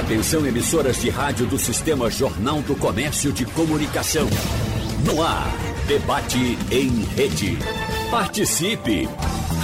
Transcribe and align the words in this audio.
Atenção 0.00 0.44
emissoras 0.46 1.02
de 1.02 1.10
rádio 1.10 1.46
do 1.46 1.58
Sistema 1.58 2.10
Jornal 2.10 2.62
do 2.62 2.74
Comércio 2.74 3.30
de 3.30 3.44
Comunicação. 3.44 4.26
No 5.04 5.22
ar, 5.22 5.52
debate 5.86 6.56
em 6.70 7.04
rede. 7.14 7.58
Participe! 8.10 9.06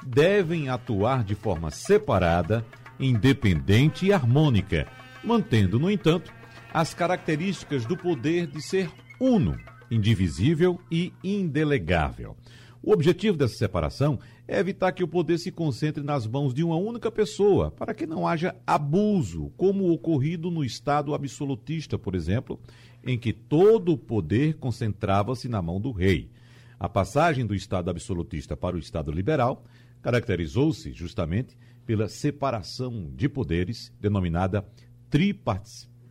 devem 0.05 0.69
atuar 0.69 1.23
de 1.23 1.33
forma 1.33 1.71
separada, 1.71 2.63
independente 2.99 4.05
e 4.05 4.13
harmônica, 4.13 4.87
mantendo, 5.23 5.79
no 5.79 5.89
entanto, 5.89 6.31
as 6.71 6.93
características 6.93 7.83
do 7.83 7.97
poder 7.97 8.45
de 8.45 8.61
ser 8.61 8.87
uno, 9.19 9.57
indivisível 9.89 10.79
e 10.91 11.11
indelegável. 11.23 12.37
O 12.79 12.91
objetivo 12.93 13.35
dessa 13.35 13.55
separação 13.55 14.19
é 14.47 14.59
evitar 14.59 14.93
que 14.93 15.03
o 15.03 15.07
poder 15.07 15.37
se 15.37 15.51
concentre 15.51 16.01
nas 16.01 16.25
mãos 16.25 16.53
de 16.53 16.63
uma 16.63 16.77
única 16.77 17.11
pessoa, 17.11 17.69
para 17.69 17.93
que 17.93 18.07
não 18.07 18.25
haja 18.25 18.55
abuso, 18.65 19.51
como 19.57 19.91
ocorrido 19.91 20.49
no 20.49 20.63
Estado 20.63 21.13
absolutista, 21.13 21.99
por 21.99 22.15
exemplo, 22.15 22.59
em 23.03 23.17
que 23.17 23.33
todo 23.33 23.91
o 23.91 23.97
poder 23.97 24.55
concentrava-se 24.55 25.49
na 25.49 25.61
mão 25.61 25.81
do 25.81 25.91
rei. 25.91 26.31
A 26.79 26.87
passagem 26.87 27.45
do 27.45 27.53
Estado 27.53 27.89
absolutista 27.89 28.55
para 28.55 28.75
o 28.75 28.79
Estado 28.79 29.11
liberal 29.11 29.65
caracterizou-se 30.01 30.93
justamente 30.93 31.57
pela 31.85 32.07
separação 32.07 33.11
de 33.15 33.27
poderes, 33.27 33.91
denominada 33.99 34.65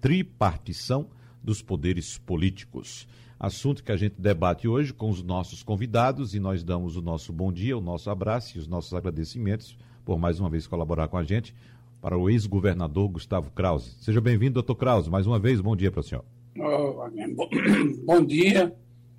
tripartição 0.01 1.09
dos 1.43 1.63
poderes 1.63 2.19
políticos 2.19 3.07
assunto 3.39 3.85
que 3.85 3.93
a 3.93 3.97
gente 3.97 4.21
debate 4.21 4.67
hoje 4.67 4.93
com 4.93 5.11
os 5.11 5.23
nossos 5.23 5.63
convidados 5.63 6.35
e 6.35 6.41
nós 6.41 6.63
damos 6.65 6.97
o 6.97 7.03
nosso 7.03 7.33
bom 7.33 7.53
dia, 7.53 7.77
o 7.77 7.81
nosso 7.81 8.11
abraço 8.11 8.57
e 8.57 8.61
os 8.61 8.67
nossos 8.67 8.95
agradecimentos 8.95 9.77
por 10.05 10.19
mais 10.19 10.39
uma 10.39 10.49
vez 10.49 10.67
colaborar 10.67 11.09
com 11.09 11.19
a 11.19 11.25
gente 11.25 11.55
para 12.01 12.17
o 12.17 12.31
ex-governador 12.31 13.09
Gustavo 13.09 13.51
Krause. 13.51 13.97
Seja 14.01 14.21
bem-vindo, 14.21 14.55
doutor 14.55 14.77
Krause, 14.77 15.11
mais 15.11 15.27
uma 15.27 15.39
vez, 15.39 15.61
bom 15.61 15.75
dia 15.75 15.91
para 15.91 16.01
o 16.01 16.03
senhor. 16.03 16.25
Oh, 16.57 17.05
bom 18.07 18.25
dia, 18.25 18.75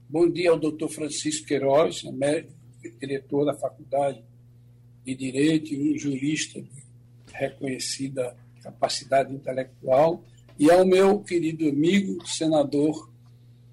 bom 0.10 0.30
dia 0.30 0.52
ao 0.52 0.58
doutor 0.58 0.90
Francisco 0.90 1.46
Queiroz, 1.46 2.04
diretor 3.00 3.46
da 3.46 3.54
Faculdade 3.54 4.24
de 5.06 5.14
Direito 5.14 5.74
e 5.74 5.94
um 5.94 5.98
jurista 5.98 6.64
reconhecida 7.34 8.36
capacidade 8.64 9.34
intelectual, 9.34 10.24
e 10.58 10.72
ao 10.72 10.86
meu 10.86 11.20
querido 11.20 11.68
amigo, 11.68 12.26
senador 12.26 13.10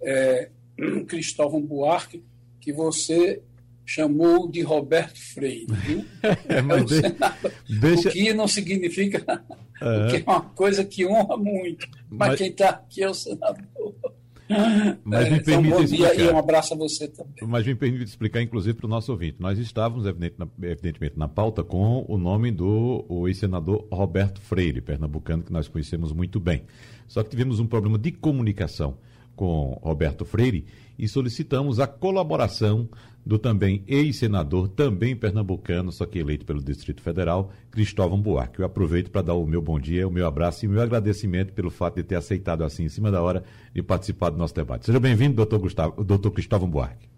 é, 0.04 0.50
Cristóvão 1.08 1.60
Buarque, 1.60 2.22
que 2.60 2.72
você 2.72 3.42
chamou 3.86 4.50
de 4.50 4.62
Roberto 4.62 5.18
Freire. 5.34 5.66
Viu? 5.68 6.04
É, 6.48 6.62
mas 6.62 6.90
é 6.92 7.10
de, 7.10 7.80
deixa... 7.80 8.08
O 8.08 8.12
que 8.12 8.32
não 8.32 8.48
significa 8.48 9.18
é. 9.80 10.10
que 10.10 10.16
é 10.16 10.22
uma 10.26 10.40
coisa 10.40 10.84
que 10.84 11.06
honra 11.06 11.36
muito. 11.36 11.86
Mas, 12.08 12.30
mas... 12.30 12.38
quem 12.38 12.48
está 12.48 12.70
aqui 12.70 13.02
é 13.02 13.10
o 13.10 13.14
senador. 13.14 13.94
Mas 15.04 15.30
me 15.30 15.40
permite 15.40 15.68
então, 15.68 15.78
bom 15.78 15.82
explicar. 15.82 16.14
dia 16.14 16.24
e 16.24 16.28
um 16.30 16.38
abraço 16.38 16.74
a 16.74 16.76
você 16.76 17.08
também. 17.08 17.34
Mas 17.46 17.66
me 17.66 17.74
permite 17.74 18.04
explicar, 18.04 18.42
inclusive, 18.42 18.76
para 18.76 18.86
o 18.86 18.90
nosso 18.90 19.10
ouvinte. 19.10 19.36
Nós 19.40 19.58
estávamos, 19.58 20.04
evidentemente, 20.62 21.18
na 21.18 21.28
pauta 21.28 21.64
com 21.64 22.04
o 22.06 22.18
nome 22.18 22.50
do 22.50 23.26
ex-senador 23.26 23.86
Roberto 23.90 24.40
Freire, 24.40 24.80
pernambucano, 24.80 25.42
que 25.42 25.52
nós 25.52 25.66
conhecemos 25.66 26.12
muito 26.12 26.38
bem. 26.38 26.62
Só 27.08 27.22
que 27.22 27.30
tivemos 27.30 27.58
um 27.58 27.66
problema 27.66 27.98
de 27.98 28.12
comunicação 28.12 28.98
com 29.34 29.78
Roberto 29.82 30.24
Freire 30.24 30.66
e 30.98 31.08
solicitamos 31.08 31.80
a 31.80 31.86
colaboração 31.86 32.88
do 33.24 33.38
também 33.38 33.82
ex-senador, 33.86 34.68
também 34.68 35.16
pernambucano, 35.16 35.90
só 35.90 36.04
que 36.04 36.18
eleito 36.18 36.44
pelo 36.44 36.62
Distrito 36.62 37.00
Federal, 37.00 37.50
Cristóvão 37.70 38.20
Buarque. 38.20 38.60
Eu 38.60 38.66
aproveito 38.66 39.10
para 39.10 39.22
dar 39.22 39.34
o 39.34 39.46
meu 39.46 39.62
bom 39.62 39.80
dia, 39.80 40.06
o 40.06 40.10
meu 40.10 40.26
abraço 40.26 40.64
e 40.64 40.68
o 40.68 40.70
meu 40.70 40.82
agradecimento 40.82 41.52
pelo 41.52 41.70
fato 41.70 41.96
de 41.96 42.02
ter 42.02 42.16
aceitado 42.16 42.62
assim, 42.62 42.84
em 42.84 42.88
cima 42.88 43.10
da 43.10 43.22
hora, 43.22 43.42
de 43.74 43.82
participar 43.82 44.30
do 44.30 44.36
nosso 44.36 44.54
debate. 44.54 44.84
Seja 44.84 45.00
bem-vindo, 45.00 45.34
doutor, 45.34 45.58
doutor 46.04 46.30
Cristóvão 46.32 46.68
Buarque. 46.68 47.08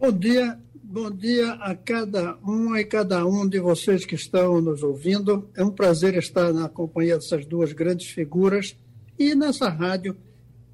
Bom 0.00 0.10
dia, 0.10 0.58
bom 0.82 1.10
dia 1.10 1.52
a 1.52 1.74
cada 1.74 2.38
um 2.42 2.74
e 2.74 2.84
cada 2.84 3.26
um 3.26 3.46
de 3.46 3.60
vocês 3.60 4.06
que 4.06 4.14
estão 4.14 4.62
nos 4.62 4.82
ouvindo. 4.82 5.48
É 5.54 5.62
um 5.62 5.70
prazer 5.70 6.16
estar 6.16 6.54
na 6.54 6.70
companhia 6.70 7.16
dessas 7.16 7.44
duas 7.44 7.72
grandes 7.72 8.08
figuras 8.08 8.76
e 9.18 9.34
nessa 9.34 9.68
rádio 9.68 10.16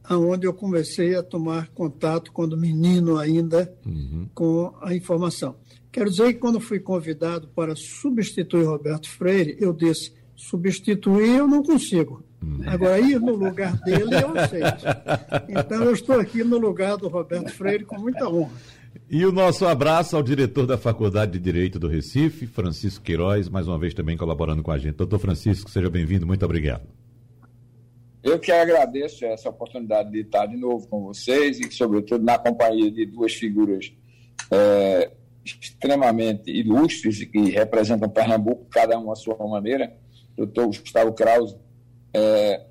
aonde 0.08 0.46
eu 0.46 0.54
comecei 0.54 1.14
a 1.14 1.22
tomar 1.22 1.68
contato 1.68 2.32
quando 2.32 2.56
menino 2.56 3.18
ainda 3.18 3.72
uhum. 3.84 4.26
com 4.34 4.74
a 4.80 4.94
informação. 4.94 5.56
Quero 5.92 6.10
dizer 6.10 6.32
que 6.32 6.38
quando 6.38 6.60
fui 6.60 6.80
convidado 6.80 7.48
para 7.48 7.74
substituir 7.76 8.64
Roberto 8.64 9.08
Freire, 9.10 9.56
eu 9.60 9.72
disse, 9.72 10.12
substituir 10.34 11.36
eu 11.36 11.46
não 11.46 11.62
consigo. 11.62 12.22
Uhum. 12.42 12.60
Agora, 12.66 12.98
ir 13.00 13.20
no 13.20 13.34
lugar 13.34 13.76
dele, 13.82 14.14
eu 14.14 14.38
aceito. 14.38 14.84
Então, 15.48 15.84
eu 15.84 15.92
estou 15.92 16.18
aqui 16.18 16.42
no 16.44 16.56
lugar 16.56 16.96
do 16.96 17.08
Roberto 17.08 17.50
Freire 17.50 17.84
com 17.84 17.98
muita 17.98 18.28
honra. 18.28 18.52
E 19.10 19.24
o 19.24 19.32
nosso 19.32 19.66
abraço 19.66 20.16
ao 20.16 20.22
diretor 20.22 20.66
da 20.66 20.78
Faculdade 20.78 21.32
de 21.32 21.38
Direito 21.38 21.78
do 21.78 21.88
Recife, 21.88 22.46
Francisco 22.46 23.04
Queiroz, 23.04 23.48
mais 23.48 23.66
uma 23.66 23.78
vez 23.78 23.92
também 23.92 24.16
colaborando 24.16 24.62
com 24.62 24.70
a 24.70 24.78
gente. 24.78 24.96
Doutor 24.96 25.18
Francisco, 25.18 25.70
seja 25.70 25.90
bem-vindo, 25.90 26.26
muito 26.26 26.44
obrigado. 26.44 26.82
Eu 28.22 28.38
que 28.38 28.50
agradeço 28.50 29.24
essa 29.24 29.48
oportunidade 29.48 30.10
de 30.10 30.20
estar 30.20 30.46
de 30.46 30.56
novo 30.56 30.86
com 30.88 31.02
vocês 31.02 31.60
e, 31.60 31.70
sobretudo, 31.70 32.24
na 32.24 32.38
companhia 32.38 32.90
de 32.90 33.06
duas 33.06 33.32
figuras 33.32 33.92
é, 34.50 35.10
extremamente 35.44 36.50
ilustres 36.50 37.24
que 37.24 37.50
representam 37.50 38.08
Pernambuco, 38.08 38.66
cada 38.70 38.98
um 38.98 39.10
à 39.10 39.16
sua 39.16 39.36
maneira. 39.46 39.96
Doutor 40.36 40.66
Gustavo 40.66 41.12
Krause, 41.12 41.56
é, 42.12 42.62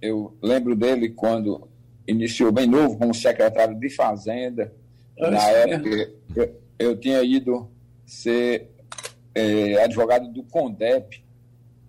eu 0.00 0.36
lembro 0.42 0.74
dele 0.76 1.10
quando 1.10 1.68
iniciou 2.06 2.52
bem 2.52 2.66
novo 2.66 2.98
como 2.98 3.14
secretário 3.14 3.78
de 3.78 3.88
Fazenda. 3.90 4.72
Na 5.18 5.42
época, 5.50 6.12
eu, 6.36 6.60
eu, 6.78 6.96
tinha 6.96 7.22
ido 7.22 7.70
ser 8.04 8.70
é, 9.34 9.82
advogado 9.82 10.28
do 10.32 10.42
CONDEP, 10.42 11.24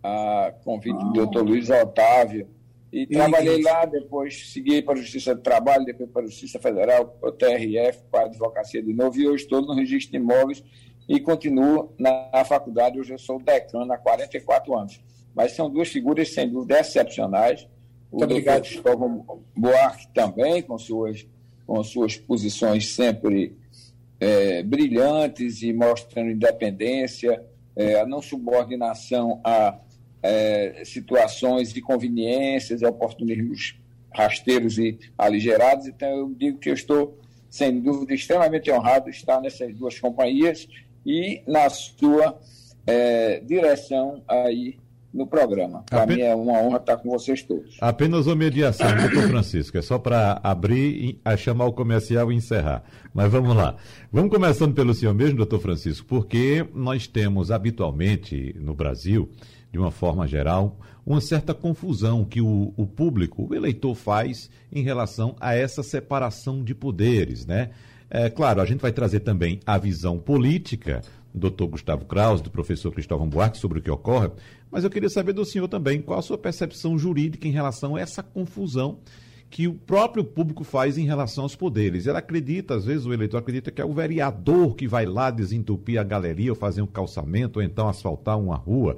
a 0.03 0.53
convite 0.63 0.97
ah. 0.99 1.03
do 1.05 1.13
doutor 1.13 1.43
Luiz 1.43 1.69
Otávio, 1.69 2.47
e 2.91 3.05
trabalhei 3.07 3.61
lá, 3.61 3.85
depois 3.85 4.51
segui 4.51 4.81
para 4.81 4.93
a 4.93 4.97
Justiça 4.97 5.35
do 5.35 5.41
Trabalho, 5.41 5.85
depois 5.85 6.09
para 6.09 6.21
a 6.23 6.25
Justiça 6.25 6.59
Federal, 6.59 7.07
para 7.07 7.29
o 7.29 7.31
TRF, 7.31 8.03
para 8.11 8.21
a 8.21 8.25
Advocacia 8.25 8.81
de 8.81 8.93
novo, 8.93 9.19
e 9.19 9.27
hoje 9.27 9.43
estou 9.43 9.61
no 9.61 9.73
registro 9.73 10.11
de 10.11 10.17
imóveis 10.17 10.63
e 11.07 11.19
continuo 11.19 11.93
na 11.99 12.43
faculdade. 12.45 12.99
Hoje 12.99 13.13
eu 13.13 13.19
sou 13.19 13.39
decano 13.39 13.91
há 13.91 13.97
44 13.97 14.77
anos. 14.77 15.01
Mas 15.33 15.51
são 15.51 15.69
duas 15.69 15.89
figuras, 15.89 16.33
sem 16.33 16.49
dúvida, 16.49 16.79
excepcionais. 16.79 17.67
O 18.11 18.19
Muito 18.19 18.31
obrigado. 18.31 18.63
Cristóvão 18.63 19.43
Buarque 19.55 20.07
também, 20.13 20.61
com 20.61 20.77
suas, 20.77 21.27
com 21.67 21.83
suas 21.83 22.15
posições 22.15 22.93
sempre 22.93 23.57
é, 24.19 24.63
brilhantes 24.63 25.61
e 25.61 25.73
mostrando 25.73 26.31
independência, 26.31 27.43
é, 27.75 27.99
a 27.99 28.05
não 28.05 28.21
subordinação 28.21 29.41
a 29.43 29.77
é, 30.25 30.81
situações 30.83 31.71
de 31.71 31.81
conveniências 31.81 32.81
e 32.81 32.85
oportunismos 32.85 33.77
rasteiros 34.11 34.79
e 34.79 34.97
aligerados. 35.15 35.85
Então, 35.85 36.09
eu 36.09 36.33
digo 36.35 36.57
que 36.57 36.69
eu 36.69 36.73
estou, 36.73 37.19
sem 37.49 37.79
dúvida, 37.79 38.13
extremamente 38.13 38.71
honrado 38.71 39.05
de 39.11 39.15
estar 39.15 39.39
nessas 39.39 39.75
duas 39.75 39.99
companhias 39.99 40.67
e 41.05 41.43
na 41.47 41.69
sua 41.69 42.39
é, 42.87 43.39
direção 43.41 44.23
aí 44.27 44.77
no 45.13 45.27
programa. 45.27 45.83
Para 45.89 46.03
Apen... 46.03 46.17
mim 46.17 46.21
é 46.23 46.33
uma 46.33 46.53
honra 46.53 46.77
estar 46.77 46.97
com 46.97 47.09
vocês 47.09 47.43
todos. 47.43 47.77
Apenas 47.79 48.25
uma 48.25 48.35
mediação, 48.35 48.87
doutor 48.97 49.29
Francisco. 49.29 49.77
É 49.77 49.81
só 49.81 49.99
para 49.99 50.39
abrir, 50.43 51.21
a 51.23 51.37
chamar 51.37 51.65
o 51.67 51.73
comercial 51.73 52.31
e 52.31 52.35
encerrar. 52.35 52.83
Mas 53.13 53.31
vamos 53.31 53.55
lá. 53.55 53.77
Vamos 54.11 54.31
começando 54.31 54.73
pelo 54.73 54.93
senhor 54.93 55.13
mesmo, 55.13 55.37
doutor 55.37 55.59
Francisco, 55.59 56.05
porque 56.07 56.67
nós 56.73 57.07
temos 57.07 57.51
habitualmente 57.51 58.55
no 58.59 58.73
Brasil 58.73 59.29
de 59.75 59.79
uma 59.79 59.91
forma 59.91 60.25
geral, 60.25 60.79
uma 61.05 61.19
certa 61.19 61.53
confusão 61.53 62.23
que 62.23 62.39
o, 62.39 62.73
o, 62.77 62.87
público, 62.87 63.45
o 63.49 63.53
eleitor 63.53 63.93
faz 63.93 64.49
em 64.71 64.81
relação 64.81 65.35
a 65.37 65.53
essa 65.53 65.83
separação 65.83 66.63
de 66.63 66.73
poderes, 66.73 67.45
né? 67.45 67.71
É, 68.09 68.29
claro, 68.29 68.61
a 68.61 68.65
gente 68.65 68.79
vai 68.79 68.93
trazer 68.93 69.19
também 69.19 69.59
a 69.65 69.77
visão 69.77 70.17
política 70.17 71.01
do 71.33 71.41
doutor 71.41 71.67
Gustavo 71.67 72.05
Kraus, 72.05 72.39
do 72.39 72.49
professor 72.49 72.89
Cristóvão 72.93 73.27
Buarque, 73.27 73.57
sobre 73.57 73.79
o 73.79 73.81
que 73.81 73.91
ocorre, 73.91 74.29
mas 74.71 74.85
eu 74.85 74.89
queria 74.89 75.09
saber 75.09 75.33
do 75.33 75.43
senhor 75.43 75.67
também 75.67 76.01
qual 76.01 76.19
a 76.19 76.21
sua 76.21 76.37
percepção 76.37 76.97
jurídica 76.97 77.45
em 77.45 77.51
relação 77.51 77.97
a 77.97 77.99
essa 77.99 78.23
confusão 78.23 78.99
que 79.49 79.67
o 79.67 79.73
próprio 79.73 80.23
público 80.23 80.63
faz 80.63 80.97
em 80.97 81.05
relação 81.05 81.43
aos 81.43 81.55
poderes. 81.55 82.07
Ele 82.07 82.17
acredita, 82.17 82.75
às 82.75 82.85
vezes 82.85 83.05
o 83.05 83.13
eleitor 83.13 83.39
acredita 83.39 83.71
que 83.71 83.81
é 83.81 83.85
o 83.85 83.93
vereador 83.93 84.73
que 84.73 84.87
vai 84.87 85.05
lá 85.05 85.29
desentupir 85.29 85.99
a 85.99 86.03
galeria 86.03 86.53
ou 86.53 86.55
fazer 86.55 86.81
um 86.81 86.87
calçamento 86.87 87.59
ou 87.59 87.65
então 87.65 87.89
asfaltar 87.89 88.39
uma 88.39 88.55
rua. 88.55 88.95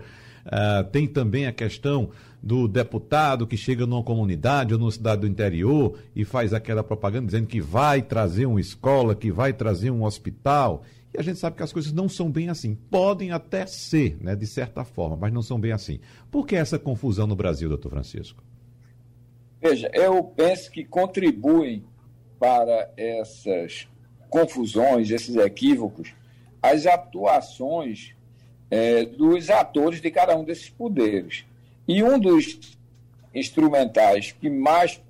Uh, 0.48 0.84
tem 0.92 1.06
também 1.06 1.46
a 1.46 1.52
questão 1.52 2.10
do 2.42 2.68
deputado 2.68 3.46
que 3.46 3.58
chega 3.58 3.86
numa 3.86 4.04
comunidade 4.04 4.74
ou 4.74 4.80
numa 4.80 4.92
cidade 4.92 5.22
do 5.22 5.28
interior 5.28 6.00
e 6.16 6.24
faz 6.24 6.54
aquela 6.54 6.84
propaganda 6.84 7.26
dizendo 7.26 7.48
que 7.48 7.60
vai 7.60 8.02
trazer 8.02 8.46
uma 8.46 8.62
escola, 8.62 9.14
que 9.14 9.32
vai 9.32 9.52
trazer 9.52 9.92
um 9.92 10.04
hospital. 10.04 10.84
E 11.14 11.20
a 11.20 11.22
gente 11.24 11.40
sabe 11.40 11.58
que 11.58 11.64
as 11.64 11.74
coisas 11.74 11.92
não 11.92 12.08
são 12.08 12.32
bem 12.32 12.48
assim. 12.50 12.76
Podem 12.90 13.32
até 13.32 13.66
ser, 13.66 14.18
né, 14.22 14.36
de 14.36 14.48
certa 14.48 14.86
forma, 14.86 15.18
mas 15.18 15.34
não 15.34 15.42
são 15.42 15.60
bem 15.60 15.72
assim. 15.72 16.00
Por 16.32 16.46
que 16.46 16.56
essa 16.56 16.80
confusão 16.80 17.28
no 17.28 17.36
Brasil, 17.36 17.68
doutor 17.68 17.90
Francisco? 17.90 18.44
Veja, 19.62 19.90
eu 19.94 20.24
penso 20.24 20.72
que 20.72 20.86
contribuem 20.86 21.84
para 22.40 22.92
essas 22.96 23.88
confusões, 24.30 25.10
esses 25.10 25.36
equívocos, 25.36 26.14
as 26.62 26.86
atuações 26.86 28.16
é, 28.70 29.06
dos 29.06 29.50
atores 29.50 30.02
de 30.02 30.12
cada 30.12 30.38
um 30.38 30.44
desses 30.44 30.70
poderes. 30.70 31.46
E 31.88 32.04
um 32.04 32.20
dos 32.20 32.78
instrumentais 33.34 34.32
que 34.32 34.50
mais 34.50 35.02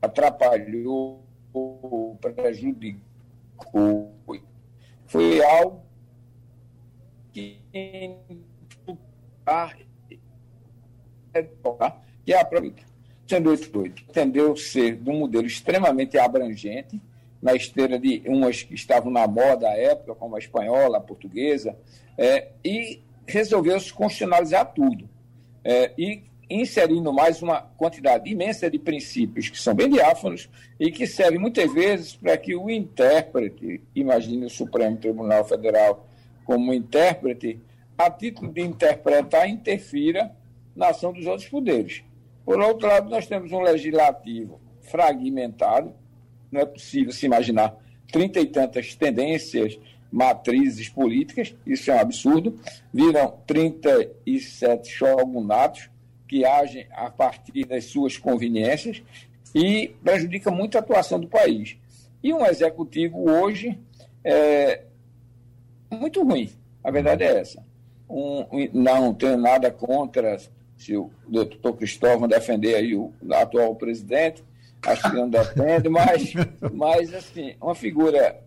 atrapalhou, 0.00 1.22
prejudicou, 2.20 3.00
foi 5.06 5.44
algo 5.44 5.82
que 7.32 7.58
que 12.24 12.32
é 12.32 12.40
a 12.40 12.48
entendeu 14.08 14.56
ser 14.56 14.96
de 14.96 15.10
um 15.10 15.18
modelo 15.18 15.46
extremamente 15.46 16.16
abrangente, 16.16 17.00
na 17.44 17.54
esteira 17.54 17.98
de 17.98 18.22
umas 18.26 18.62
que 18.62 18.74
estavam 18.74 19.12
na 19.12 19.28
moda 19.28 19.68
à 19.68 19.76
época, 19.76 20.14
como 20.14 20.34
a 20.34 20.38
espanhola, 20.38 20.96
a 20.96 21.00
portuguesa, 21.00 21.76
é, 22.16 22.48
e 22.64 23.02
resolveu 23.26 23.78
se 23.78 23.92
constitucionalizar 23.92 24.72
tudo. 24.72 25.06
É, 25.62 25.92
e 25.98 26.22
inserindo 26.48 27.12
mais 27.12 27.42
uma 27.42 27.60
quantidade 27.60 28.30
imensa 28.30 28.70
de 28.70 28.78
princípios 28.78 29.50
que 29.50 29.60
são 29.60 29.74
bem 29.74 29.90
diáfanos 29.90 30.48
e 30.80 30.90
que 30.90 31.06
servem 31.06 31.38
muitas 31.38 31.70
vezes 31.72 32.16
para 32.16 32.36
que 32.38 32.56
o 32.56 32.70
intérprete, 32.70 33.82
imagine 33.94 34.46
o 34.46 34.50
Supremo 34.50 34.96
Tribunal 34.96 35.44
Federal 35.44 36.06
como 36.46 36.72
intérprete, 36.72 37.60
a 37.96 38.10
título 38.10 38.52
de 38.52 38.62
interpretar, 38.62 39.48
interfira 39.48 40.34
na 40.74 40.88
ação 40.88 41.12
dos 41.12 41.26
outros 41.26 41.48
poderes. 41.48 42.02
Por 42.44 42.58
outro 42.58 42.88
lado, 42.88 43.10
nós 43.10 43.26
temos 43.26 43.52
um 43.52 43.60
legislativo 43.60 44.60
fragmentado, 44.80 45.94
não 46.54 46.60
é 46.60 46.66
possível 46.66 47.12
se 47.12 47.26
imaginar 47.26 47.76
trinta 48.10 48.38
e 48.38 48.46
tantas 48.46 48.94
tendências, 48.94 49.76
matrizes 50.10 50.88
políticas, 50.88 51.54
isso 51.66 51.90
é 51.90 51.96
um 51.96 51.98
absurdo. 51.98 52.58
Viram 52.92 53.38
37 53.44 54.88
shogunatos 54.88 55.90
que 56.28 56.44
agem 56.44 56.86
a 56.92 57.10
partir 57.10 57.64
das 57.66 57.86
suas 57.86 58.16
conveniências 58.16 59.02
e 59.52 59.94
prejudica 60.02 60.50
muito 60.50 60.76
a 60.76 60.80
atuação 60.80 61.18
do 61.18 61.26
país. 61.26 61.76
E 62.22 62.32
um 62.32 62.46
executivo 62.46 63.28
hoje 63.28 63.78
é 64.22 64.82
muito 65.90 66.22
ruim, 66.22 66.50
a 66.82 66.90
verdade 66.90 67.24
é 67.24 67.40
essa. 67.40 67.64
Um, 68.08 68.46
não 68.72 69.12
tenho 69.12 69.36
nada 69.36 69.70
contra 69.70 70.38
se 70.76 70.96
o 70.96 71.10
doutor 71.26 71.76
Cristóvão 71.76 72.28
defender 72.28 72.76
aí 72.76 72.94
o 72.94 73.12
atual 73.32 73.74
presidente, 73.74 74.44
acho 74.86 75.10
que 75.10 75.16
não 75.16 75.28
defende, 75.28 75.88
mas, 75.88 76.32
mas 76.72 77.14
assim, 77.14 77.54
uma 77.60 77.74
figura 77.74 78.40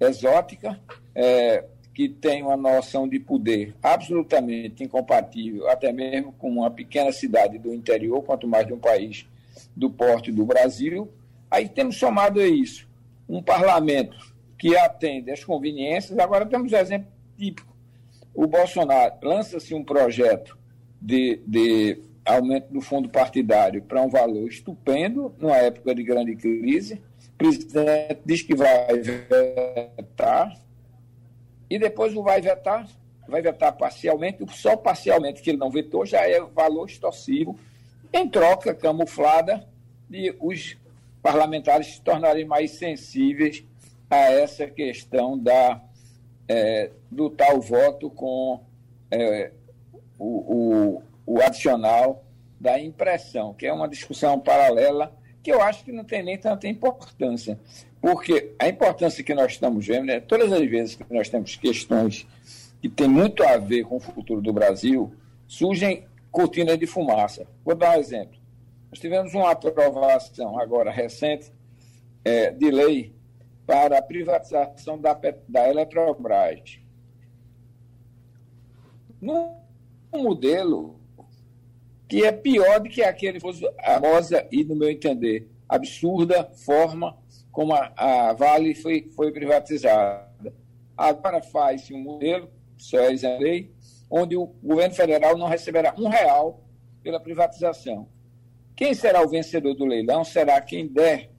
exótica, 0.00 0.78
é, 1.14 1.64
que 1.94 2.08
tem 2.08 2.42
uma 2.42 2.56
noção 2.56 3.08
de 3.08 3.18
poder 3.18 3.74
absolutamente 3.82 4.84
incompatível, 4.84 5.68
até 5.70 5.90
mesmo 5.90 6.32
com 6.32 6.50
uma 6.50 6.70
pequena 6.70 7.10
cidade 7.10 7.58
do 7.58 7.72
interior, 7.72 8.22
quanto 8.22 8.46
mais 8.46 8.66
de 8.66 8.74
um 8.74 8.78
país 8.78 9.26
do 9.74 9.88
porte 9.88 10.30
do 10.30 10.44
Brasil. 10.44 11.10
Aí 11.50 11.68
temos 11.68 11.98
somado 11.98 12.38
a 12.38 12.46
isso 12.46 12.86
um 13.28 13.42
parlamento 13.42 14.16
que 14.58 14.76
atende 14.76 15.30
às 15.30 15.42
conveniências. 15.42 16.18
Agora 16.18 16.46
temos 16.46 16.72
um 16.72 16.76
exemplo 16.76 17.08
típico. 17.36 17.74
O 18.34 18.46
Bolsonaro 18.46 19.14
lança-se 19.22 19.74
um 19.74 19.82
projeto 19.82 20.58
de, 21.00 21.40
de 21.46 21.98
aumento 22.26 22.72
do 22.72 22.80
fundo 22.80 23.08
partidário 23.08 23.82
para 23.82 24.02
um 24.02 24.08
valor 24.08 24.48
estupendo, 24.48 25.34
numa 25.38 25.56
época 25.56 25.94
de 25.94 26.02
grande 26.02 26.34
crise. 26.36 27.00
O 27.34 27.38
presidente 27.38 28.20
diz 28.24 28.42
que 28.42 28.54
vai 28.54 28.98
vetar, 28.98 30.58
e 31.70 31.78
depois 31.78 32.14
o 32.14 32.22
vai 32.22 32.40
vetar, 32.40 32.88
vai 33.28 33.40
vetar 33.40 33.72
parcialmente, 33.76 34.44
só 34.50 34.76
parcialmente 34.76 35.42
que 35.42 35.50
ele 35.50 35.58
não 35.58 35.70
vetou 35.70 36.04
já 36.04 36.28
é 36.28 36.40
valor 36.40 36.86
extorsivo, 36.86 37.58
em 38.12 38.28
troca 38.28 38.74
camuflada 38.74 39.66
de 40.08 40.34
os 40.40 40.76
parlamentares 41.22 41.94
se 41.94 42.00
tornarem 42.00 42.44
mais 42.44 42.72
sensíveis 42.72 43.64
a 44.08 44.16
essa 44.16 44.66
questão 44.68 45.36
da, 45.36 45.82
é, 46.48 46.90
do 47.10 47.28
tal 47.28 47.60
voto 47.60 48.08
com 48.08 48.60
é, 49.10 49.50
o, 50.18 50.24
o, 50.24 51.02
o 51.26 51.40
adicional 51.40 52.24
da 52.58 52.80
impressão, 52.80 53.52
que 53.52 53.66
é 53.66 53.72
uma 53.72 53.88
discussão 53.88 54.38
paralela 54.38 55.12
que 55.42 55.52
eu 55.52 55.60
acho 55.60 55.84
que 55.84 55.92
não 55.92 56.04
tem 56.04 56.22
nem 56.22 56.38
tanta 56.38 56.66
importância. 56.66 57.58
Porque 58.00 58.52
a 58.58 58.68
importância 58.68 59.22
que 59.22 59.34
nós 59.34 59.52
estamos 59.52 59.86
vendo, 59.86 60.06
né, 60.06 60.20
todas 60.20 60.52
as 60.52 60.68
vezes 60.68 60.94
que 60.94 61.04
nós 61.12 61.28
temos 61.28 61.56
questões 61.56 62.26
que 62.80 62.88
têm 62.88 63.08
muito 63.08 63.42
a 63.42 63.56
ver 63.56 63.84
com 63.84 63.96
o 63.96 64.00
futuro 64.00 64.40
do 64.40 64.52
Brasil, 64.52 65.12
surgem 65.46 66.04
cortinas 66.30 66.78
de 66.78 66.86
fumaça. 66.86 67.46
Vou 67.64 67.74
dar 67.74 67.96
um 67.96 68.00
exemplo. 68.00 68.38
Nós 68.90 68.98
tivemos 68.98 69.34
uma 69.34 69.50
aprovação 69.50 70.58
agora 70.58 70.90
recente 70.90 71.52
é, 72.24 72.50
de 72.50 72.70
lei 72.70 73.14
para 73.66 73.98
a 73.98 74.02
privatização 74.02 74.98
da, 74.98 75.18
da 75.48 75.68
Eletrobras. 75.68 76.80
Um 79.22 79.54
modelo 80.12 80.95
que 82.08 82.24
é 82.24 82.32
pior 82.32 82.80
do 82.80 82.88
que 82.88 83.02
aquele 83.02 83.40
famosa 83.40 84.46
e, 84.50 84.64
no 84.64 84.76
meu 84.76 84.90
entender, 84.90 85.48
absurda 85.68 86.44
forma 86.44 87.16
como 87.50 87.74
a, 87.74 87.92
a 87.96 88.32
Vale 88.32 88.74
foi, 88.74 89.10
foi 89.14 89.32
privatizada. 89.32 90.54
Agora 90.96 91.42
faz-se 91.42 91.92
um 91.92 92.00
modelo, 92.00 92.50
isso 92.78 92.96
é 92.96 93.06
a 93.06 93.38
lei, 93.38 93.72
onde 94.10 94.36
o 94.36 94.46
governo 94.62 94.94
federal 94.94 95.36
não 95.36 95.48
receberá 95.48 95.94
um 95.98 96.08
real 96.08 96.62
pela 97.02 97.18
privatização. 97.18 98.08
Quem 98.74 98.94
será 98.94 99.22
o 99.22 99.28
vencedor 99.28 99.74
do 99.74 99.84
leilão 99.84 100.22
será 100.22 100.60
quem 100.60 100.86
der 100.86 101.30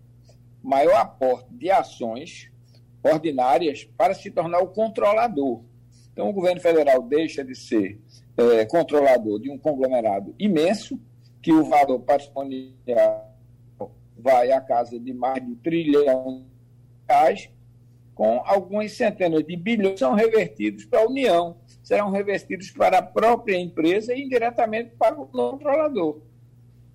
maior 0.64 0.96
aporte 0.96 1.48
de 1.52 1.70
ações 1.70 2.52
ordinárias 3.04 3.84
para 3.98 4.14
se 4.14 4.32
tornar 4.32 4.60
o 4.60 4.68
controlador. 4.68 5.64
Então, 6.12 6.30
o 6.30 6.34
governo 6.34 6.60
federal 6.60 7.02
deixa 7.02 7.44
de 7.44 7.56
ser 7.56 8.02
é, 8.38 8.66
controlador 8.66 9.40
de 9.40 9.50
um 9.50 9.58
conglomerado 9.58 10.34
imenso, 10.38 11.00
que 11.42 11.52
o 11.52 11.66
valor 11.66 12.00
patrimonial 12.02 13.36
vai 14.18 14.52
à 14.52 14.62
casa 14.62 15.00
de 15.00 15.14
mais 15.14 15.46
de 15.46 15.56
trilhão 15.56 16.46
de 17.08 17.14
reais, 17.14 17.50
com 18.14 18.42
algumas 18.46 18.92
centenas 18.94 19.44
de 19.46 19.56
bilhões 19.56 20.00
são 20.00 20.14
revertidos 20.14 20.86
para 20.86 21.02
a 21.02 21.08
União, 21.08 21.58
serão 21.84 22.10
revertidos 22.10 22.72
para 22.72 22.98
a 22.98 23.02
própria 23.02 23.56
empresa 23.56 24.14
e 24.14 24.24
indiretamente 24.24 24.92
para 24.98 25.20
o 25.20 25.28
controlador. 25.28 26.22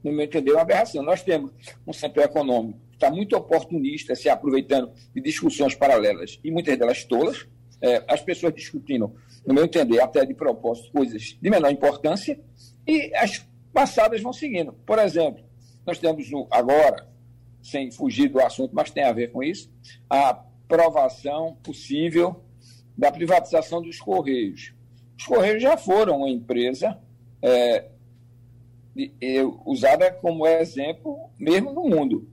No 0.03 0.13
meu 0.13 0.25
entender, 0.25 0.51
é 0.51 0.55
uma 0.55 0.63
aberração. 0.63 1.03
Nós 1.03 1.23
temos 1.23 1.53
um 1.87 1.93
centro 1.93 2.21
econômico 2.23 2.81
que 2.91 2.97
está 2.97 3.09
muito 3.09 3.37
oportunista, 3.37 4.17
se 4.17 4.29
aproveitando 4.29 4.93
de 5.15 5.21
discussões 5.21 5.77
paralelas 5.77 6.41
e 6.43 6.51
muitas 6.51 6.77
delas 6.77 7.05
tolas, 7.05 7.47
é, 7.81 8.03
as 8.09 8.21
pessoas 8.21 8.53
discutindo, 8.53 9.15
no 9.47 9.55
meu 9.55 9.65
entender, 9.65 10.01
até 10.01 10.25
de 10.25 10.35
propósito, 10.35 10.93
coisas 10.93 11.37
de 11.41 11.51
menor 11.51 11.71
importância, 11.71 12.39
e 12.87 13.15
as 13.17 13.47
passadas 13.73 14.21
vão 14.21 14.33
seguindo. 14.33 14.73
Por 14.87 14.99
exemplo, 14.99 15.43
nós 15.87 15.99
temos 15.99 16.29
agora, 16.51 17.09
sem 17.63 17.91
fugir 17.91 18.29
do 18.29 18.41
assunto, 18.41 18.75
mas 18.75 18.91
tem 18.91 19.05
a 19.05 19.13
ver 19.13 19.33
com 19.33 19.43
isso, 19.43 19.73
a 20.09 20.31
aprovação 20.31 21.57
possível 21.63 22.43
da 22.97 23.11
privatização 23.11 23.83
dos 23.83 23.99
Correios. 23.99 24.75
Os 25.19 25.27
Correios 25.27 25.63
já 25.63 25.77
foram 25.77 26.19
uma 26.19 26.31
empresa 26.31 26.99
é, 27.41 27.89
usada 29.65 30.13
como 30.13 30.47
exemplo 30.47 31.31
mesmo 31.39 31.73
no 31.73 31.89
mundo. 31.89 32.29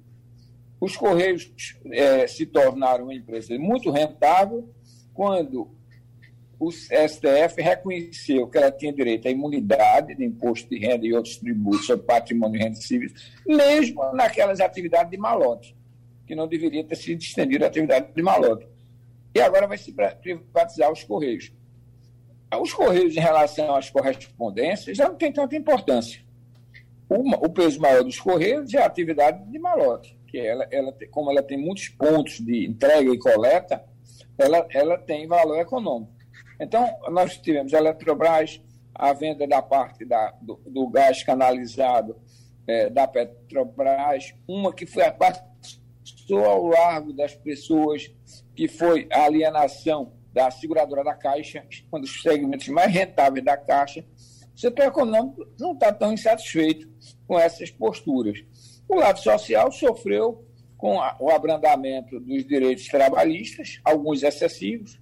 Os 0.80 0.96
Correios 0.96 1.52
é, 1.92 2.26
se 2.28 2.46
tornaram 2.46 3.06
uma 3.06 3.14
empresa 3.14 3.58
muito 3.58 3.92
rentável 3.92 4.70
quando 5.14 5.72
o 6.60 6.70
STF 6.72 7.62
reconheceu 7.62 8.46
que 8.48 8.58
ela 8.58 8.70
tinha 8.70 8.92
direito 8.92 9.30
à 9.30 9.32
imunidade 9.32 10.14
de 10.14 10.26
imposto 10.26 10.70
de 10.70 10.78
renda 10.78 11.08
e 11.08 11.14
outros 11.14 11.38
tributos 11.38 11.86
sobre 11.86 12.06
patrimônio 12.06 12.60
e 12.60 12.64
renda 12.64 12.76
civil, 12.76 13.10
mesmo 13.48 14.04
naquelas 14.12 14.60
atividades 14.60 15.10
de 15.10 15.18
malote, 15.18 15.74
que 16.28 16.36
não 16.36 16.50
deveria 16.50 16.84
ter 16.84 16.98
sido 16.98 17.22
estendida 17.22 17.66
a 17.66 17.70
atividade 17.70 18.08
de 18.14 18.22
malote. 18.22 18.68
E 19.34 19.40
agora 19.40 19.68
vai 19.68 19.78
se 19.78 19.96
privatizar 20.22 20.92
os 20.92 21.02
Correios. 21.04 21.54
Os 22.62 22.74
Correios, 22.74 23.16
em 23.16 23.22
relação 23.22 23.74
às 23.76 23.90
correspondências, 23.90 24.98
já 24.98 25.08
não 25.08 25.16
tem 25.16 25.32
tanta 25.32 25.56
importância. 25.56 26.22
O 27.08 27.50
peso 27.50 27.80
maior 27.80 28.04
dos 28.04 28.20
Correios 28.20 28.74
é 28.74 28.82
a 28.82 28.86
atividade 28.86 29.50
de 29.50 29.58
malote, 29.58 30.20
que 30.28 30.38
ela, 30.38 30.68
ela, 30.70 30.94
como 31.10 31.32
ela 31.32 31.42
tem 31.42 31.58
muitos 31.58 31.88
pontos 31.88 32.40
de 32.40 32.68
entrega 32.68 33.12
e 33.12 33.18
coleta, 33.18 33.84
ela, 34.38 34.68
ela 34.72 34.98
tem 34.98 35.26
valor 35.26 35.58
econômico. 35.58 36.19
Então, 36.60 36.88
nós 37.10 37.38
tivemos 37.38 37.74
a 37.74 37.78
Eletrobras, 37.78 38.62
a 38.94 39.14
venda 39.14 39.48
da 39.48 39.62
parte 39.62 40.04
da, 40.04 40.32
do, 40.42 40.60
do 40.66 40.90
gás 40.90 41.24
canalizado 41.24 42.18
é, 42.68 42.90
da 42.90 43.08
Petrobras, 43.08 44.34
uma 44.48 44.74
que 44.74 44.86
foi 44.86 45.04
a 45.04 45.12
passou 45.12 46.46
ao 46.46 46.66
largo 46.68 47.14
das 47.14 47.36
pessoas, 47.36 48.12
que 48.56 48.68
foi 48.68 49.08
a 49.12 49.24
alienação 49.24 50.14
da 50.34 50.52
seguradora 50.52 51.04
da 51.04 51.16
Caixa, 51.16 51.66
um 51.92 52.00
dos 52.00 52.22
segmentos 52.22 52.68
mais 52.68 52.92
rentáveis 52.92 53.44
da 53.44 53.58
Caixa. 53.58 54.06
O 54.56 54.60
setor 54.60 54.86
econômico 54.86 55.48
não 55.60 55.74
está 55.74 55.92
tão 55.92 56.14
insatisfeito 56.14 56.90
com 57.26 57.40
essas 57.40 57.72
posturas. 57.72 58.40
O 58.88 58.96
lado 58.96 59.20
social 59.20 59.72
sofreu 59.72 60.46
com 60.78 61.02
a, 61.02 61.16
o 61.20 61.30
abrandamento 61.30 62.20
dos 62.20 62.46
direitos 62.46 62.88
trabalhistas, 62.88 63.80
alguns 63.84 64.22
excessivos, 64.24 65.00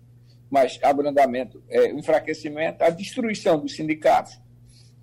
mas 0.50 0.80
abrandamento, 0.82 1.64
é, 1.70 1.92
enfraquecimento, 1.92 2.84
a 2.84 2.90
destruição 2.90 3.60
dos 3.60 3.76
sindicatos, 3.76 4.40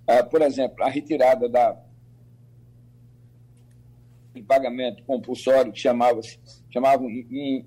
ah, 0.07 0.23
por 0.23 0.41
exemplo, 0.41 0.83
a 0.83 0.89
retirada 0.89 1.47
da 1.49 1.77
de 4.33 4.43
pagamento 4.43 5.01
compulsório 5.03 5.71
que 5.71 5.79
chamava-se 5.79 6.37
chamavam 6.69 7.07
de 7.07 7.65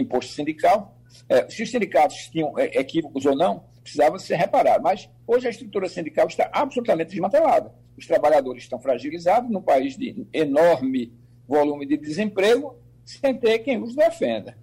imposto 0.00 0.32
sindical. 0.32 0.96
É, 1.28 1.48
se 1.50 1.62
os 1.62 1.70
sindicatos 1.70 2.28
tinham 2.28 2.56
é, 2.58 2.78
equívocos 2.78 3.26
ou 3.26 3.36
não, 3.36 3.64
precisava 3.82 4.18
ser 4.18 4.36
reparado. 4.36 4.82
Mas 4.82 5.10
hoje 5.26 5.48
a 5.48 5.50
estrutura 5.50 5.88
sindical 5.88 6.28
está 6.28 6.48
absolutamente 6.52 7.10
desmantelada. 7.10 7.74
Os 7.96 8.06
trabalhadores 8.06 8.62
estão 8.62 8.78
fragilizados 8.80 9.50
num 9.50 9.62
país 9.62 9.96
de 9.96 10.26
enorme 10.32 11.12
volume 11.46 11.86
de 11.86 11.96
desemprego, 11.96 12.78
sem 13.04 13.36
ter 13.36 13.58
quem 13.60 13.82
os 13.82 13.94
defenda. 13.94 14.56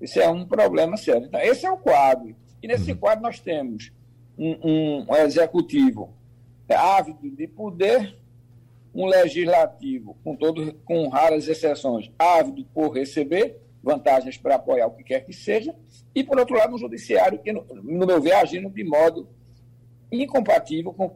Isso 0.00 0.20
é 0.20 0.28
um 0.28 0.46
problema 0.46 0.96
sério. 0.96 1.26
Então, 1.26 1.40
esse 1.40 1.64
é 1.66 1.70
o 1.70 1.76
quadro. 1.76 2.34
E 2.62 2.68
nesse 2.68 2.92
uhum. 2.92 2.98
quadro 2.98 3.22
nós 3.22 3.40
temos 3.40 3.92
um, 4.38 5.04
um, 5.08 5.16
executivo 5.16 6.12
ávido 6.68 7.30
de 7.30 7.46
poder, 7.46 8.16
um 8.94 9.06
legislativo, 9.06 10.16
com, 10.24 10.34
todo, 10.34 10.74
com 10.84 11.08
raras 11.08 11.48
exceções, 11.48 12.10
ávido 12.18 12.64
por 12.74 12.90
receber 12.90 13.60
vantagens 13.82 14.36
para 14.36 14.56
apoiar 14.56 14.88
o 14.88 14.90
que 14.90 15.04
quer 15.04 15.24
que 15.24 15.32
seja, 15.32 15.72
e, 16.12 16.24
por 16.24 16.38
outro 16.38 16.56
lado, 16.56 16.74
um 16.74 16.78
judiciário 16.78 17.38
que, 17.38 17.52
no, 17.52 17.64
no 17.72 18.04
meu 18.06 18.20
ver, 18.20 18.32
agindo 18.32 18.68
de 18.68 18.82
modo 18.82 19.28
incompatível 20.10 20.92
com 20.92 21.14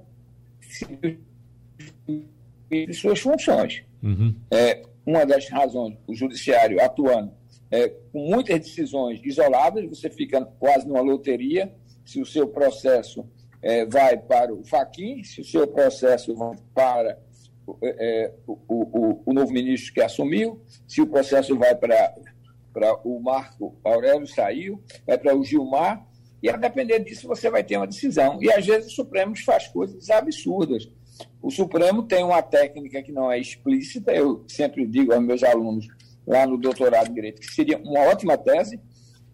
suas 2.93 3.19
funções. 3.19 3.83
Uhum. 4.01 4.37
É, 4.53 4.83
uma 5.05 5.27
das 5.27 5.49
razões, 5.49 5.97
o 6.07 6.15
judiciário 6.15 6.81
atuando 6.81 7.33
é, 7.71 7.89
com 7.89 8.19
muitas 8.19 8.59
decisões 8.61 9.21
isoladas, 9.25 9.85
você 9.87 10.11
fica 10.11 10.45
quase 10.59 10.87
numa 10.87 11.01
loteria, 11.01 11.73
se 12.05 12.21
o 12.21 12.27
seu 12.27 12.49
processo 12.49 13.25
é, 13.63 13.85
vai 13.87 14.17
para 14.17 14.53
o 14.53 14.65
Faquin, 14.65 15.23
se 15.23 15.41
o 15.41 15.45
seu 15.45 15.67
processo 15.67 16.35
vai 16.35 16.57
para 16.75 17.19
é, 17.83 17.97
é, 17.99 18.35
o, 18.47 18.59
o, 18.69 19.23
o, 19.27 19.33
novo 19.33 19.53
ministro 19.53 19.95
que 19.95 20.01
assumiu, 20.01 20.61
se 20.89 21.01
o 21.01 21.07
processo 21.07 21.57
vai 21.57 21.75
para, 21.77 22.15
para 22.73 22.97
o 23.07 23.21
Marco 23.21 23.77
Aurélio, 23.85 24.27
saiu, 24.27 24.83
vai 25.07 25.17
para 25.17 25.37
o 25.37 25.45
Gilmar, 25.45 26.05
e 26.43 26.49
a 26.49 26.57
depender 26.57 26.99
disso 27.01 27.29
você 27.29 27.51
vai 27.51 27.63
ter 27.63 27.77
uma 27.77 27.87
decisão. 27.87 28.43
E 28.43 28.51
às 28.51 28.67
vezes 28.67 28.93
o 28.93 28.97
Supremo 28.97 29.37
faz 29.45 29.69
coisas 29.69 30.09
absurdas. 30.11 30.91
O 31.41 31.51
Supremo 31.51 32.03
tem 32.03 32.25
uma 32.25 32.43
técnica 32.43 33.03
que 33.03 33.13
não 33.13 33.31
é 33.31 33.39
explícita, 33.39 34.11
eu 34.13 34.45
sempre 34.49 34.87
digo 34.87 35.13
aos 35.13 35.23
meus 35.23 35.43
alunos, 35.43 35.87
lá 36.31 36.47
no 36.47 36.57
doutorado 36.57 37.09
de 37.09 37.15
Direito, 37.15 37.41
que 37.41 37.53
seria 37.53 37.77
uma 37.79 38.01
ótima 38.01 38.39
tese, 38.39 38.81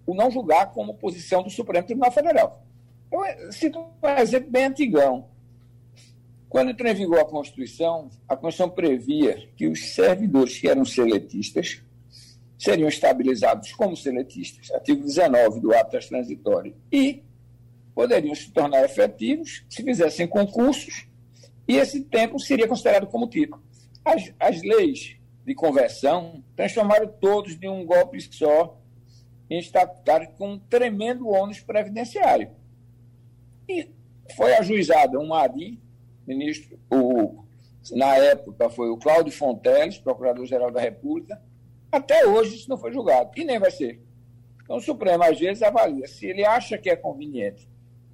o 0.06 0.14
não 0.14 0.30
julgar 0.30 0.72
como 0.72 0.94
posição 0.94 1.42
do 1.42 1.50
Supremo 1.50 1.86
Tribunal 1.86 2.10
Federal. 2.10 2.64
Eu 3.12 3.24
eh, 3.24 3.52
cito 3.52 3.78
um 3.78 4.08
exemplo 4.18 4.50
bem 4.50 4.64
antigão. 4.64 5.28
Quando 6.48 6.70
entrou 6.70 6.90
em 6.90 6.94
vigor 6.94 7.18
a 7.18 7.24
Constituição, 7.24 8.08
a 8.26 8.36
Constituição 8.36 8.74
previa 8.74 9.48
que 9.56 9.66
os 9.66 9.94
servidores 9.94 10.58
que 10.58 10.68
eram 10.68 10.84
seletistas 10.84 11.82
seriam 12.58 12.88
estabilizados 12.88 13.72
como 13.72 13.94
seletistas, 13.96 14.70
artigo 14.70 15.02
19 15.02 15.60
do 15.60 15.74
ato 15.74 15.92
das 15.92 16.06
transitórias, 16.06 16.74
e 16.90 17.22
poderiam 17.94 18.34
se 18.34 18.50
tornar 18.50 18.84
efetivos 18.84 19.64
se 19.68 19.82
fizessem 19.82 20.26
concursos, 20.26 21.06
e 21.68 21.76
esse 21.76 22.00
tempo 22.00 22.38
seria 22.38 22.66
considerado 22.66 23.06
como 23.08 23.28
tipo. 23.28 23.60
As, 24.04 24.32
as 24.38 24.62
leis 24.62 25.15
de 25.46 25.54
conversão 25.54 26.42
transformaram 26.56 27.06
todos 27.06 27.56
de 27.56 27.68
um 27.68 27.86
golpe 27.86 28.20
só 28.20 28.76
em 29.48 29.60
estatutário 29.60 30.28
com 30.36 30.54
um 30.54 30.58
tremendo 30.58 31.28
ônus 31.28 31.60
previdenciário. 31.60 32.50
E 33.68 33.88
foi 34.36 34.54
ajuizado 34.56 35.20
um 35.20 35.32
ADI, 35.32 35.80
ministro, 36.26 36.76
o, 36.90 37.44
na 37.92 38.16
época 38.16 38.68
foi 38.68 38.90
o 38.90 38.96
Cláudio 38.96 39.32
Fonteles, 39.32 39.98
procurador-geral 39.98 40.72
da 40.72 40.80
República, 40.80 41.40
até 41.92 42.26
hoje 42.26 42.56
isso 42.56 42.68
não 42.68 42.76
foi 42.76 42.92
julgado, 42.92 43.30
e 43.36 43.44
nem 43.44 43.60
vai 43.60 43.70
ser. 43.70 44.02
Então 44.64 44.78
o 44.78 44.80
Supremo, 44.80 45.22
às 45.22 45.38
vezes, 45.38 45.62
avalia 45.62 46.08
se 46.08 46.26
ele 46.26 46.44
acha 46.44 46.76
que 46.76 46.90
é 46.90 46.96
conveniente 46.96 47.68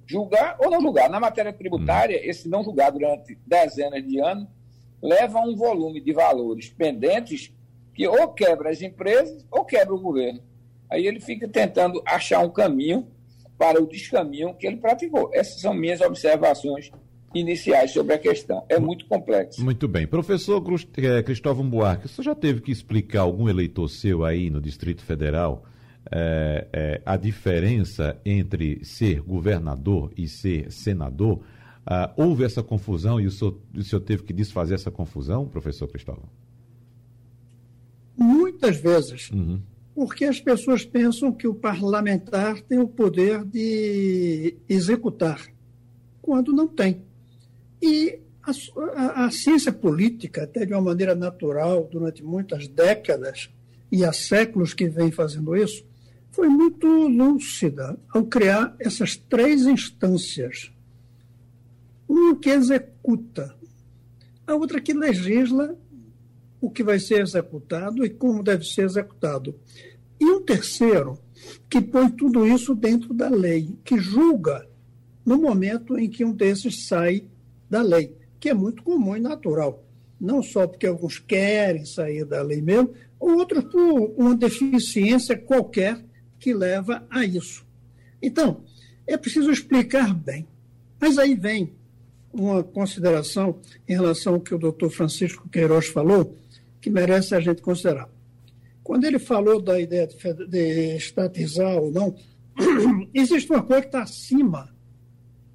julgar 0.05 0.57
ou 0.59 0.69
não 0.69 0.81
julgar. 0.81 1.09
Na 1.09 1.19
matéria 1.19 1.51
tributária, 1.51 2.19
esse 2.29 2.47
não 2.47 2.63
julgar 2.63 2.91
durante 2.91 3.35
dezenas 3.47 4.05
de 4.05 4.19
anos 4.19 4.47
leva 5.03 5.39
a 5.39 5.43
um 5.43 5.53
volume 5.53 5.99
de 5.99 6.13
valores 6.13 6.69
pendentes 6.69 7.53
que 7.93 8.07
ou 8.07 8.29
quebra 8.29 8.69
as 8.69 8.81
empresas 8.81 9.45
ou 9.51 9.65
quebra 9.65 9.93
o 9.93 9.99
governo. 9.99 10.41
Aí 10.89 11.05
ele 11.05 11.19
fica 11.19 11.47
tentando 11.47 12.01
achar 12.05 12.39
um 12.39 12.49
caminho 12.49 13.05
para 13.57 13.83
o 13.83 13.85
descaminho 13.85 14.53
que 14.55 14.65
ele 14.65 14.77
praticou. 14.77 15.29
Essas 15.33 15.59
são 15.59 15.73
minhas 15.73 15.99
observações 15.99 16.89
iniciais 17.33 17.91
sobre 17.91 18.13
a 18.13 18.17
questão. 18.17 18.63
É 18.69 18.79
muito 18.79 19.05
complexo. 19.07 19.63
Muito 19.63 19.87
bem. 19.87 20.07
Professor 20.07 20.63
eh, 20.97 21.21
Cristóvão 21.23 21.69
Buarque, 21.69 22.07
você 22.07 22.23
já 22.23 22.33
teve 22.33 22.61
que 22.61 22.71
explicar 22.71 23.19
a 23.19 23.23
algum 23.23 23.49
eleitor 23.49 23.89
seu 23.89 24.23
aí 24.23 24.49
no 24.49 24.61
Distrito 24.61 25.03
Federal 25.03 25.65
é, 26.11 26.67
é, 26.71 27.01
a 27.05 27.17
diferença 27.17 28.19
entre 28.25 28.83
ser 28.85 29.21
governador 29.21 30.11
e 30.15 30.27
ser 30.27 30.71
senador? 30.71 31.41
Ah, 31.85 32.13
houve 32.15 32.43
essa 32.43 32.63
confusão 32.63 33.19
e 33.19 33.27
o 33.27 33.31
senhor, 33.31 33.59
o 33.75 33.83
senhor 33.83 34.01
teve 34.01 34.23
que 34.23 34.31
desfazer 34.31 34.75
essa 34.75 34.89
confusão, 34.89 35.47
professor 35.47 35.87
Cristóvão? 35.87 36.29
Muitas 38.15 38.77
vezes. 38.77 39.29
Uhum. 39.31 39.59
Porque 39.93 40.25
as 40.25 40.39
pessoas 40.39 40.85
pensam 40.85 41.31
que 41.31 41.47
o 41.47 41.53
parlamentar 41.53 42.61
tem 42.61 42.79
o 42.79 42.87
poder 42.87 43.43
de 43.43 44.55
executar, 44.67 45.41
quando 46.21 46.53
não 46.53 46.67
tem. 46.67 47.01
E 47.81 48.19
a, 48.41 48.51
a, 48.95 49.25
a 49.25 49.31
ciência 49.31 49.71
política, 49.71 50.43
até 50.43 50.65
de 50.65 50.73
uma 50.73 50.81
maneira 50.81 51.13
natural, 51.13 51.87
durante 51.91 52.23
muitas 52.23 52.67
décadas, 52.67 53.49
e 53.91 54.03
há 54.03 54.11
séculos 54.11 54.73
que 54.73 54.87
vem 54.87 55.11
fazendo 55.11 55.55
isso, 55.55 55.85
foi 56.31 56.47
muito 56.47 56.87
lúcida 56.87 57.99
ao 58.09 58.25
criar 58.25 58.75
essas 58.79 59.15
três 59.15 59.67
instâncias 59.67 60.71
uma 62.07 62.35
que 62.35 62.49
executa, 62.49 63.55
a 64.45 64.55
outra 64.55 64.81
que 64.81 64.93
legisla 64.93 65.77
o 66.59 66.69
que 66.69 66.83
vai 66.83 66.99
ser 66.99 67.21
executado 67.21 68.05
e 68.05 68.09
como 68.09 68.43
deve 68.43 68.63
ser 68.63 68.85
executado. 68.85 69.55
E 70.19 70.25
um 70.25 70.41
terceiro 70.41 71.19
que 71.69 71.81
põe 71.81 72.09
tudo 72.09 72.47
isso 72.47 72.73
dentro 72.73 73.13
da 73.13 73.29
lei, 73.29 73.77
que 73.83 73.97
julga 73.97 74.67
no 75.25 75.37
momento 75.37 75.97
em 75.97 76.09
que 76.09 76.23
um 76.23 76.31
desses 76.31 76.87
sai 76.87 77.25
da 77.69 77.81
lei, 77.81 78.15
que 78.39 78.49
é 78.49 78.53
muito 78.53 78.83
comum 78.83 79.15
e 79.15 79.19
natural. 79.19 79.83
Não 80.19 80.41
só 80.41 80.67
porque 80.67 80.87
alguns 80.87 81.19
querem 81.19 81.85
sair 81.85 82.23
da 82.23 82.41
lei 82.41 82.61
mesmo, 82.61 82.93
outros 83.19 83.65
por 83.65 84.13
uma 84.17 84.35
deficiência 84.35 85.37
qualquer 85.37 86.01
que 86.39 86.53
leva 86.53 87.05
a 87.09 87.25
isso. 87.25 87.65
Então, 88.21 88.63
é 89.05 89.17
preciso 89.17 89.51
explicar 89.51 90.13
bem. 90.13 90.47
Mas 90.99 91.17
aí 91.17 91.35
vem 91.35 91.73
uma 92.33 92.63
consideração 92.63 93.59
em 93.87 93.93
relação 93.93 94.33
ao 94.33 94.41
que 94.41 94.55
o 94.55 94.59
doutor 94.59 94.89
Francisco 94.89 95.47
Queiroz 95.47 95.87
falou, 95.87 96.35
que 96.81 96.89
merece 96.89 97.35
a 97.35 97.39
gente 97.39 97.61
considerar. 97.61 98.09
Quando 98.83 99.05
ele 99.05 99.19
falou 99.19 99.61
da 99.61 99.79
ideia 99.79 100.07
de, 100.07 100.47
de 100.47 100.95
estatizar 100.97 101.77
ou 101.77 101.91
não, 101.91 102.15
existe 103.13 103.49
uma 103.51 103.63
coisa 103.63 103.83
que 103.83 103.87
está 103.87 104.03
acima 104.03 104.73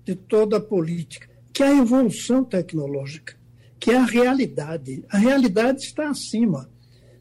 de 0.05 0.15
toda 0.15 0.57
a 0.57 0.61
política, 0.61 1.29
que 1.53 1.63
é 1.63 1.67
a 1.67 1.77
evolução 1.77 2.45
tecnológica, 2.45 3.35
que 3.79 3.91
é 3.91 3.97
a 3.97 4.05
realidade. 4.05 5.05
A 5.11 5.19
realidade 5.19 5.83
está 5.83 6.09
acima. 6.09 6.71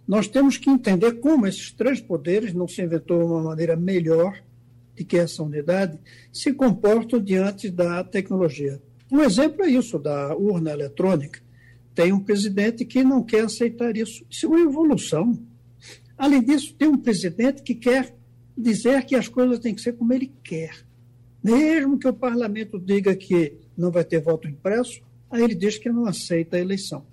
Nós 0.07 0.27
temos 0.27 0.57
que 0.57 0.69
entender 0.69 1.19
como 1.19 1.45
esses 1.45 1.71
três 1.71 1.99
poderes, 1.99 2.53
não 2.53 2.67
se 2.67 2.81
inventou 2.81 3.25
uma 3.25 3.43
maneira 3.43 3.75
melhor 3.75 4.41
de 4.95 5.03
que 5.03 5.17
essa 5.17 5.43
unidade, 5.43 5.99
se 6.31 6.53
comportam 6.53 7.19
diante 7.19 7.69
da 7.69 8.03
tecnologia. 8.03 8.81
Um 9.11 9.21
exemplo 9.21 9.63
é 9.63 9.69
isso, 9.69 9.97
da 9.97 10.35
urna 10.35 10.71
eletrônica. 10.71 11.41
Tem 11.95 12.11
um 12.11 12.19
presidente 12.19 12.85
que 12.85 13.03
não 13.03 13.23
quer 13.23 13.45
aceitar 13.45 13.95
isso. 13.95 14.25
Isso 14.29 14.45
é 14.45 14.49
uma 14.49 14.59
evolução. 14.59 15.39
Além 16.17 16.43
disso, 16.43 16.75
tem 16.75 16.87
um 16.87 16.97
presidente 16.97 17.61
que 17.61 17.75
quer 17.75 18.15
dizer 18.57 19.05
que 19.05 19.15
as 19.15 19.27
coisas 19.27 19.59
têm 19.59 19.73
que 19.73 19.81
ser 19.81 19.93
como 19.93 20.13
ele 20.13 20.31
quer. 20.43 20.85
Mesmo 21.43 21.97
que 21.97 22.07
o 22.07 22.13
parlamento 22.13 22.79
diga 22.79 23.15
que 23.15 23.53
não 23.77 23.91
vai 23.91 24.03
ter 24.03 24.19
voto 24.19 24.47
impresso, 24.47 25.01
aí 25.29 25.43
ele 25.43 25.55
diz 25.55 25.77
que 25.77 25.89
não 25.89 26.05
aceita 26.05 26.57
a 26.57 26.59
eleição. 26.59 27.05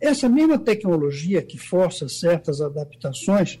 Essa 0.00 0.28
mesma 0.28 0.58
tecnologia 0.58 1.42
que 1.42 1.58
força 1.58 2.08
certas 2.08 2.60
adaptações, 2.60 3.58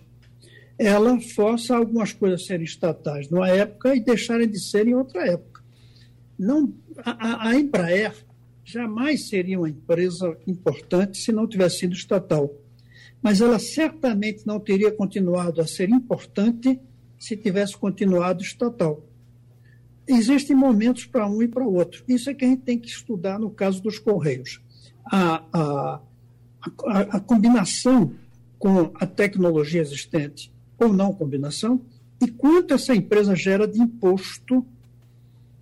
ela 0.78 1.18
força 1.20 1.76
algumas 1.76 2.12
coisas 2.12 2.46
serem 2.46 2.64
estatais 2.64 3.28
numa 3.30 3.48
época 3.48 3.94
e 3.94 4.00
deixarem 4.00 4.48
de 4.48 4.60
ser 4.60 4.86
em 4.86 4.94
outra 4.94 5.26
época. 5.26 5.53
Não, 6.38 6.72
a, 6.98 7.48
a 7.48 7.54
Embraer 7.54 8.14
jamais 8.64 9.28
seria 9.28 9.58
uma 9.58 9.68
empresa 9.68 10.36
importante 10.46 11.18
se 11.18 11.30
não 11.30 11.46
tivesse 11.46 11.80
sido 11.80 11.92
estatal. 11.92 12.52
Mas 13.22 13.40
ela 13.40 13.58
certamente 13.58 14.46
não 14.46 14.58
teria 14.58 14.90
continuado 14.92 15.60
a 15.60 15.66
ser 15.66 15.88
importante 15.90 16.80
se 17.18 17.36
tivesse 17.36 17.76
continuado 17.76 18.42
estatal. 18.42 19.02
Existem 20.06 20.54
momentos 20.54 21.06
para 21.06 21.26
um 21.26 21.42
e 21.42 21.48
para 21.48 21.66
outro. 21.66 22.04
Isso 22.06 22.28
é 22.28 22.34
que 22.34 22.44
a 22.44 22.48
gente 22.48 22.62
tem 22.62 22.78
que 22.78 22.88
estudar 22.88 23.38
no 23.38 23.50
caso 23.50 23.82
dos 23.82 23.98
Correios. 23.98 24.60
A, 25.06 25.42
a, 25.52 26.00
a, 26.86 27.00
a 27.16 27.20
combinação 27.20 28.14
com 28.58 28.92
a 28.94 29.06
tecnologia 29.06 29.80
existente 29.80 30.52
ou 30.78 30.92
não 30.92 31.12
combinação 31.12 31.82
e 32.20 32.30
quanto 32.30 32.74
essa 32.74 32.94
empresa 32.94 33.34
gera 33.34 33.66
de 33.66 33.78
imposto 33.80 34.66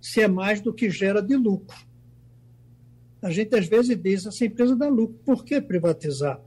se 0.03 0.19
é 0.19 0.27
mais 0.27 0.59
do 0.59 0.73
que 0.73 0.89
gera 0.89 1.21
de 1.21 1.33
lucro. 1.33 1.77
A 3.21 3.31
gente 3.31 3.55
às 3.55 3.69
vezes 3.69 3.97
diz, 3.97 4.25
essa 4.25 4.43
empresa 4.43 4.75
dá 4.75 4.89
lucro, 4.89 5.17
por 5.23 5.45
que 5.45 5.61
privatizar? 5.61 6.41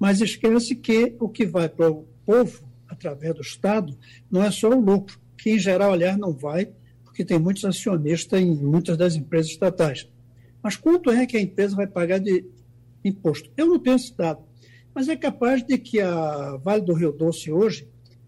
Mas 0.00 0.20
esquece 0.20 0.74
que 0.74 1.14
o 1.20 1.28
que 1.28 1.46
vai 1.46 1.68
para 1.68 1.92
o 1.92 2.08
povo, 2.26 2.68
através 2.88 3.36
do 3.36 3.40
Estado, 3.40 3.96
não 4.28 4.42
é 4.42 4.50
só 4.50 4.68
o 4.70 4.80
lucro, 4.80 5.20
que 5.36 5.50
em 5.50 5.58
geral, 5.60 5.92
aliás, 5.92 6.18
não 6.18 6.32
vai, 6.32 6.72
porque 7.04 7.24
tem 7.24 7.38
muitos 7.38 7.64
acionistas 7.64 8.40
em 8.40 8.52
muitas 8.56 8.96
das 8.96 9.14
empresas 9.14 9.52
estatais. 9.52 10.10
Mas 10.60 10.76
quanto 10.76 11.08
é 11.08 11.24
que 11.24 11.36
a 11.36 11.40
empresa 11.40 11.76
vai 11.76 11.86
pagar 11.86 12.18
de 12.18 12.44
imposto? 13.04 13.48
Eu 13.56 13.66
não 13.66 13.78
tenho 13.78 13.94
esse 13.94 14.12
dado, 14.12 14.42
mas 14.92 15.08
é 15.08 15.14
capaz 15.14 15.64
de 15.64 15.78
que 15.78 16.00
a 16.00 16.56
Vale 16.56 16.82
do 16.82 16.94
Rio 16.94 17.12
Doce 17.12 17.52
hoje 17.52 17.86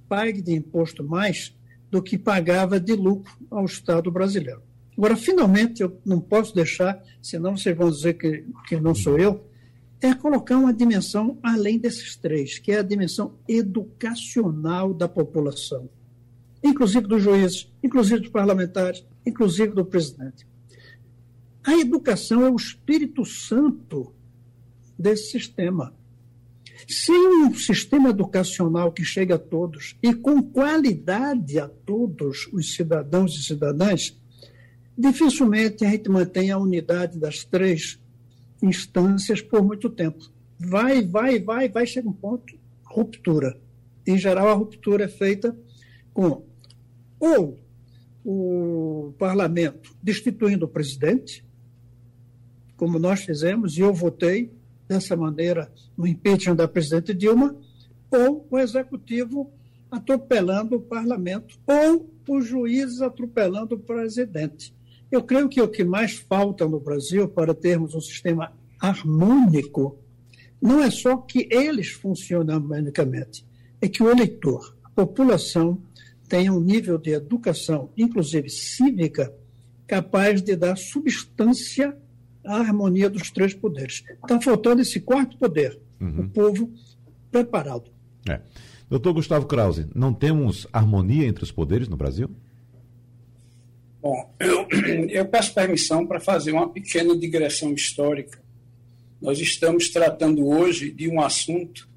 pague 0.09 0.41
de 0.41 0.55
imposto 0.55 1.03
mais 1.03 1.59
do 1.91 2.03
que 2.03 2.17
pagava 2.17 2.79
de 2.79 2.95
lucro 2.95 3.33
ao 3.51 3.65
Estado 3.65 4.11
brasileiro. 4.11 4.63
Agora, 4.97 5.17
finalmente, 5.17 5.83
eu 5.83 5.99
não 6.05 6.21
posso 6.21 6.55
deixar, 6.55 7.03
senão 7.23 7.57
vocês 7.57 7.77
vão 7.77 7.91
dizer 7.91 8.15
que, 8.15 8.45
que 8.69 8.77
não 8.79 8.95
sou 8.95 9.19
eu, 9.19 9.45
é 10.01 10.15
colocar 10.15 10.57
uma 10.57 10.73
dimensão 10.73 11.39
além 11.43 11.79
desses 11.79 12.17
três, 12.17 12.59
que 12.59 12.73
é 12.73 12.79
a 12.79 12.83
dimensão 12.83 13.35
educacional 13.49 14.95
da 14.95 15.09
população, 15.09 15.89
inclusive 16.63 17.07
dos 17.07 17.23
juízes, 17.23 17.71
inclusive 17.83 18.21
dos 18.21 18.31
parlamentares, 18.31 19.05
inclusive 19.27 19.73
do 19.73 19.85
presidente. 19.85 20.47
A 21.63 21.77
educação 21.77 22.45
é 22.45 22.51
o 22.51 22.57
Espírito 22.57 23.25
Santo 23.25 24.15
desse 24.99 25.31
sistema. 25.31 25.95
Sem 26.89 27.45
um 27.45 27.55
sistema 27.55 28.11
educacional 28.11 28.93
que 28.93 29.05
chegue 29.05 29.33
a 29.33 29.39
todos 29.39 29.97
e 30.03 30.15
com 30.15 30.43
qualidade 30.43 31.59
a 31.59 31.69
todos 31.69 32.49
os 32.53 32.75
cidadãos 32.75 33.37
e 33.37 33.43
cidadãs, 33.43 34.17
dificilmente 34.97 35.85
a 35.85 35.91
gente 35.91 36.09
mantém 36.09 36.51
a 36.51 36.59
unidade 36.59 37.19
das 37.19 37.45
três 37.45 37.99
instâncias 38.63 39.41
por 39.41 39.65
muito 39.65 39.89
tempo. 39.89 40.31
Vai, 40.59 41.03
vai, 41.03 41.39
vai, 41.39 41.69
vai, 41.69 41.87
chega 41.87 42.09
um 42.09 42.13
ponto, 42.13 42.59
ruptura. 42.85 43.59
Em 44.07 44.19
geral, 44.19 44.49
a 44.49 44.55
ruptura 44.55 45.05
é 45.05 45.09
feita 45.09 45.57
com 46.13 46.45
ou 47.19 47.61
o 48.25 49.15
parlamento 49.19 49.95
destituindo 50.03 50.65
o 50.65 50.69
presidente, 50.69 51.45
como 52.77 52.99
nós 52.99 53.21
fizemos, 53.21 53.77
e 53.77 53.81
eu 53.81 53.93
votei 53.93 54.51
dessa 54.91 55.15
maneira 55.15 55.71
no 55.97 56.05
impeachment 56.05 56.57
da 56.57 56.67
presidente 56.67 57.15
Dilma, 57.15 57.55
ou 58.11 58.45
o 58.51 58.59
executivo 58.59 59.49
atropelando 59.89 60.75
o 60.75 60.81
parlamento, 60.81 61.57
ou 61.65 62.11
os 62.29 62.45
juízes 62.45 63.01
atropelando 63.01 63.77
o 63.77 63.79
presidente. 63.79 64.75
Eu 65.09 65.23
creio 65.23 65.49
que 65.49 65.63
o 65.63 65.69
que 65.69 65.85
mais 65.85 66.15
falta 66.15 66.67
no 66.67 66.81
Brasil 66.81 67.29
para 67.29 67.55
termos 67.55 67.95
um 67.95 68.01
sistema 68.01 68.53
harmônico 68.81 69.97
não 70.61 70.83
é 70.83 70.91
só 70.91 71.17
que 71.19 71.49
eles 71.53 71.91
funcionem 71.93 72.53
harmonicamente, 72.53 73.47
é 73.81 73.89
que 73.89 74.03
o 74.03 74.11
eleitor, 74.11 74.77
a 74.83 74.91
população, 74.91 75.81
tenha 76.29 76.53
um 76.53 76.61
nível 76.61 76.99
de 76.99 77.11
educação, 77.11 77.91
inclusive 77.97 78.51
cívica, 78.51 79.33
capaz 79.87 80.43
de 80.43 80.57
dar 80.57 80.77
substância 80.77 81.97
à 82.45 82.57
harmonia 82.57 83.09
dos 83.11 83.31
três 83.31 83.55
poderes. 83.55 84.05
Está 84.23 84.41
faltando 84.41 84.83
esse 84.83 85.01
quarto 85.01 85.37
poder, 85.37 85.79
uhum. 86.01 86.21
o 86.21 86.29
povo 86.29 86.73
preparado. 87.31 87.91
É. 88.29 88.41
Doutor 88.89 89.13
Gustavo 89.13 89.47
Krause, 89.47 89.87
não 89.95 90.13
temos 90.13 90.67
harmonia 90.73 91.27
entre 91.27 91.45
os 91.45 91.53
poderes 91.53 91.89
no 91.89 91.97
Brasil? 91.97 92.29
Bom, 94.03 94.35
eu, 94.41 94.67
eu 95.09 95.27
peço 95.27 95.55
permissão 95.55 96.07
para 96.07 96.21
fazer 96.21 96.53
uma 96.53 96.69
pequena 96.69 97.17
digressão 97.17 97.73
histórica. 97.73 98.43
Nós 99.21 99.39
estamos 99.39 99.91
tratando 99.91 100.47
hoje 100.47 100.91
de 100.91 101.09
um 101.09 101.21
assunto 101.21 101.89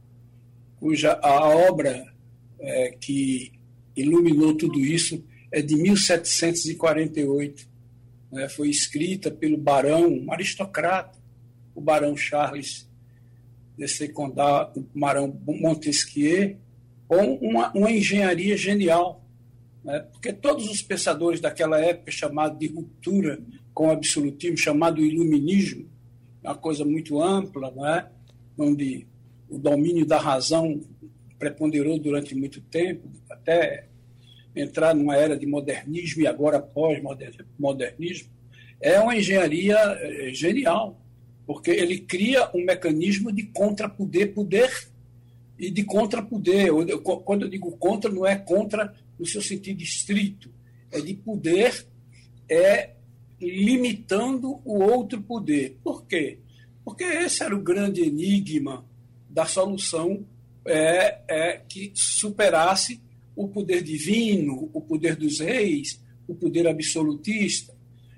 cuja 0.75 1.13
a 1.21 1.47
obra 1.47 2.05
é, 2.59 2.91
que 2.99 3.53
iluminou 3.95 4.53
tudo 4.53 4.79
isso 4.79 5.23
é 5.51 5.61
de 5.61 5.75
1748. 5.75 7.72
Né? 8.33 8.49
Foi 8.49 8.69
escrita 8.69 9.31
pelo 9.31 9.57
barão, 9.57 10.07
um 10.07 10.31
aristocrata, 10.31 11.17
o 11.73 11.79
barão 11.79 12.17
Charles 12.17 12.89
de 13.77 13.87
Secondat, 13.87 14.77
o 14.77 14.99
barão 14.99 15.39
Montesquieu, 15.45 16.57
com 17.07 17.35
uma, 17.35 17.71
uma 17.73 17.91
engenharia 17.91 18.57
genial 18.57 19.23
né? 19.83 19.99
porque 20.11 20.31
todos 20.31 20.69
os 20.69 20.81
pensadores 20.81 21.41
daquela 21.41 21.79
época, 21.79 22.11
chamado 22.11 22.57
de 22.57 22.67
ruptura 22.67 23.39
com 23.73 23.87
o 23.87 23.91
absolutismo, 23.91 24.57
chamado 24.57 25.01
iluminismo, 25.01 25.89
é 26.43 26.49
uma 26.49 26.57
coisa 26.57 26.85
muito 26.85 27.21
ampla, 27.21 27.71
não 27.71 27.85
é? 27.85 28.09
onde 28.57 29.07
o 29.49 29.57
domínio 29.57 30.05
da 30.05 30.19
razão 30.19 30.79
preponderou 31.37 31.99
durante 31.99 32.33
muito 32.33 32.61
tempo, 32.61 33.09
até 33.29 33.87
entrar 34.55 34.93
numa 34.93 35.15
era 35.15 35.37
de 35.37 35.45
modernismo 35.45 36.21
e 36.21 36.27
agora 36.27 36.59
pós-modernismo, 36.59 38.29
é 38.79 38.99
uma 38.99 39.15
engenharia 39.15 39.77
eh, 39.77 40.31
genial, 40.33 40.99
porque 41.45 41.71
ele 41.71 41.99
cria 41.99 42.49
um 42.53 42.63
mecanismo 42.63 43.31
de 43.31 43.43
contrapoder, 43.43 44.33
poder 44.33 44.71
e 45.57 45.71
de 45.71 45.83
contrapoder. 45.83 46.69
Quando 47.23 47.43
eu 47.43 47.49
digo 47.49 47.71
contra, 47.77 48.11
não 48.11 48.25
é 48.25 48.35
contra 48.35 48.93
no 49.17 49.25
seu 49.25 49.41
sentido 49.41 49.81
estrito, 49.81 50.51
é 50.91 50.99
de 50.99 51.13
poder, 51.13 51.85
é 52.49 52.91
limitando 53.41 54.61
o 54.65 54.81
outro 54.81 55.21
poder. 55.21 55.77
Por 55.83 56.05
quê? 56.05 56.39
Porque 56.83 57.03
esse 57.03 57.43
era 57.43 57.55
o 57.55 57.61
grande 57.61 58.01
enigma 58.01 58.85
da 59.29 59.45
solução 59.45 60.25
é, 60.65 61.19
é, 61.27 61.61
que 61.67 61.91
superasse 61.93 63.01
o 63.35 63.47
poder 63.47 63.81
divino, 63.81 64.69
o 64.73 64.81
poder 64.81 65.15
dos 65.15 65.39
reis, 65.39 66.01
o 66.27 66.35
poder 66.35 66.67
absolutista. 66.67 67.73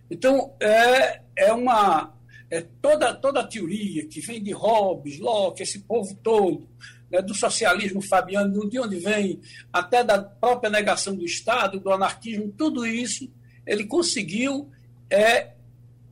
Então, 0.09 0.53
é, 0.59 1.21
é 1.35 1.53
uma. 1.53 2.13
É 2.49 2.61
toda, 2.61 3.13
toda 3.13 3.39
a 3.39 3.47
teoria 3.47 4.05
que 4.05 4.21
vem 4.21 4.41
de 4.41 4.51
Hobbes, 4.51 5.19
Locke, 5.19 5.63
esse 5.63 5.79
povo 5.79 6.15
todo, 6.21 6.69
né, 7.09 7.19
do 7.19 7.33
socialismo 7.33 8.01
fabiano, 8.01 8.69
de 8.69 8.79
onde 8.79 8.97
vem, 8.97 9.41
até 9.73 10.03
da 10.03 10.21
própria 10.21 10.69
negação 10.69 11.15
do 11.15 11.25
Estado, 11.25 11.79
do 11.79 11.91
anarquismo, 11.91 12.53
tudo 12.55 12.85
isso 12.85 13.31
ele 13.65 13.85
conseguiu, 13.85 14.69
é, 15.09 15.53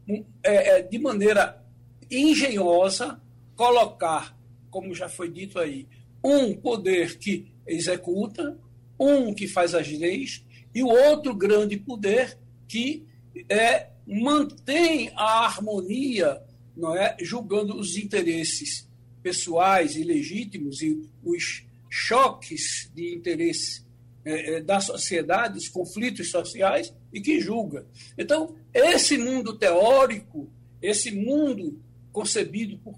é, 0.07 0.79
é, 0.79 0.81
de 0.81 0.97
maneira 0.97 1.63
engenhosa, 2.09 3.21
colocar, 3.55 4.35
como 4.71 4.93
já 4.93 5.07
foi 5.07 5.29
dito 5.29 5.59
aí, 5.59 5.87
um 6.23 6.55
poder 6.55 7.17
que 7.19 7.53
executa, 7.67 8.57
um 8.99 9.33
que 9.33 9.47
faz 9.47 9.73
as 9.73 9.87
leis 9.87 10.43
e 10.73 10.83
o 10.83 10.87
outro 10.87 11.35
grande 11.35 11.77
poder 11.77 12.37
que 12.67 13.05
é, 13.49 13.89
mantém 14.05 15.11
a 15.15 15.45
harmonia, 15.45 16.41
não 16.75 16.95
é, 16.95 17.15
julgando 17.21 17.75
os 17.77 17.97
interesses 17.97 18.87
pessoais 19.21 19.95
e 19.95 20.03
legítimos 20.03 20.81
e 20.81 21.01
os 21.23 21.65
choques 21.89 22.91
de 22.93 23.15
interesse 23.15 23.83
é, 24.25 24.55
é, 24.55 24.61
da 24.61 24.79
sociedade, 24.79 25.57
os 25.57 25.67
conflitos 25.67 26.31
sociais, 26.31 26.93
e 27.11 27.21
que 27.21 27.39
julga. 27.39 27.85
Então, 28.17 28.55
esse 28.73 29.17
mundo 29.17 29.57
teórico, 29.57 30.49
esse 30.81 31.11
mundo 31.11 31.79
concebido 32.11 32.77
por, 32.79 32.97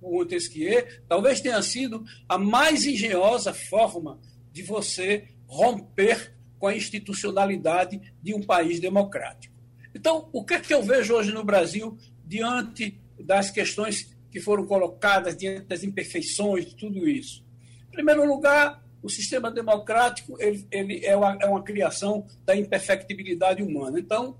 Montesquieu, 0.00 0.86
talvez 1.08 1.40
tenha 1.40 1.60
sido 1.60 2.04
a 2.28 2.38
mais 2.38 2.86
engenhosa 2.86 3.52
forma 3.52 4.18
de 4.58 4.64
você 4.64 5.28
romper 5.46 6.34
com 6.58 6.66
a 6.66 6.74
institucionalidade 6.74 8.00
de 8.20 8.34
um 8.34 8.42
país 8.42 8.80
democrático. 8.80 9.54
Então, 9.94 10.28
o 10.32 10.44
que 10.44 10.54
é 10.54 10.60
que 10.60 10.74
eu 10.74 10.82
vejo 10.82 11.14
hoje 11.14 11.30
no 11.32 11.44
Brasil 11.44 11.96
diante 12.26 13.00
das 13.20 13.52
questões 13.52 14.12
que 14.32 14.40
foram 14.40 14.66
colocadas, 14.66 15.36
diante 15.36 15.66
das 15.66 15.84
imperfeições 15.84 16.66
de 16.66 16.74
tudo 16.74 17.08
isso? 17.08 17.44
Em 17.88 17.92
primeiro 17.92 18.26
lugar, 18.26 18.84
o 19.00 19.08
sistema 19.08 19.48
democrático 19.48 20.36
ele, 20.40 20.66
ele 20.72 21.06
é, 21.06 21.16
uma, 21.16 21.38
é, 21.40 21.46
uma, 21.46 21.62
criação 21.62 22.26
da 22.44 22.56
imperfectibilidade 22.56 23.62
humana. 23.62 24.00
Então, 24.00 24.36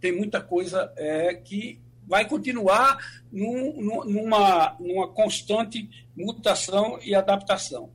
tem 0.00 0.10
muita 0.10 0.40
coisa 0.40 0.92
é, 0.96 1.34
que 1.34 1.80
vai 2.08 2.28
continuar 2.28 2.98
num, 3.30 3.80
numa, 3.80 4.76
numa 4.80 5.06
constante 5.06 5.88
mutação 6.16 6.98
e 7.04 7.14
adaptação. 7.14 7.92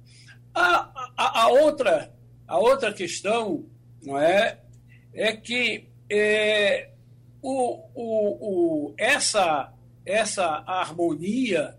A, 0.56 1.12
a, 1.18 1.42
a, 1.42 1.48
outra, 1.50 2.14
a 2.48 2.58
outra 2.58 2.94
questão 2.94 3.66
não 4.02 4.18
é, 4.18 4.62
é 5.14 5.36
que 5.36 5.90
é, 6.10 6.92
o, 7.42 7.84
o, 7.94 8.88
o, 8.88 8.94
essa, 8.98 9.74
essa 10.06 10.64
harmonia 10.66 11.78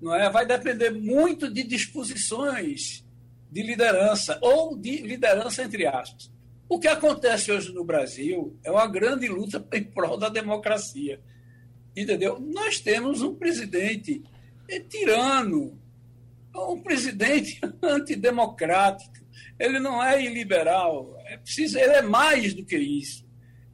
não 0.00 0.14
é, 0.14 0.30
vai 0.30 0.46
depender 0.46 0.90
muito 0.90 1.52
de 1.52 1.64
disposições 1.64 3.04
de 3.50 3.62
liderança, 3.62 4.38
ou 4.40 4.76
de 4.76 4.98
liderança 4.98 5.62
entre 5.62 5.86
aspas. 5.86 6.30
O 6.68 6.78
que 6.78 6.88
acontece 6.88 7.52
hoje 7.52 7.72
no 7.72 7.84
Brasil 7.84 8.56
é 8.64 8.70
uma 8.70 8.86
grande 8.86 9.28
luta 9.28 9.62
em 9.74 9.84
prol 9.84 10.16
da 10.16 10.28
democracia. 10.30 11.20
Entendeu? 11.94 12.40
Nós 12.40 12.80
temos 12.80 13.20
um 13.20 13.34
presidente 13.34 14.22
é, 14.68 14.80
tirano, 14.80 15.78
um 16.54 16.80
presidente 16.82 17.60
antidemocrático. 17.82 19.22
Ele 19.58 19.78
não 19.78 20.02
é 20.02 20.24
iliberal, 20.24 21.16
é 21.26 21.36
preciso, 21.36 21.78
ele 21.78 21.92
é 21.92 22.02
mais 22.02 22.54
do 22.54 22.64
que 22.64 22.76
isso. 22.76 23.24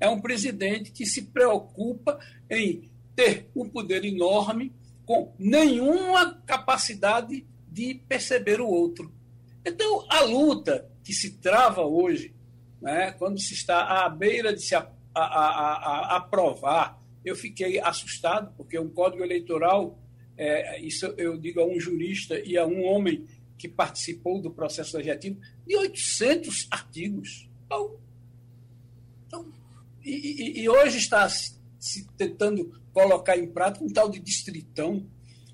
É 0.00 0.08
um 0.08 0.20
presidente 0.20 0.92
que 0.92 1.06
se 1.06 1.22
preocupa 1.26 2.18
em 2.50 2.90
ter 3.16 3.50
um 3.54 3.68
poder 3.68 4.04
enorme 4.04 4.72
com 5.04 5.34
nenhuma 5.38 6.34
capacidade 6.46 7.46
de 7.66 7.94
perceber 8.06 8.60
o 8.60 8.68
outro. 8.68 9.12
Então, 9.64 10.06
a 10.08 10.20
luta 10.20 10.88
que 11.02 11.12
se 11.12 11.38
trava 11.38 11.82
hoje, 11.82 12.34
né, 12.80 13.12
quando 13.12 13.40
se 13.40 13.54
está 13.54 14.04
à 14.04 14.08
beira 14.08 14.54
de 14.54 14.62
se 14.62 14.74
a, 14.74 14.86
a, 15.14 15.22
a, 15.22 16.16
aprovar, 16.16 17.00
eu 17.24 17.34
fiquei 17.34 17.80
assustado, 17.80 18.54
porque 18.56 18.78
um 18.78 18.88
código 18.88 19.24
eleitoral, 19.24 19.98
é, 20.38 20.80
isso 20.80 21.06
eu 21.18 21.36
digo 21.36 21.60
a 21.60 21.66
um 21.66 21.80
jurista 21.80 22.38
e 22.38 22.56
a 22.56 22.64
um 22.64 22.84
homem 22.84 23.26
que 23.58 23.68
participou 23.68 24.40
do 24.40 24.52
processo 24.52 24.96
legislativo, 24.96 25.40
de 25.66 25.76
800 25.76 26.68
artigos. 26.70 27.50
Então, 27.66 27.96
então 29.26 29.52
e, 30.04 30.62
e, 30.62 30.68
hoje 30.68 30.98
está 30.98 31.28
se 31.28 32.06
tentando 32.16 32.80
colocar 32.92 33.36
em 33.36 33.48
prática 33.48 33.84
um 33.84 33.92
tal 33.92 34.08
de 34.08 34.20
distritão, 34.20 35.04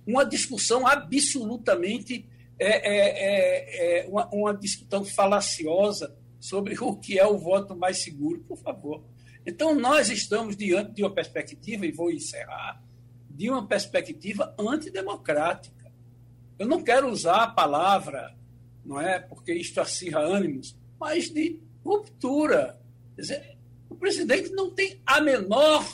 uma 0.07 0.25
discussão 0.25 0.87
absolutamente 0.87 2.29
é, 2.59 2.67
é, 2.67 3.09
é, 3.09 4.01
é 4.03 4.09
uma, 4.09 4.29
uma 4.29 4.55
discussão 4.55 5.03
falaciosa 5.03 6.15
sobre 6.39 6.77
o 6.79 6.95
que 6.95 7.19
é 7.19 7.27
o 7.27 7.39
voto 7.39 7.75
mais 7.75 8.03
seguro, 8.03 8.41
por 8.41 8.59
favor. 8.59 9.03
Então, 9.47 9.75
nós 9.75 10.11
estamos 10.11 10.57
diante 10.57 10.93
de 10.93 11.03
uma 11.03 11.13
perspectiva, 11.13 11.87
e 11.87 11.93
vou 11.93 12.11
encerrar, 12.11 12.83
de 13.35 13.51
uma 13.51 13.67
perspectiva 13.67 14.55
antidemocrática. 14.59 15.93
Eu 16.57 16.69
não 16.69 16.83
quero 16.83 17.11
usar 17.11 17.43
a 17.43 17.51
palavra, 17.51 18.35
não 18.85 19.01
é, 19.01 19.19
porque 19.19 19.53
isto 19.53 19.81
acirra 19.81 20.21
ânimos, 20.21 20.77
mas 20.99 21.29
de 21.29 21.59
ruptura. 21.85 22.81
Quer 23.17 23.21
dizer, 23.21 23.57
o 23.91 23.97
presidente 23.97 24.51
não 24.51 24.71
tem 24.71 25.01
a 25.05 25.21
menor, 25.21 25.85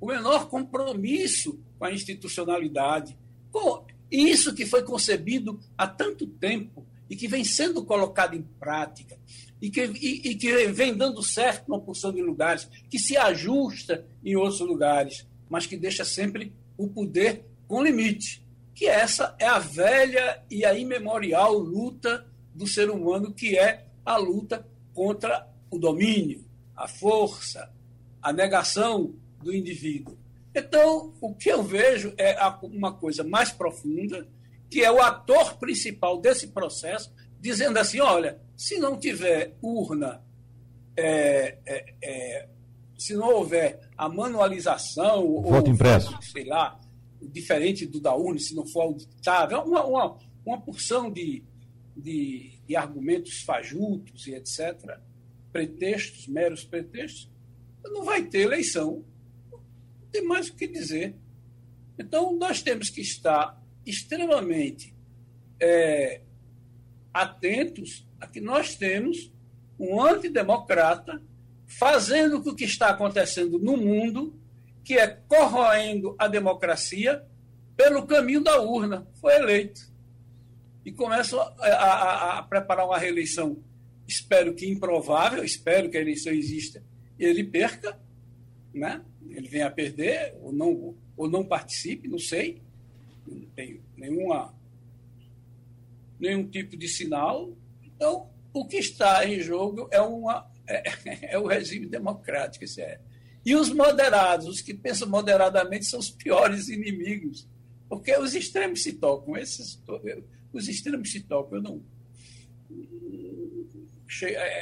o 0.00 0.06
menor 0.06 0.48
compromisso 0.48 1.60
com 1.78 1.84
a 1.84 1.92
institucionalidade, 1.92 3.16
com 3.52 3.84
isso 4.10 4.52
que 4.52 4.66
foi 4.66 4.82
concebido 4.82 5.60
há 5.78 5.86
tanto 5.86 6.26
tempo 6.26 6.84
e 7.08 7.14
que 7.14 7.28
vem 7.28 7.44
sendo 7.44 7.84
colocado 7.84 8.34
em 8.34 8.42
prática 8.42 9.16
e 9.60 9.70
que, 9.70 9.80
e, 9.80 10.30
e 10.30 10.34
que 10.34 10.66
vem 10.68 10.96
dando 10.96 11.22
certo 11.22 11.68
numa 11.68 11.80
porção 11.80 12.12
de 12.12 12.22
lugares, 12.22 12.68
que 12.88 12.98
se 12.98 13.16
ajusta 13.16 14.04
em 14.24 14.34
outros 14.34 14.60
lugares, 14.60 15.26
mas 15.48 15.66
que 15.66 15.76
deixa 15.76 16.04
sempre 16.04 16.52
o 16.84 16.88
poder 16.88 17.44
com 17.66 17.82
limite. 17.82 18.44
Que 18.74 18.86
essa 18.86 19.34
é 19.38 19.46
a 19.46 19.58
velha 19.58 20.42
e 20.50 20.64
a 20.64 20.74
imemorial 20.74 21.52
luta 21.54 22.26
do 22.54 22.66
ser 22.66 22.90
humano, 22.90 23.32
que 23.32 23.58
é 23.58 23.86
a 24.04 24.16
luta 24.16 24.66
contra 24.94 25.48
o 25.70 25.78
domínio, 25.78 26.44
a 26.74 26.88
força, 26.88 27.70
a 28.22 28.32
negação 28.32 29.14
do 29.42 29.54
indivíduo. 29.54 30.18
Então, 30.54 31.14
o 31.20 31.34
que 31.34 31.48
eu 31.50 31.62
vejo 31.62 32.12
é 32.18 32.36
uma 32.62 32.92
coisa 32.92 33.22
mais 33.22 33.52
profunda, 33.52 34.26
que 34.68 34.82
é 34.82 34.90
o 34.90 35.00
ator 35.00 35.58
principal 35.58 36.20
desse 36.20 36.48
processo, 36.48 37.12
dizendo 37.40 37.78
assim: 37.78 38.00
olha, 38.00 38.40
se 38.56 38.78
não 38.78 38.98
tiver 38.98 39.54
urna, 39.62 40.22
é, 40.96 41.58
é, 41.64 41.94
é, 42.02 42.48
se 43.00 43.14
não 43.14 43.34
houver 43.34 43.80
a 43.96 44.08
manualização, 44.08 45.42
voto 45.42 45.68
ou, 45.68 45.74
impresso, 45.74 46.16
sei 46.22 46.44
lá, 46.44 46.78
diferente 47.20 47.86
do 47.86 48.00
da 48.00 48.14
urna, 48.14 48.38
se 48.38 48.54
não 48.54 48.66
for 48.66 48.82
auditável, 48.82 49.62
uma, 49.62 49.84
uma, 49.84 50.18
uma 50.44 50.60
porção 50.60 51.10
de, 51.10 51.42
de, 51.96 52.52
de 52.66 52.76
argumentos 52.76 53.42
fajutos 53.42 54.26
e 54.26 54.34
etc., 54.34 54.98
pretextos, 55.52 56.26
meros 56.28 56.64
pretextos, 56.64 57.30
não 57.84 58.04
vai 58.04 58.22
ter 58.24 58.42
eleição 58.42 59.04
tem 60.10 60.26
mais 60.26 60.48
o 60.48 60.54
que 60.54 60.66
dizer. 60.66 61.14
Então, 61.98 62.36
nós 62.36 62.62
temos 62.62 62.90
que 62.90 63.00
estar 63.00 63.60
extremamente 63.86 64.94
é, 65.60 66.22
atentos 67.12 68.06
a 68.20 68.26
que 68.26 68.40
nós 68.40 68.74
temos 68.74 69.32
um 69.78 70.00
antidemocrata 70.02 71.22
fazendo 71.78 72.36
o 72.36 72.54
que 72.54 72.64
está 72.64 72.88
acontecendo 72.88 73.58
no 73.58 73.76
mundo, 73.76 74.34
que 74.84 74.98
é 74.98 75.06
corroendo 75.06 76.16
a 76.18 76.26
democracia 76.26 77.24
pelo 77.76 78.06
caminho 78.06 78.42
da 78.42 78.60
urna. 78.60 79.06
Foi 79.20 79.34
eleito. 79.34 79.80
E 80.84 80.90
começa 80.90 81.36
a, 81.36 81.66
a, 81.68 82.38
a 82.38 82.42
preparar 82.42 82.86
uma 82.86 82.98
reeleição, 82.98 83.58
espero 84.06 84.54
que 84.54 84.68
improvável, 84.68 85.44
espero 85.44 85.88
que 85.88 85.96
a 85.96 86.00
eleição 86.00 86.32
exista 86.32 86.82
e 87.18 87.24
ele 87.24 87.44
perca, 87.44 88.00
né? 88.72 89.02
ele 89.28 89.46
venha 89.46 89.66
a 89.66 89.70
perder 89.70 90.34
ou 90.40 90.52
não, 90.52 90.96
ou 91.16 91.28
não 91.28 91.44
participe, 91.44 92.08
não 92.08 92.18
sei. 92.18 92.62
Não 93.26 93.42
tenho 93.54 93.80
nenhuma, 93.96 94.54
nenhum 96.18 96.48
tipo 96.48 96.76
de 96.76 96.88
sinal. 96.88 97.52
Então, 97.84 98.28
o 98.52 98.66
que 98.66 98.78
está 98.78 99.24
em 99.26 99.40
jogo 99.40 99.86
é, 99.92 100.00
uma, 100.00 100.49
é, 100.70 101.32
é 101.34 101.38
o 101.38 101.46
regime 101.46 101.86
democrático. 101.86 102.64
Isso 102.64 102.80
é. 102.80 103.00
E 103.44 103.54
os 103.54 103.72
moderados, 103.72 104.46
os 104.46 104.60
que 104.60 104.74
pensam 104.74 105.08
moderadamente, 105.08 105.86
são 105.86 105.98
os 105.98 106.10
piores 106.10 106.68
inimigos. 106.68 107.48
Porque 107.88 108.16
os 108.16 108.34
extremos 108.34 108.82
se 108.82 108.92
tocam. 108.92 109.36
Esses, 109.36 109.82
os 110.52 110.68
extremos 110.68 111.10
se 111.10 111.20
tocam. 111.20 111.58
Eu 111.58 111.62
não. 111.62 111.82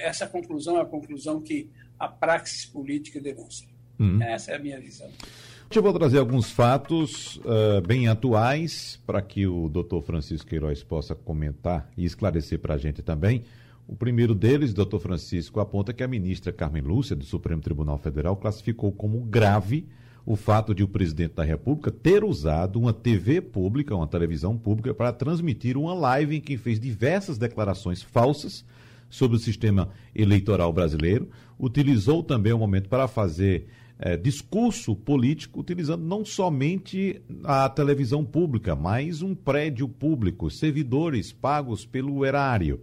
Essa 0.03 0.27
conclusão 0.27 0.79
é 0.79 0.83
a 0.83 0.87
conclusão 0.87 1.41
que 1.41 1.71
a 1.99 2.09
praxis 2.09 2.65
política 2.65 3.21
demonstra. 3.21 3.69
Uhum. 3.99 4.23
Essa 4.23 4.53
é 4.53 4.57
a 4.57 4.59
minha 4.59 4.81
visão. 4.81 5.11
Eu 5.75 5.83
vou 5.83 5.93
trazer 5.93 6.19
alguns 6.19 6.51
fatos 6.51 7.37
uh, 7.39 7.81
bem 7.87 8.09
atuais 8.09 8.99
para 9.07 9.21
que 9.21 9.47
o 9.47 9.69
doutor 9.69 10.03
Francisco 10.03 10.49
Queiroz 10.49 10.83
possa 10.83 11.15
comentar 11.15 11.91
e 11.97 12.05
esclarecer 12.07 12.59
para 12.59 12.75
a 12.75 12.79
gente 12.79 13.03
também. 13.03 13.45
O 13.89 13.97
primeiro 13.97 14.35
deles, 14.35 14.75
doutor 14.75 15.01
Francisco, 15.01 15.61
aponta 15.61 15.95
que 15.95 16.05
a 16.05 16.09
ministra 16.09 16.53
Carmen 16.53 16.83
Lúcia, 16.83 17.17
do 17.17 17.25
Supremo 17.25 17.63
Tribunal 17.63 17.97
Federal, 17.97 18.37
classificou 18.37 18.93
como 18.93 19.19
grave 19.21 19.89
o 20.27 20.37
fato 20.37 20.75
de 20.75 20.83
o 20.83 20.89
presidente 20.89 21.37
da 21.37 21.43
República 21.43 21.91
ter 21.91 22.23
usado 22.23 22.79
uma 22.79 22.93
TV 22.93 23.41
pública, 23.41 23.97
uma 23.97 24.07
televisão 24.07 24.59
pública, 24.59 24.93
para 24.93 25.11
transmitir 25.11 25.79
uma 25.79 25.95
live 25.95 26.37
em 26.37 26.41
que 26.41 26.59
fez 26.59 26.79
diversas 26.79 27.39
declarações 27.39 28.03
falsas 28.03 28.63
sobre 29.09 29.39
o 29.39 29.41
sistema 29.41 29.89
eleitoral 30.15 30.71
brasileiro, 30.71 31.31
utilizou 31.59 32.23
também 32.23 32.53
o 32.53 32.59
momento 32.59 32.91
para 32.91 33.09
fazer 33.09 33.69
é, 33.99 34.19
discurso 34.19 34.95
político, 34.95 35.61
utilizando 35.61 36.05
não 36.05 36.27
somente 36.27 37.23
a 37.43 37.67
televisão 37.71 38.23
pública, 38.23 38.77
mas 38.77 39.23
um 39.23 39.35
prédio 39.35 39.89
público, 39.89 40.51
servidores 40.51 41.33
pagos 41.33 41.87
pelo 41.87 42.23
erário. 42.27 42.83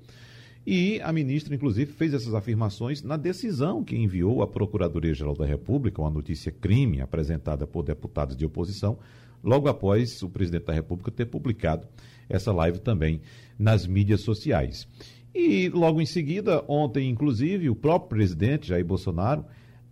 E 0.66 1.00
a 1.02 1.14
ministra, 1.14 1.54
inclusive, 1.54 1.92
fez 1.92 2.14
essas 2.14 2.34
afirmações 2.34 3.04
na 3.04 3.18
decisão 3.18 3.84
que 3.84 3.96
enviou 3.96 4.42
à 4.42 4.48
Procuradoria-Geral 4.48 5.36
da 5.36 5.46
República, 5.46 6.02
uma 6.02 6.10
notícia 6.10 6.52
crime 6.52 7.02
apresentada 7.02 7.68
por 7.68 7.84
deputados 7.84 8.36
de 8.36 8.46
oposição, 8.46 8.98
logo 9.44 9.68
após 9.68 10.24
o 10.24 10.30
presidente 10.30 10.66
da 10.66 10.74
República 10.74 11.12
ter 11.12 11.26
publicado 11.26 11.88
essa 12.28 12.52
live 12.52 12.80
também 12.80 13.22
nas 13.60 13.86
mídias 13.86 14.22
sociais. 14.22 14.88
E 15.36 15.70
logo 15.70 16.02
em 16.02 16.06
seguida, 16.06 16.64
ontem, 16.68 17.10
inclusive, 17.10 17.70
o 17.70 17.76
próprio 17.76 18.10
presidente 18.10 18.70
Jair 18.70 18.86
Bolsonaro 18.86 19.46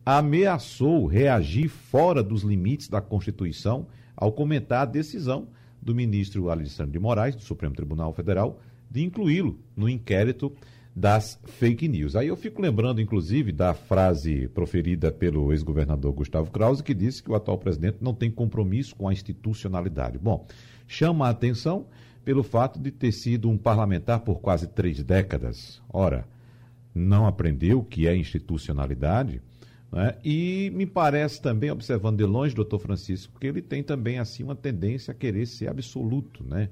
ameaçou 0.04 1.06
reagir 1.06 1.68
fora 1.68 2.24
dos 2.24 2.42
limites 2.42 2.88
da 2.88 3.00
Constituição 3.00 3.86
ao 4.16 4.32
comentar 4.32 4.82
a 4.82 4.86
decisão 4.86 5.48
do 5.82 5.94
ministro 5.94 6.50
Alexandre 6.50 6.94
de 6.94 7.00
Moraes, 7.00 7.36
do 7.36 7.42
Supremo 7.42 7.76
Tribunal 7.76 8.12
Federal, 8.14 8.60
de 8.94 9.04
incluí-lo 9.04 9.60
no 9.76 9.90
inquérito 9.90 10.54
das 10.96 11.40
fake 11.46 11.88
news. 11.88 12.16
Aí 12.16 12.28
eu 12.28 12.38
fico 12.38 12.62
lembrando, 12.62 13.02
inclusive, 13.02 13.52
da 13.52 13.74
frase 13.74 14.48
proferida 14.50 15.12
pelo 15.12 15.52
ex-governador 15.52 16.14
Gustavo 16.14 16.52
Krause, 16.52 16.84
que 16.84 16.94
disse 16.94 17.24
que 17.24 17.32
o 17.32 17.36
atual 17.36 17.58
presidente 17.58 17.98
não 18.00 18.14
tem 18.14 18.30
compromisso 18.30 18.96
com 18.96 19.08
a 19.08 19.12
institucionalidade. 19.12 20.20
Bom, 20.20 20.46
chama 20.88 21.26
a 21.26 21.32
atenção 21.32 21.88
pelo 22.24 22.44
fato 22.44 22.80
de 22.80 22.92
ter 22.92 23.12
sido 23.12 23.50
um 23.50 23.58
parlamentar 23.58 24.20
por 24.20 24.40
quase 24.40 24.68
três 24.68 25.04
décadas. 25.04 25.82
Ora, 25.90 26.28
não 26.94 27.26
aprendeu 27.26 27.80
o 27.80 27.84
que 27.84 28.08
é 28.08 28.16
institucionalidade? 28.16 29.42
Né? 29.92 30.16
E 30.24 30.72
me 30.76 30.86
parece 30.86 31.42
também, 31.42 31.72
observando 31.72 32.18
de 32.18 32.26
longe, 32.26 32.54
doutor 32.54 32.78
Francisco, 32.78 33.40
que 33.40 33.48
ele 33.48 33.64
tem 33.64 33.82
também 33.82 34.20
assim 34.20 34.44
uma 34.44 34.56
tendência 34.56 35.12
a 35.12 35.16
querer 35.16 35.48
ser 35.48 35.68
absoluto, 35.68 36.44
né? 36.44 36.70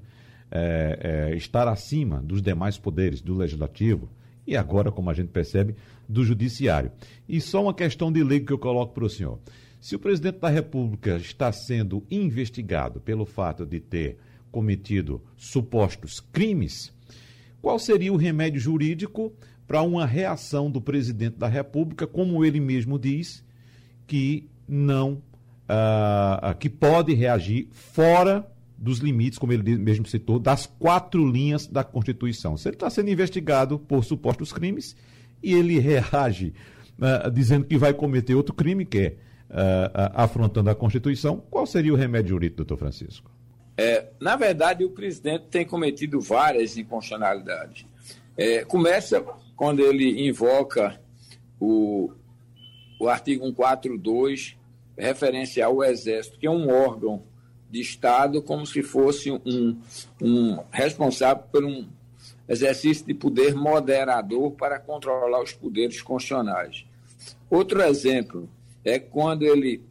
É, 0.51 1.29
é, 1.31 1.35
estar 1.35 1.67
acima 1.67 2.21
dos 2.21 2.41
demais 2.41 2.77
poderes, 2.77 3.21
do 3.21 3.35
legislativo 3.35 4.09
e 4.45 4.57
agora, 4.57 4.91
como 4.91 5.09
a 5.09 5.13
gente 5.13 5.29
percebe, 5.29 5.75
do 6.07 6.25
judiciário. 6.25 6.91
E 7.27 7.39
só 7.39 7.63
uma 7.63 7.73
questão 7.73 8.11
de 8.11 8.23
lei 8.23 8.41
que 8.41 8.51
eu 8.51 8.57
coloco 8.57 8.93
para 8.93 9.05
o 9.05 9.09
senhor. 9.09 9.39
Se 9.79 9.95
o 9.95 9.99
presidente 9.99 10.39
da 10.39 10.49
República 10.49 11.15
está 11.15 11.51
sendo 11.51 12.03
investigado 12.11 12.99
pelo 12.99 13.25
fato 13.25 13.65
de 13.65 13.79
ter 13.79 14.17
cometido 14.51 15.21
supostos 15.37 16.19
crimes, 16.19 16.93
qual 17.61 17.79
seria 17.79 18.11
o 18.11 18.17
remédio 18.17 18.59
jurídico 18.59 19.33
para 19.65 19.81
uma 19.81 20.05
reação 20.05 20.69
do 20.69 20.81
presidente 20.81 21.37
da 21.37 21.47
República, 21.47 22.05
como 22.05 22.43
ele 22.43 22.59
mesmo 22.59 22.99
diz, 22.99 23.43
que 24.05 24.49
não, 24.67 25.21
uh, 25.63 26.53
que 26.59 26.69
pode 26.69 27.13
reagir 27.13 27.69
fora 27.71 28.45
dos 28.81 28.97
limites, 28.97 29.37
como 29.37 29.53
ele 29.53 29.77
mesmo 29.77 30.07
citou, 30.07 30.39
das 30.39 30.65
quatro 30.65 31.25
linhas 31.29 31.67
da 31.67 31.83
Constituição. 31.83 32.57
Se 32.57 32.67
ele 32.67 32.75
está 32.75 32.89
sendo 32.89 33.11
investigado 33.11 33.77
por 33.77 34.03
supostos 34.03 34.51
crimes 34.51 34.95
e 35.43 35.53
ele 35.53 35.77
reage 35.77 36.53
uh, 36.97 37.29
dizendo 37.29 37.65
que 37.65 37.77
vai 37.77 37.93
cometer 37.93 38.33
outro 38.33 38.55
crime, 38.55 38.83
que 38.83 38.97
é 38.97 39.07
uh, 39.51 40.11
afrontando 40.15 40.71
a 40.71 40.75
Constituição, 40.75 41.37
qual 41.51 41.67
seria 41.67 41.93
o 41.93 41.95
remédio 41.95 42.29
jurídico, 42.29 42.57
doutor 42.57 42.77
Francisco? 42.77 43.29
É, 43.77 44.07
na 44.19 44.35
verdade, 44.35 44.83
o 44.83 44.89
presidente 44.89 45.45
tem 45.51 45.63
cometido 45.63 46.19
várias 46.19 46.75
inconstitucionalidades. 46.75 47.85
É, 48.35 48.65
começa 48.65 49.23
quando 49.55 49.81
ele 49.81 50.27
invoca 50.27 50.99
o, 51.59 52.11
o 52.99 53.07
artigo 53.07 53.45
142, 53.45 54.57
referencial 54.97 55.73
ao 55.73 55.83
Exército, 55.83 56.39
que 56.39 56.47
é 56.47 56.51
um 56.51 56.69
órgão 56.69 57.23
de 57.71 57.79
Estado 57.79 58.41
como 58.41 58.65
se 58.65 58.84
fosse 58.84 59.31
um, 59.31 59.79
um 60.21 60.60
responsável 60.71 61.43
por 61.51 61.63
um 61.63 61.88
exercício 62.47 63.05
de 63.05 63.13
poder 63.13 63.55
moderador 63.55 64.51
para 64.51 64.79
controlar 64.79 65.41
os 65.41 65.53
poderes 65.53 66.01
constitucionais. 66.01 66.86
Outro 67.49 67.81
exemplo 67.81 68.49
é 68.84 68.99
quando 68.99 69.43
ele 69.43 69.81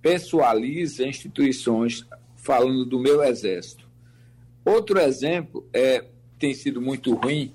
pessoaliza 0.00 1.06
instituições 1.06 2.06
falando 2.36 2.86
do 2.86 2.98
meu 2.98 3.22
exército. 3.22 3.86
Outro 4.64 4.98
exemplo 4.98 5.68
é 5.72 6.04
tem 6.38 6.54
sido 6.54 6.80
muito 6.80 7.14
ruim 7.14 7.52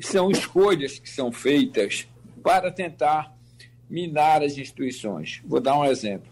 são 0.00 0.30
escolhas 0.30 0.98
que 0.98 1.08
são 1.08 1.32
feitas 1.32 2.08
para 2.42 2.70
tentar 2.70 3.34
minar 3.88 4.42
as 4.42 4.56
instituições. 4.56 5.42
Vou 5.44 5.60
dar 5.60 5.78
um 5.78 5.84
exemplo. 5.84 6.30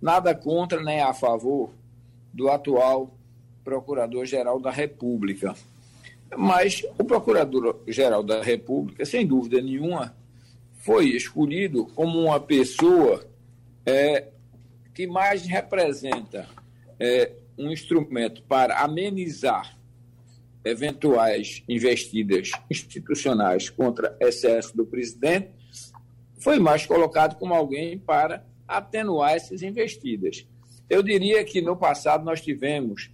Nada 0.00 0.34
contra 0.34 0.82
nem 0.82 1.00
a 1.00 1.12
favor 1.12 1.70
do 2.32 2.48
atual 2.48 3.16
Procurador-Geral 3.64 4.60
da 4.60 4.70
República. 4.70 5.54
Mas 6.36 6.82
o 6.98 7.04
Procurador-Geral 7.04 8.22
da 8.22 8.42
República, 8.42 9.04
sem 9.04 9.26
dúvida 9.26 9.60
nenhuma, 9.60 10.16
foi 10.78 11.10
escolhido 11.10 11.86
como 11.94 12.18
uma 12.18 12.40
pessoa 12.40 13.24
é, 13.84 14.28
que 14.94 15.06
mais 15.06 15.46
representa 15.46 16.48
é, 16.98 17.32
um 17.58 17.70
instrumento 17.70 18.42
para 18.42 18.80
amenizar 18.80 19.76
eventuais 20.64 21.62
investidas 21.68 22.50
institucionais 22.70 23.68
contra 23.68 24.16
excesso 24.20 24.76
do 24.76 24.86
presidente, 24.86 25.50
foi 26.38 26.58
mais 26.58 26.86
colocado 26.86 27.36
como 27.36 27.54
alguém 27.54 27.98
para 27.98 28.44
atenuar 28.66 29.32
essas 29.32 29.62
investidas. 29.62 30.46
Eu 30.92 31.02
diria 31.02 31.42
que 31.42 31.62
no 31.62 31.74
passado 31.74 32.22
nós 32.22 32.42
tivemos 32.42 33.10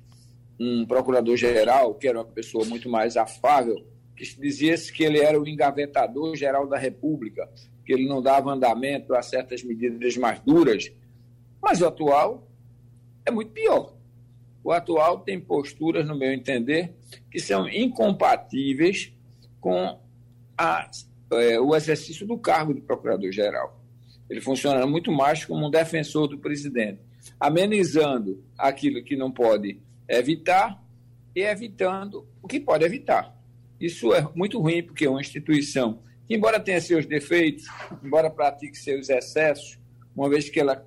um 0.58 0.84
procurador-geral, 0.84 1.94
que 1.94 2.08
era 2.08 2.18
uma 2.18 2.24
pessoa 2.24 2.64
muito 2.64 2.88
mais 2.88 3.16
afável, 3.16 3.86
que 4.16 4.24
dizia 4.40 4.74
que 4.92 5.04
ele 5.04 5.20
era 5.20 5.40
o 5.40 5.46
engavetador-geral 5.46 6.66
da 6.66 6.76
República, 6.76 7.48
que 7.86 7.92
ele 7.92 8.08
não 8.08 8.20
dava 8.20 8.50
andamento 8.50 9.14
a 9.14 9.22
certas 9.22 9.62
medidas 9.62 10.16
mais 10.16 10.40
duras. 10.40 10.90
Mas 11.62 11.80
o 11.80 11.86
atual 11.86 12.50
é 13.24 13.30
muito 13.30 13.52
pior. 13.52 13.94
O 14.64 14.72
atual 14.72 15.20
tem 15.20 15.38
posturas, 15.38 16.04
no 16.04 16.18
meu 16.18 16.32
entender, 16.32 16.96
que 17.30 17.38
são 17.38 17.68
incompatíveis 17.68 19.12
com 19.60 20.00
a, 20.58 20.90
é, 21.30 21.60
o 21.60 21.76
exercício 21.76 22.26
do 22.26 22.36
cargo 22.38 22.74
de 22.74 22.80
procurador-geral. 22.80 23.80
Ele 24.28 24.40
funciona 24.40 24.84
muito 24.84 25.12
mais 25.12 25.44
como 25.44 25.64
um 25.64 25.70
defensor 25.70 26.26
do 26.26 26.38
presidente 26.38 27.06
amenizando 27.38 28.42
aquilo 28.56 29.02
que 29.02 29.16
não 29.16 29.30
pode 29.30 29.80
evitar 30.08 30.82
e 31.34 31.42
evitando 31.42 32.26
o 32.42 32.48
que 32.48 32.58
pode 32.58 32.84
evitar. 32.84 33.36
Isso 33.80 34.12
é 34.12 34.28
muito 34.34 34.60
ruim, 34.60 34.82
porque 34.82 35.06
uma 35.06 35.20
instituição 35.20 36.00
que, 36.26 36.34
embora 36.34 36.58
tenha 36.58 36.80
seus 36.80 37.06
defeitos, 37.06 37.66
embora 38.02 38.30
pratique 38.30 38.76
seus 38.76 39.08
excessos, 39.08 39.78
uma 40.14 40.28
vez 40.28 40.48
que 40.50 40.58
ela 40.58 40.86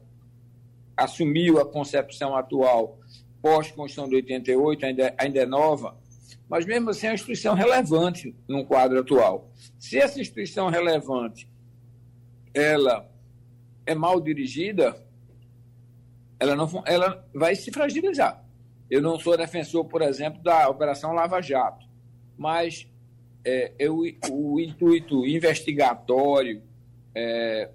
assumiu 0.96 1.60
a 1.60 1.66
concepção 1.66 2.36
atual 2.36 3.00
pós-Constituição 3.42 4.08
de 4.08 4.16
88, 4.16 4.86
ainda, 4.86 5.16
ainda 5.18 5.40
é 5.40 5.46
nova, 5.46 5.98
mas 6.48 6.66
mesmo 6.66 6.90
assim 6.90 7.08
é 7.08 7.10
uma 7.10 7.16
instituição 7.16 7.56
relevante 7.56 8.36
no 8.48 8.66
quadro 8.66 9.00
atual. 9.00 9.50
Se 9.80 9.98
essa 9.98 10.20
instituição 10.20 10.70
relevante 10.70 11.50
ela 12.54 13.10
é 13.86 13.96
mal 13.96 14.20
dirigida, 14.20 14.96
ela, 16.42 16.56
não, 16.56 16.68
ela 16.88 17.24
vai 17.32 17.56
se 17.56 17.72
fragilizar. 17.72 18.44
Eu 18.90 19.00
não 19.00 19.20
sou 19.20 19.38
defensor, 19.38 19.86
por 19.86 20.02
exemplo, 20.02 20.42
da 20.42 20.68
Operação 20.68 21.14
Lava 21.14 21.40
Jato, 21.40 21.86
mas 22.36 22.88
é, 23.46 23.72
eu, 23.78 24.00
o 24.32 24.60
intuito 24.60 25.24
investigatório 25.24 26.64
é, 27.14 27.70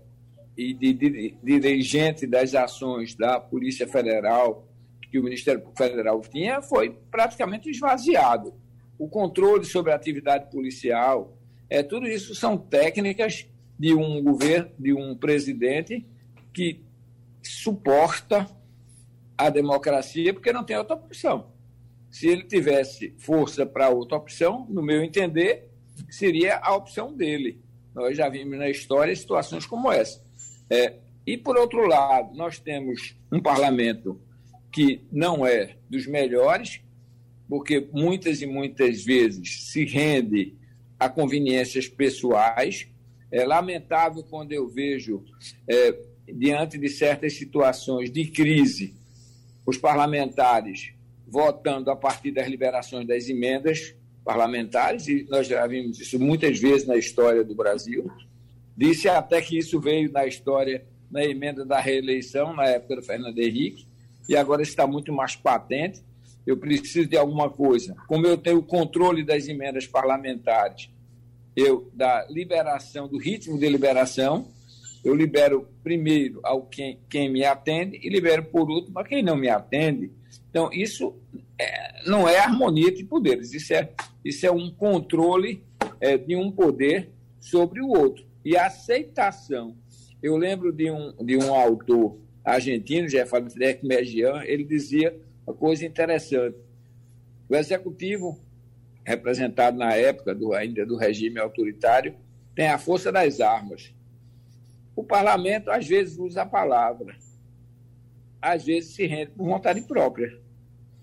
e 0.57 0.75
de, 0.75 0.93
de, 0.93 1.11
de 1.41 1.61
dirigente 1.61 2.27
das 2.27 2.57
ações 2.57 3.15
da 3.15 3.39
Polícia 3.39 3.87
Federal 3.87 4.67
que 5.13 5.19
o 5.21 5.23
Ministério 5.23 5.63
Federal 5.79 6.21
tinha 6.23 6.61
foi 6.61 6.91
praticamente 7.09 7.71
esvaziado. 7.71 8.53
O 8.99 9.09
controle 9.09 9.65
sobre 9.65 9.93
a 9.93 9.95
atividade 9.95 10.51
policial, 10.51 11.39
é, 11.71 11.85
tudo 11.85 12.09
isso 12.09 12.35
são 12.35 12.59
técnicas 12.59 13.47
de 13.79 13.95
um 13.95 14.21
governo, 14.25 14.73
de 14.77 14.93
um 14.93 15.15
presidente 15.15 16.05
que 16.53 16.85
suporta 17.49 18.49
a 19.37 19.51
democracia 19.51 20.33
porque 20.33 20.53
não 20.53 20.65
tem 20.65 20.77
outra 20.77 20.97
opção. 20.97 21.53
Se 22.11 22.29
ele 22.29 22.45
tivesse 22.45 23.15
força 23.19 23.67
para 23.67 23.91
outra 23.91 24.17
opção, 24.17 24.67
no 24.71 24.83
meu 24.83 25.03
entender, 25.03 25.71
seria 26.09 26.57
a 26.57 26.75
opção 26.75 27.13
dele. 27.13 27.61
Nós 27.95 28.17
já 28.17 28.29
vimos 28.29 28.59
na 28.59 28.69
história 28.69 29.15
situações 29.15 29.67
como 29.67 29.91
essa. 29.91 30.23
É, 30.71 30.97
e, 31.27 31.37
por 31.37 31.57
outro 31.59 31.87
lado, 31.87 32.35
nós 32.37 32.59
temos 32.59 33.17
um 33.33 33.41
parlamento 33.41 34.21
que 34.71 35.01
não 35.11 35.47
é 35.47 35.77
dos 35.89 36.07
melhores, 36.07 36.81
porque 37.49 37.89
muitas 37.93 38.43
e 38.43 38.47
muitas 38.47 39.05
vezes 39.05 39.65
se 39.65 39.85
rende 39.85 40.55
a 40.99 41.09
conveniências 41.09 41.89
pessoais. 41.89 42.87
É 43.31 43.45
lamentável 43.45 44.23
quando 44.23 44.53
eu 44.53 44.69
vejo, 44.69 45.25
é, 45.69 45.99
diante 46.33 46.79
de 46.79 46.89
certas 46.89 47.35
situações 47.35 48.11
de 48.11 48.27
crise, 48.27 48.95
os 49.65 49.77
parlamentares 49.77 50.93
votando 51.27 51.91
a 51.91 51.97
partir 51.97 52.31
das 52.31 52.49
liberações 52.49 53.07
das 53.07 53.29
emendas 53.29 53.95
parlamentares, 54.25 55.09
e 55.09 55.27
nós 55.29 55.47
já 55.47 55.67
vimos 55.67 56.01
isso 56.01 56.19
muitas 56.19 56.59
vezes 56.59 56.87
na 56.87 56.97
história 56.97 57.45
do 57.45 57.55
Brasil. 57.55 58.11
Disse 58.77 59.09
até 59.09 59.41
que 59.41 59.57
isso 59.57 59.81
veio 59.81 60.11
na 60.11 60.27
história, 60.27 60.85
na 61.11 61.25
emenda 61.25 61.65
da 61.65 61.81
reeleição, 61.81 62.55
na 62.55 62.67
época 62.67 62.97
do 62.97 63.03
Fernando 63.03 63.39
Henrique, 63.39 63.87
e 64.29 64.37
agora 64.37 64.63
está 64.63 64.87
muito 64.87 65.13
mais 65.13 65.37
patente. 65.37 66.03
Eu 66.47 66.57
preciso 66.57 67.09
de 67.09 67.17
alguma 67.17 67.49
coisa. 67.49 67.97
Como 68.07 68.27
eu 68.27 68.37
tenho 68.37 68.59
o 68.59 68.63
controle 68.63 69.25
das 69.25 69.49
emendas 69.49 69.87
parlamentares, 69.87 70.91
eu 71.57 71.91
da 71.95 72.27
liberação, 72.29 73.09
do 73.09 73.19
ritmo 73.19 73.59
de 73.59 73.69
liberação, 73.69 74.49
eu 75.07 75.15
libero 75.15 75.69
primeiro 75.85 76.41
ao 76.43 76.63
quem, 76.63 76.99
quem 77.09 77.31
me 77.31 77.45
atende 77.45 77.97
e 78.03 78.09
libero 78.09 78.43
por 78.43 78.69
último 78.69 78.99
a 78.99 79.05
quem 79.05 79.23
não 79.23 79.37
me 79.37 79.49
atende. 79.49 80.11
Então, 80.51 80.69
isso 80.73 81.15
é, 81.57 82.03
não 82.09 82.29
é 82.29 82.41
harmonia 82.41 82.91
de 82.91 83.05
poderes, 83.05 83.53
isso 83.55 83.73
é, 83.73 83.89
isso 84.25 84.45
é 84.45 84.51
um 84.51 84.69
controle 84.69 85.63
é, 86.01 86.19
de 86.19 86.35
um 86.35 86.51
poder 86.51 87.09
sobre 87.39 87.81
o 87.81 87.89
outro. 87.89 88.27
E 88.45 88.57
a 88.57 88.67
aceitação. 88.67 89.77
Eu 90.21 90.37
lembro 90.37 90.73
de 90.73 90.91
um, 90.91 91.15
de 91.25 91.37
um 91.37 91.55
autor 91.55 92.19
argentino, 92.45 93.09
Jefferson 93.09 93.57
Mergian, 93.85 94.43
ele 94.43 94.65
dizia 94.65 95.17
uma 95.47 95.55
coisa 95.55 95.87
interessante. 95.87 96.57
O 97.49 97.55
executivo, 97.55 98.41
representado 99.05 99.79
na 99.79 99.95
época 99.95 100.35
do, 100.35 100.53
ainda 100.53 100.85
do 100.85 100.97
regime 100.97 101.39
autoritário, 101.39 102.17
tem 102.57 102.67
a 102.67 102.79
força 102.79 103.13
das 103.13 103.41
armas 103.41 103.95
o 104.97 105.05
parlamento, 105.05 105.71
às 105.71 105.87
vezes, 105.87 106.19
usa 106.19 106.43
a 106.43 106.47
palavra, 106.47 107.15
às 108.41 108.65
vezes 108.65 108.95
se 108.95 109.07
rende 109.07 109.33
por 109.33 109.47
vontade 109.47 109.83
própria. 109.83 110.41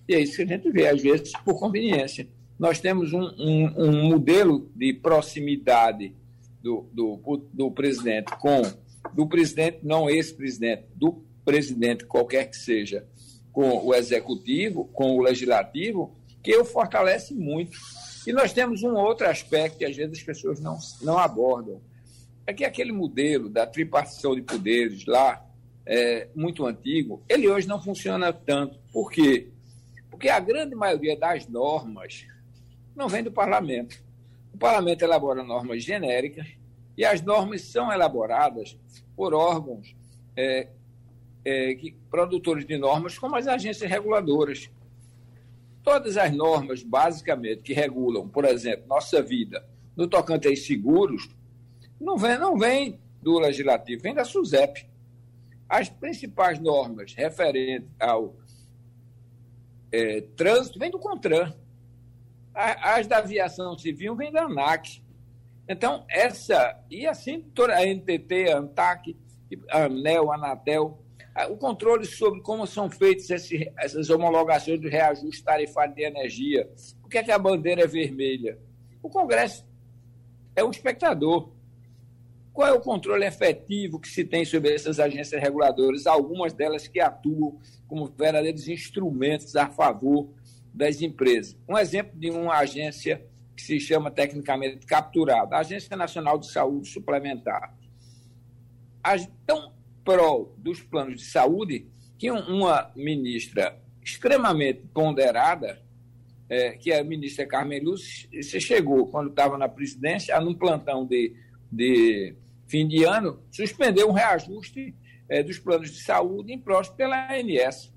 E 0.09 0.15
é 0.15 0.19
isso 0.19 0.37
que 0.37 0.41
a 0.41 0.47
gente 0.47 0.71
vê, 0.71 0.87
às 0.87 1.01
vezes, 1.01 1.31
por 1.45 1.59
conveniência. 1.59 2.27
Nós 2.57 2.79
temos 2.79 3.13
um, 3.13 3.21
um, 3.21 3.73
um 3.77 4.09
modelo 4.09 4.71
de 4.75 4.93
proximidade 4.93 6.15
do, 6.61 6.87
do, 6.91 7.47
do 7.53 7.71
presidente 7.71 8.35
com, 8.37 8.61
do 9.13 9.27
presidente, 9.27 9.79
não 9.83 10.09
ex-presidente, 10.09 10.85
do 10.95 11.23
presidente, 11.45 12.05
qualquer 12.05 12.49
que 12.49 12.57
seja, 12.57 13.05
com 13.51 13.85
o 13.85 13.93
executivo, 13.93 14.85
com 14.85 15.15
o 15.15 15.21
legislativo, 15.21 16.15
que 16.41 16.55
o 16.57 16.65
fortalece 16.65 17.33
muito. 17.33 17.77
E 18.25 18.33
nós 18.33 18.53
temos 18.53 18.81
um 18.81 18.95
outro 18.95 19.27
aspecto 19.27 19.77
que 19.77 19.85
às 19.85 19.95
vezes 19.95 20.17
as 20.17 20.23
pessoas 20.23 20.59
não, 20.59 20.77
não 21.01 21.17
abordam, 21.19 21.81
é 22.45 22.53
que 22.53 22.65
aquele 22.65 22.91
modelo 22.91 23.49
da 23.49 23.65
tripartição 23.65 24.35
de 24.35 24.41
poderes 24.41 25.05
lá, 25.05 25.45
é, 25.85 26.27
muito 26.35 26.65
antigo, 26.65 27.21
ele 27.27 27.49
hoje 27.49 27.67
não 27.67 27.81
funciona 27.81 28.31
tanto. 28.31 28.79
Por 28.91 29.11
quê? 29.11 29.49
Porque 30.09 30.29
a 30.29 30.39
grande 30.39 30.75
maioria 30.75 31.17
das 31.17 31.47
normas 31.47 32.25
não 32.95 33.07
vem 33.07 33.23
do 33.23 33.31
parlamento. 33.31 34.01
O 34.53 34.57
parlamento 34.57 35.03
elabora 35.03 35.43
normas 35.43 35.83
genéricas 35.83 36.47
e 36.97 37.03
as 37.03 37.21
normas 37.21 37.61
são 37.61 37.91
elaboradas 37.91 38.77
por 39.15 39.33
órgãos 39.33 39.95
é, 40.35 40.67
é, 41.43 41.75
que, 41.75 41.95
produtores 42.09 42.65
de 42.65 42.77
normas, 42.77 43.17
como 43.17 43.35
as 43.35 43.47
agências 43.47 43.89
reguladoras. 43.89 44.69
Todas 45.83 46.15
as 46.17 46.31
normas, 46.31 46.83
basicamente, 46.83 47.63
que 47.63 47.73
regulam, 47.73 48.27
por 48.27 48.45
exemplo, 48.45 48.87
nossa 48.87 49.21
vida 49.21 49.65
no 49.95 50.07
tocante 50.07 50.47
aos 50.47 50.65
seguros, 50.65 51.29
não 51.99 52.17
vem, 52.17 52.37
não 52.37 52.57
vem 52.57 52.99
do 53.21 53.39
legislativo, 53.39 54.01
vem 54.01 54.13
da 54.13 54.25
SUSEP. 54.25 54.87
As 55.67 55.89
principais 55.89 56.59
normas 56.59 57.13
referentes 57.13 57.89
ao 57.99 58.35
é, 59.91 60.21
trânsito 60.35 60.79
vêm 60.79 60.91
do 60.91 60.99
CONTRAN. 60.99 61.55
As 62.53 63.07
da 63.07 63.17
aviação 63.17 63.77
civil 63.77 64.15
vêm 64.15 64.31
da 64.31 64.43
ANAC. 64.43 65.01
Então, 65.67 66.05
essa, 66.09 66.79
e 66.89 67.07
assim 67.07 67.41
toda 67.41 67.73
a 67.73 67.85
NTT, 67.85 68.51
a 68.51 68.57
ANTAC, 68.57 69.15
a 69.69 69.85
ANEL, 69.85 70.31
a 70.31 70.35
Anatel, 70.35 70.99
o 71.49 71.57
controle 71.57 72.05
sobre 72.05 72.41
como 72.41 72.67
são 72.67 72.89
feitas 72.89 73.29
essas 73.77 74.09
homologações 74.09 74.79
do 74.79 74.87
reajuste 74.87 75.43
tarifário 75.43 75.95
de 75.95 76.03
energia. 76.03 76.69
Por 77.01 77.09
que, 77.09 77.17
é 77.17 77.23
que 77.23 77.31
a 77.31 77.39
bandeira 77.39 77.83
é 77.83 77.87
vermelha? 77.87 78.59
O 79.01 79.09
Congresso 79.09 79.65
é 80.55 80.63
o 80.63 80.69
espectador. 80.69 81.49
Qual 82.53 82.67
é 82.67 82.71
o 82.71 82.79
controle 82.79 83.25
efetivo 83.25 83.99
que 83.99 84.07
se 84.07 84.23
tem 84.23 84.45
sobre 84.45 84.75
essas 84.75 84.99
agências 84.99 85.41
reguladoras, 85.41 86.05
algumas 86.05 86.53
delas 86.53 86.87
que 86.87 86.99
atuam 86.99 87.59
como 87.87 88.05
verdadeiros 88.05 88.67
instrumentos 88.67 89.55
a 89.55 89.67
favor 89.67 90.29
das 90.71 91.01
empresas? 91.01 91.57
Um 91.67 91.75
exemplo 91.75 92.17
de 92.17 92.29
uma 92.29 92.55
agência 92.57 93.25
que 93.55 93.63
se 93.63 93.79
chama 93.79 94.11
tecnicamente 94.11 94.85
capturada, 94.85 95.55
a 95.55 95.59
Agência 95.59 95.97
Nacional 95.97 96.37
de 96.37 96.51
Saúde 96.51 96.87
Suplementar. 96.89 97.75
Tão 99.45 99.73
pró 100.03 100.51
dos 100.57 100.81
planos 100.81 101.21
de 101.21 101.25
saúde 101.25 101.87
que 102.17 102.29
uma 102.29 102.91
ministra 102.95 103.81
extremamente 104.01 104.81
ponderada, 104.93 105.81
é, 106.49 106.71
que 106.71 106.91
é 106.91 106.99
a 106.99 107.03
ministra 107.03 107.47
Carmen 107.47 107.79
Lúcia, 107.79 108.29
você 108.31 108.59
chegou, 108.59 109.07
quando 109.07 109.29
estava 109.29 109.57
na 109.57 109.67
presidência, 109.67 110.39
num 110.39 110.53
plantão 110.53 111.05
de, 111.05 111.35
de 111.71 112.35
fim 112.73 112.87
de 112.87 113.03
ano, 113.03 113.39
suspendeu 113.51 114.09
um 114.09 114.13
reajuste 114.13 114.95
é, 115.29 115.43
dos 115.43 115.59
planos 115.59 115.91
de 115.91 116.01
saúde 116.01 116.51
imposto 116.51 116.95
pela 116.95 117.31
ANS. 117.31 117.93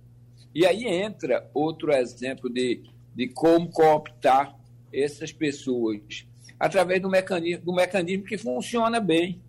E 0.54 0.66
aí 0.66 0.84
entra 0.84 1.50
outro 1.54 1.90
exemplo 1.94 2.50
de, 2.50 2.82
de 3.14 3.26
como 3.26 3.70
cooptar 3.70 4.54
essas 4.92 5.32
pessoas 5.32 6.26
através 6.60 7.00
do 7.00 7.08
mecanismo, 7.08 7.64
do 7.64 7.74
mecanismo 7.74 8.24
que 8.24 8.36
funciona 8.36 9.00
bem 9.00 9.40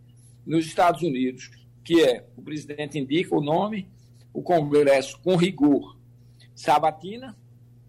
nos 0.45 0.65
Estados 0.65 1.01
Unidos, 1.01 1.51
que 1.83 2.01
é 2.01 2.25
o 2.37 2.41
presidente 2.41 2.97
indica 2.97 3.35
o 3.35 3.41
nome, 3.41 3.85
o 4.33 4.41
Congresso, 4.41 5.19
com 5.19 5.35
rigor, 5.35 5.97
sabatina, 6.55 7.37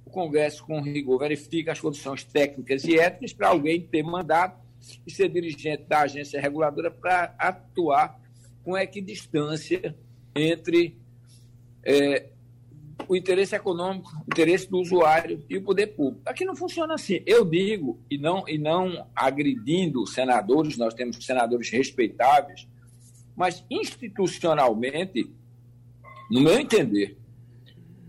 o 0.04 0.10
Congresso, 0.10 0.66
com 0.66 0.80
rigor, 0.80 1.20
verifica 1.20 1.70
as 1.70 1.78
condições 1.78 2.24
técnicas 2.24 2.82
e 2.82 2.98
éticas 2.98 3.32
para 3.32 3.50
alguém 3.50 3.80
ter 3.80 4.02
mandato 4.02 4.58
e 5.06 5.10
ser 5.10 5.28
dirigente 5.28 5.84
da 5.84 6.00
agência 6.00 6.40
reguladora 6.40 6.90
para 6.90 7.34
atuar 7.38 8.20
com 8.62 8.76
equidistância 8.76 9.96
entre 10.34 10.96
é, 11.84 12.28
o 13.08 13.16
interesse 13.16 13.54
econômico, 13.54 14.10
o 14.14 14.24
interesse 14.32 14.68
do 14.68 14.78
usuário 14.78 15.44
e 15.48 15.56
o 15.56 15.62
poder 15.62 15.88
público. 15.88 16.22
Aqui 16.26 16.44
não 16.44 16.56
funciona 16.56 16.94
assim. 16.94 17.22
Eu 17.26 17.44
digo, 17.44 18.00
e 18.10 18.18
não, 18.18 18.48
e 18.48 18.58
não 18.58 19.06
agredindo 19.14 20.06
senadores, 20.06 20.76
nós 20.76 20.94
temos 20.94 21.24
senadores 21.24 21.70
respeitáveis, 21.70 22.68
mas 23.36 23.64
institucionalmente, 23.70 25.32
no 26.30 26.40
meu 26.40 26.58
entender, 26.58 27.16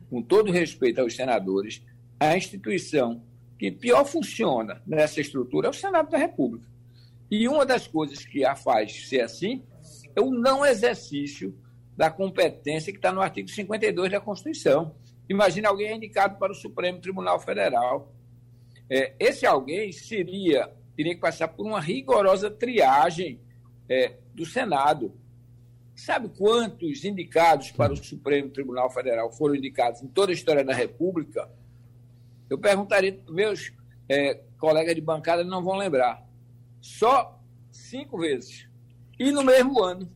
com 0.09 0.21
todo 0.21 0.51
respeito 0.51 0.99
aos 0.99 1.15
senadores, 1.15 1.83
a 2.19 2.35
instituição 2.35 3.23
que 3.59 3.69
pior 3.69 4.05
funciona 4.05 4.81
nessa 4.87 5.19
estrutura 5.19 5.67
é 5.67 5.69
o 5.69 5.73
Senado 5.73 6.09
da 6.09 6.17
República. 6.17 6.65
E 7.29 7.45
uma 7.47 7.65
das 7.65 7.85
coisas 7.85 8.25
que 8.25 8.45
a 8.45 8.55
faz 8.55 9.07
ser 9.09 9.19
assim 9.19 9.61
é 10.15 10.21
o 10.21 10.31
não 10.31 10.65
exercício 10.65 11.53
da 11.95 12.09
competência 12.09 12.93
que 12.93 12.97
está 12.97 13.11
no 13.11 13.21
artigo 13.21 13.49
52 13.49 14.09
da 14.09 14.21
Constituição. 14.21 14.95
Imagina 15.27 15.67
alguém 15.67 15.97
indicado 15.97 16.39
para 16.39 16.53
o 16.53 16.55
Supremo 16.55 17.01
Tribunal 17.01 17.37
Federal. 17.37 18.15
É, 18.89 19.13
esse 19.19 19.45
alguém 19.45 19.91
seria 19.91 20.73
teria 20.95 21.15
que 21.15 21.21
passar 21.21 21.47
por 21.49 21.65
uma 21.65 21.79
rigorosa 21.79 22.49
triagem 22.49 23.39
é, 23.87 24.17
do 24.33 24.45
Senado. 24.45 25.13
Sabe 25.95 26.29
quantos 26.37 27.05
indicados 27.05 27.71
para 27.71 27.93
o 27.93 27.97
Supremo 27.97 28.49
Tribunal 28.49 28.89
Federal 28.89 29.31
foram 29.31 29.55
indicados 29.55 30.01
em 30.01 30.07
toda 30.07 30.31
a 30.31 30.35
história 30.35 30.63
da 30.63 30.73
República? 30.73 31.49
Eu 32.49 32.57
perguntaria, 32.57 33.19
meus 33.29 33.71
é, 34.07 34.41
colegas 34.57 34.95
de 34.95 35.01
bancada 35.01 35.43
não 35.43 35.63
vão 35.63 35.77
lembrar. 35.77 36.25
Só 36.81 37.39
cinco 37.71 38.17
vezes. 38.17 38.67
E 39.17 39.31
no 39.31 39.43
mesmo 39.43 39.83
ano, 39.83 40.09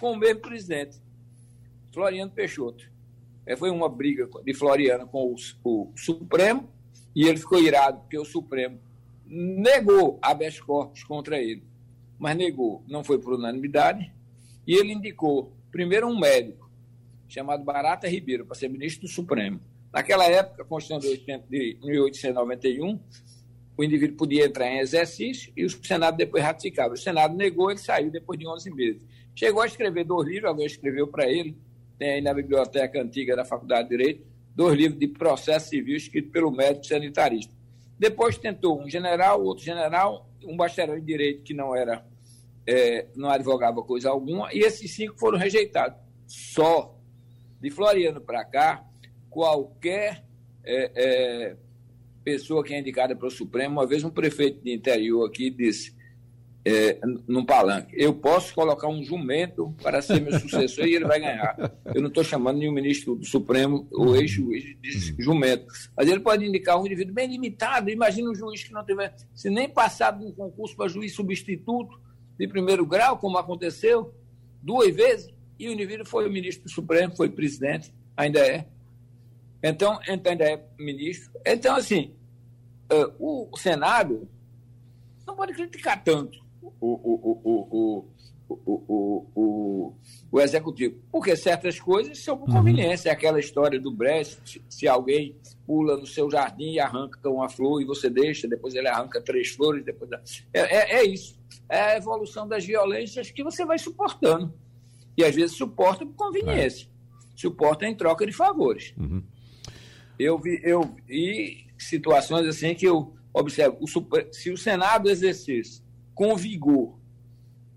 com 0.00 0.12
o 0.12 0.16
mesmo 0.16 0.40
presidente, 0.40 1.00
Floriano 1.92 2.30
Peixoto. 2.30 2.90
É, 3.44 3.56
foi 3.56 3.70
uma 3.70 3.88
briga 3.88 4.28
de 4.44 4.54
Floriano 4.54 5.06
com 5.06 5.34
o, 5.34 5.36
o 5.64 5.92
Supremo, 5.96 6.68
e 7.14 7.26
ele 7.26 7.38
ficou 7.38 7.60
irado 7.60 8.00
porque 8.00 8.18
o 8.18 8.24
Supremo 8.24 8.78
negou 9.26 10.18
habeas 10.22 10.60
corpus 10.60 11.02
contra 11.04 11.38
ele. 11.38 11.64
Mas 12.18 12.36
negou, 12.36 12.84
não 12.86 13.02
foi 13.02 13.18
por 13.18 13.34
unanimidade, 13.34 14.12
e 14.66 14.74
ele 14.74 14.92
indicou 14.92 15.52
primeiro 15.70 16.06
um 16.06 16.18
médico, 16.18 16.70
chamado 17.28 17.64
Barata 17.64 18.08
Ribeiro, 18.08 18.46
para 18.46 18.54
ser 18.54 18.68
ministro 18.68 19.02
do 19.02 19.12
Supremo. 19.12 19.60
Naquela 19.92 20.24
época, 20.26 20.64
Constituição 20.64 21.42
de 21.48 21.78
1891 21.82 22.98
o 23.76 23.82
indivíduo 23.82 24.16
podia 24.16 24.46
entrar 24.46 24.70
em 24.70 24.78
exercício 24.78 25.52
e 25.56 25.64
o 25.64 25.70
Senado 25.70 26.16
depois 26.16 26.42
ratificava. 26.42 26.94
O 26.94 26.96
Senado 26.96 27.34
negou, 27.34 27.70
ele 27.70 27.80
saiu 27.80 28.10
depois 28.10 28.38
de 28.38 28.46
11 28.46 28.70
meses. 28.70 29.02
Chegou 29.34 29.62
a 29.62 29.66
escrever 29.66 30.04
dois 30.04 30.28
livros, 30.28 30.50
alguém 30.50 30.66
escreveu 30.66 31.08
para 31.08 31.26
ele, 31.28 31.56
tem 31.98 32.10
aí 32.10 32.20
na 32.20 32.34
biblioteca 32.34 33.00
antiga 33.00 33.34
da 33.34 33.44
Faculdade 33.44 33.88
de 33.88 33.96
Direito, 33.96 34.26
dois 34.54 34.76
livros 34.76 35.00
de 35.00 35.08
processo 35.08 35.70
civil 35.70 35.96
escritos 35.96 36.30
pelo 36.30 36.50
médico 36.50 36.86
sanitarista. 36.86 37.52
Depois 37.98 38.36
tentou 38.36 38.80
um 38.80 38.88
general, 38.88 39.42
outro 39.42 39.64
general, 39.64 40.28
um 40.44 40.56
bacharel 40.56 40.98
em 40.98 41.04
direito 41.04 41.42
que 41.42 41.54
não 41.54 41.74
era, 41.74 42.04
é, 42.66 43.06
não 43.16 43.30
advogava 43.30 43.82
coisa 43.82 44.10
alguma, 44.10 44.52
e 44.52 44.58
esses 44.58 44.90
cinco 44.94 45.18
foram 45.18 45.38
rejeitados. 45.38 45.98
Só 46.26 46.94
de 47.60 47.70
Floriano 47.70 48.20
para 48.20 48.44
cá, 48.44 48.84
qualquer 49.32 50.22
é, 50.62 50.92
é, 50.94 51.56
pessoa 52.22 52.62
que 52.62 52.74
é 52.74 52.78
indicada 52.78 53.16
para 53.16 53.26
o 53.26 53.30
Supremo, 53.30 53.80
uma 53.80 53.86
vez 53.86 54.04
um 54.04 54.10
prefeito 54.10 54.62
de 54.62 54.72
interior 54.72 55.26
aqui 55.26 55.50
disse, 55.50 55.94
é, 56.64 57.00
num 57.26 57.44
palanque, 57.44 57.92
eu 57.96 58.14
posso 58.14 58.54
colocar 58.54 58.86
um 58.86 59.02
jumento 59.02 59.74
para 59.82 60.00
ser 60.00 60.20
meu 60.20 60.38
sucessor 60.38 60.86
e 60.86 60.94
ele 60.94 61.06
vai 61.06 61.18
ganhar. 61.18 61.56
Eu 61.92 62.00
não 62.00 62.08
estou 62.08 62.22
chamando 62.22 62.58
nenhum 62.58 62.72
ministro 62.72 63.16
do 63.16 63.24
Supremo 63.24 63.88
ou 63.90 64.14
ex-juiz 64.14 64.76
de 64.80 65.14
jumento. 65.18 65.66
Mas 65.96 66.08
ele 66.08 66.20
pode 66.20 66.46
indicar 66.46 66.80
um 66.80 66.86
indivíduo 66.86 67.14
bem 67.14 67.26
limitado. 67.26 67.90
Imagina 67.90 68.30
um 68.30 68.34
juiz 68.34 68.62
que 68.62 68.72
não 68.72 68.84
tiver, 68.84 69.12
se 69.34 69.50
nem 69.50 69.68
passado 69.68 70.24
um 70.24 70.30
concurso 70.30 70.76
para 70.76 70.88
juiz 70.88 71.14
substituto 71.14 71.98
de 72.38 72.46
primeiro 72.46 72.86
grau, 72.86 73.18
como 73.18 73.38
aconteceu, 73.38 74.14
duas 74.62 74.94
vezes, 74.94 75.32
e 75.58 75.68
o 75.68 75.72
indivíduo 75.72 76.06
foi 76.06 76.28
o 76.28 76.30
ministro 76.30 76.64
do 76.64 76.70
Supremo, 76.70 77.16
foi 77.16 77.28
presidente, 77.28 77.92
ainda 78.16 78.38
é. 78.38 78.66
Então, 79.62 79.98
ainda 80.06 80.44
é 80.44 80.64
ministro. 80.78 81.30
Então, 81.46 81.76
assim, 81.76 82.14
uh, 82.92 83.50
o 83.52 83.56
Senado 83.56 84.28
não 85.26 85.36
pode 85.36 85.52
criticar 85.54 86.02
tanto 86.02 86.42
o, 86.62 86.70
o, 86.80 87.42
o, 87.44 88.06
o, 88.48 89.26
o, 89.34 89.94
o, 90.30 90.40
executivo, 90.40 90.96
porque 91.10 91.36
certas 91.36 91.80
coisas 91.80 92.22
são 92.22 92.36
por 92.36 92.50
conveniência. 92.50 93.08
É 93.08 93.12
aquela 93.12 93.38
história 93.38 93.80
do 93.80 93.90
Brest, 93.90 94.58
se 94.68 94.88
alguém 94.88 95.36
pula 95.66 95.96
no 95.96 96.06
seu 96.06 96.30
jardim 96.30 96.72
e 96.72 96.80
arranca 96.80 97.28
uma 97.30 97.48
flor 97.48 97.80
e 97.80 97.84
você 97.84 98.10
deixa, 98.10 98.48
depois 98.48 98.74
ele 98.74 98.88
arranca 98.88 99.20
três 99.20 99.50
flores, 99.50 99.84
depois 99.84 100.10
é, 100.52 100.60
é, 100.60 100.96
é 100.96 101.04
isso. 101.04 101.40
É 101.68 101.80
a 101.80 101.96
evolução 101.96 102.46
das 102.46 102.64
violências 102.64 103.30
que 103.30 103.42
você 103.42 103.64
vai 103.64 103.78
suportando. 103.78 104.52
E 105.16 105.24
às 105.24 105.34
vezes 105.34 105.56
suporta 105.56 106.04
por 106.04 106.14
conveniência. 106.14 106.86
É. 106.86 106.92
Suporta 107.36 107.86
em 107.86 107.94
troca 107.94 108.26
de 108.26 108.32
favores. 108.32 108.94
Uhum. 108.98 109.22
Eu 110.18 110.38
vi, 110.38 110.60
eu 110.62 110.94
vi 111.06 111.66
situações 111.78 112.46
assim 112.46 112.74
que 112.74 112.86
eu 112.86 113.14
observo. 113.32 113.78
O 113.80 113.86
se 114.32 114.50
o 114.50 114.56
Senado 114.56 115.10
exercesse 115.10 115.82
com 116.14 116.36
vigor 116.36 116.98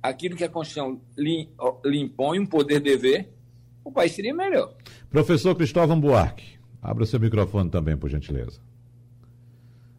aquilo 0.01 0.35
que 0.35 0.43
a 0.43 0.49
Constituição 0.49 1.01
lhe, 1.17 1.49
lhe 1.83 1.99
impõe, 1.99 2.39
um 2.39 2.45
poder-dever, 2.45 3.33
o 3.83 3.91
país 3.91 4.11
seria 4.11 4.33
melhor. 4.33 4.75
Professor 5.09 5.55
Cristóvão 5.55 5.99
Buarque, 5.99 6.59
abra 6.81 7.05
seu 7.05 7.19
microfone 7.19 7.69
também, 7.69 7.97
por 7.97 8.09
gentileza. 8.09 8.59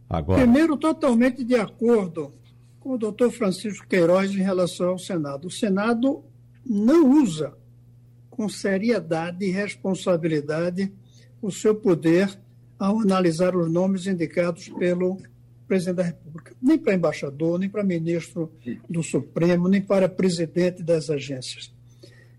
Agora. 0.09 0.41
Primeiro, 0.41 0.77
totalmente 0.77 1.43
de 1.43 1.57
acordo 1.57 2.33
com 2.79 2.95
o 2.95 2.99
doutor 2.99 3.33
Francisco 3.33 3.87
Queiroz 3.89 4.31
em 4.31 4.43
relação 4.43 4.91
ao 4.91 4.99
Senado. 4.99 5.49
O 5.49 5.51
Senado 5.51 6.25
não 6.65 7.11
usa 7.21 7.57
com 8.31 8.49
seriedade 8.49 9.45
e 9.45 9.51
responsabilidade 9.51 10.93
o 11.41 11.51
seu 11.51 11.75
poder 11.75 12.39
ao 12.79 13.01
analisar 13.01 13.57
os 13.57 13.71
nomes 13.71 14.07
indicados 14.07 14.69
pelo 14.69 15.19
presidente 15.67 15.97
da 15.97 16.03
República. 16.05 16.55
Nem 16.63 16.79
para 16.79 16.95
embaixador, 16.95 17.59
nem 17.59 17.69
para 17.69 17.83
ministro 17.83 18.53
do 18.89 19.03
Supremo, 19.03 19.69
nem 19.69 19.81
para 19.81 20.09
presidente 20.09 20.83
das 20.83 21.11
agências. 21.11 21.73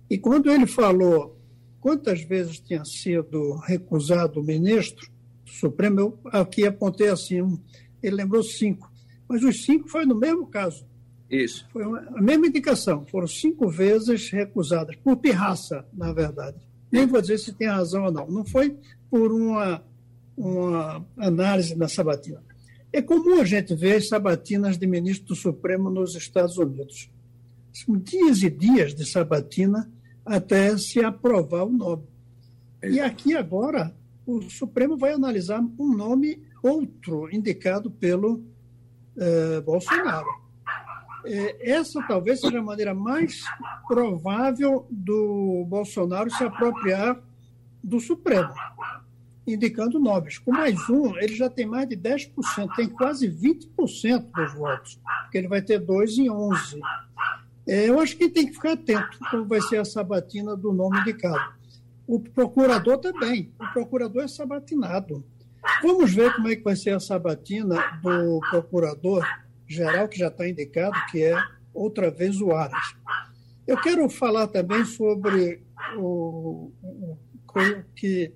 E 0.09 0.17
quando 0.17 0.49
ele 0.49 0.65
falou 0.65 1.37
quantas 1.79 2.21
vezes 2.21 2.59
tinha 2.59 2.83
sido 2.85 3.55
recusado 3.57 4.39
o 4.39 4.43
ministro 4.43 5.09
do 5.45 5.51
Supremo, 5.51 5.99
eu 5.99 6.19
aqui 6.25 6.65
apontei 6.65 7.09
assim, 7.09 7.41
um, 7.41 7.59
ele 8.01 8.15
lembrou 8.15 8.43
cinco. 8.43 8.91
Mas 9.27 9.43
os 9.43 9.63
cinco 9.65 9.89
foi 9.89 10.05
no 10.05 10.15
mesmo 10.15 10.47
caso. 10.47 10.85
Isso. 11.29 11.67
Foi 11.71 11.85
uma, 11.85 11.99
a 11.99 12.21
mesma 12.21 12.47
indicação. 12.47 13.05
Foram 13.05 13.27
cinco 13.27 13.67
vezes 13.67 14.29
recusadas, 14.29 14.95
por 14.97 15.17
pirraça, 15.17 15.85
na 15.93 16.13
verdade. 16.13 16.57
Nem 16.91 17.05
vou 17.05 17.21
dizer 17.21 17.37
se 17.37 17.53
tem 17.53 17.67
razão 17.67 18.05
ou 18.05 18.11
não. 18.11 18.27
Não 18.27 18.45
foi 18.45 18.77
por 19.09 19.31
uma, 19.31 19.83
uma 20.35 21.05
análise 21.17 21.75
na 21.75 21.87
sabatina. 21.87 22.41
É 22.91 23.01
comum 23.01 23.41
a 23.41 23.45
gente 23.45 23.75
ver 23.75 23.97
as 23.97 24.07
sabatinas 24.07 24.77
de 24.77 24.87
ministro 24.87 25.27
do 25.27 25.35
Supremo 25.35 25.89
nos 25.89 26.15
Estados 26.15 26.57
Unidos. 26.57 27.09
São 27.73 27.97
dias 27.97 28.41
e 28.41 28.49
dias 28.49 28.95
de 28.95 29.05
sabatina 29.05 29.91
até 30.25 30.77
se 30.77 31.03
aprovar 31.03 31.65
o 31.65 31.71
nome. 31.71 32.03
E 32.83 32.99
aqui 32.99 33.35
agora 33.35 33.93
o 34.25 34.41
Supremo 34.49 34.97
vai 34.97 35.13
analisar 35.13 35.61
um 35.77 35.95
nome 35.95 36.41
outro 36.61 37.33
indicado 37.33 37.89
pelo 37.89 38.43
eh, 39.17 39.61
Bolsonaro. 39.61 40.46
Eh, 41.27 41.71
essa 41.71 42.01
talvez 42.07 42.39
seja 42.39 42.59
a 42.59 42.63
maneira 42.63 42.93
mais 42.93 43.43
provável 43.87 44.87
do 44.89 45.65
Bolsonaro 45.67 46.29
se 46.31 46.43
apropriar 46.43 47.21
do 47.83 47.99
Supremo 47.99 48.53
indicando 49.47 49.97
nomes. 49.97 50.37
Com 50.37 50.51
mais 50.51 50.77
um, 50.89 51.17
ele 51.17 51.33
já 51.33 51.49
tem 51.49 51.65
mais 51.65 51.87
de 51.87 51.95
10%, 51.95 52.75
tem 52.75 52.89
quase 52.89 53.29
20% 53.29 54.29
dos 54.35 54.53
votos, 54.53 54.99
porque 55.23 55.37
ele 55.37 55.47
vai 55.47 55.61
ter 55.61 55.79
dois 55.79 56.17
em 56.17 56.29
11. 56.29 56.79
É, 57.65 57.89
eu 57.89 57.99
acho 57.99 58.17
que 58.17 58.29
tem 58.29 58.47
que 58.47 58.53
ficar 58.53 58.73
atento 58.73 59.17
como 59.31 59.45
vai 59.45 59.61
ser 59.61 59.77
a 59.77 59.85
sabatina 59.85 60.55
do 60.55 60.73
nome 60.73 60.99
indicado. 60.99 61.55
O 62.05 62.19
procurador 62.19 62.97
também. 62.97 63.53
O 63.59 63.73
procurador 63.73 64.23
é 64.23 64.27
sabatinado. 64.27 65.25
Vamos 65.81 66.13
ver 66.13 66.33
como 66.35 66.47
é 66.47 66.55
que 66.55 66.63
vai 66.63 66.75
ser 66.75 66.91
a 66.91 66.99
sabatina 66.99 67.75
do 68.01 68.39
procurador 68.49 69.25
geral, 69.67 70.07
que 70.07 70.17
já 70.17 70.27
está 70.27 70.47
indicado, 70.47 70.95
que 71.11 71.23
é 71.23 71.35
outra 71.73 72.09
vez 72.09 72.39
o 72.41 72.51
Aras. 72.51 72.95
Eu 73.65 73.79
quero 73.81 74.09
falar 74.09 74.47
também 74.47 74.85
sobre 74.85 75.61
o, 75.97 76.71
o, 76.81 77.11
o 77.13 77.83
que 77.95 78.31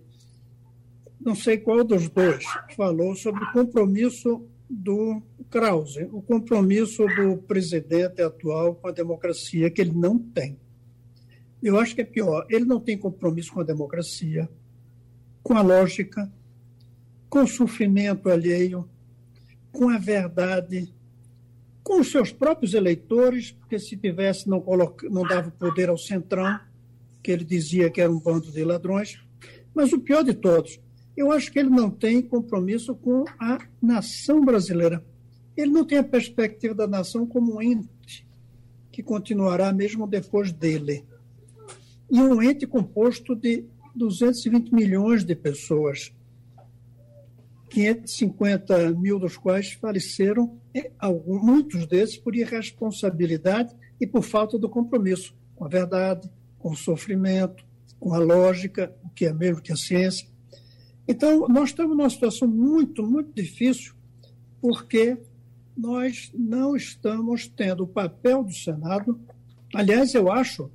não 1.24 1.36
sei 1.36 1.58
qual 1.58 1.84
dos 1.84 2.10
dois, 2.10 2.44
falou 2.76 3.16
sobre 3.16 3.44
o 3.44 3.52
compromisso 3.52 4.48
do 4.70 5.22
Krause, 5.50 6.04
o 6.12 6.22
compromisso 6.22 7.06
do 7.16 7.38
presidente 7.38 8.22
atual 8.22 8.76
com 8.76 8.88
a 8.88 8.92
democracia, 8.92 9.70
que 9.70 9.82
ele 9.82 9.92
não 9.92 10.18
tem. 10.18 10.58
Eu 11.62 11.80
acho 11.80 11.94
que 11.94 12.02
é 12.02 12.06
pior. 12.06 12.46
Ele 12.50 12.66
não 12.66 12.80
tem 12.80 12.98
compromisso 12.98 13.54
com 13.54 13.60
a 13.60 13.64
democracia, 13.64 14.50
com 15.44 15.56
a 15.56 15.62
lógica, 15.62 16.32
com 17.30 17.44
o 17.44 17.48
sofrimento 17.48 18.30
alheio, 18.30 18.90
com 19.72 19.90
a 19.90 19.98
verdade, 19.98 20.92
com 21.84 22.00
os 22.00 22.12
seus 22.12 22.32
próprios 22.32 22.74
eleitores, 22.74 23.52
porque 23.52 23.80
se 23.80 23.98
tivesse, 23.98 24.48
não, 24.48 24.62
coloca, 24.62 25.10
não 25.10 25.24
dava 25.24 25.52
poder 25.52 25.90
ao 25.90 25.98
Centrão, 25.98 26.60
que 27.22 27.32
ele 27.32 27.44
dizia 27.44 27.90
que 27.90 28.02
era 28.02 28.12
um 28.12 28.20
bando 28.20 28.52
de 28.52 28.64
ladrões. 28.64 29.20
Mas 29.74 29.94
o 29.94 30.00
pior 30.00 30.24
de 30.24 30.34
todos, 30.34 30.80
eu 31.16 31.32
acho 31.32 31.52
que 31.52 31.60
ele 31.60 31.70
não 31.70 31.90
tem 31.90 32.22
compromisso 32.22 32.96
com 32.96 33.26
a 33.40 33.60
nação 33.82 34.44
brasileira. 34.44 35.04
Ele 35.56 35.72
não 35.72 35.86
tem 35.86 35.98
a 35.98 36.04
perspectiva 36.04 36.74
da 36.74 36.88
nação 36.88 37.26
como 37.26 37.56
um 37.56 37.62
ente 37.62 38.26
que 38.92 39.02
continuará 39.02 39.72
mesmo 39.72 40.06
depois 40.06 40.52
dele. 40.52 41.06
E 42.10 42.20
um 42.20 42.42
ente 42.42 42.68
composto 42.68 43.36
de 43.36 43.64
220 43.96 44.74
milhões 44.74 45.24
de 45.24 45.36
pessoas, 45.36 46.14
550 47.72 48.92
mil 48.92 49.18
dos 49.18 49.38
quais 49.38 49.72
faleceram, 49.74 50.60
muitos 51.26 51.88
desses 51.88 52.18
por 52.18 52.36
irresponsabilidade 52.36 53.74
e 54.00 54.06
por 54.06 54.22
falta 54.22 54.60
do 54.60 54.70
compromisso 54.70 55.34
com 55.56 55.66
a 55.66 55.68
verdade, 55.68 56.30
com 56.60 56.72
o 56.72 56.76
sofrimento, 56.76 57.66
com 58.00 58.14
a 58.14 58.20
lógica, 58.20 58.94
o 59.04 59.10
que 59.10 59.26
é 59.26 59.34
mesmo 59.34 59.62
que 59.62 59.72
a 59.72 59.76
ciência, 59.76 60.32
então, 61.12 61.48
nós 61.50 61.70
estamos 61.70 61.98
numa 61.98 62.10
situação 62.10 62.48
muito, 62.48 63.04
muito 63.04 63.34
difícil, 63.34 63.94
porque 64.62 65.18
nós 65.76 66.32
não 66.34 66.74
estamos 66.74 67.48
tendo 67.48 67.84
o 67.84 67.88
papel 67.88 68.44
do 68.44 68.54
Senado. 68.54 69.20
Aliás, 69.74 70.14
eu 70.14 70.32
acho, 70.32 70.72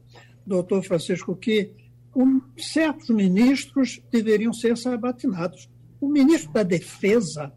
doutor 0.46 0.82
Francisco, 0.82 1.34
que 1.34 1.70
um, 2.14 2.42
certos 2.56 3.08
ministros 3.08 4.02
deveriam 4.10 4.52
ser 4.52 4.76
sabatinados. 4.76 5.70
O 6.06 6.08
ministro 6.08 6.52
da 6.52 6.62
Defesa 6.62 7.52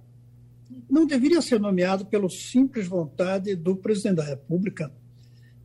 não 0.90 1.06
deveria 1.06 1.40
ser 1.40 1.60
nomeado 1.60 2.08
pela 2.08 2.28
simples 2.28 2.88
vontade 2.88 3.56
do 3.56 3.76
presidente 3.76 4.16
da 4.16 4.24
República. 4.24 4.92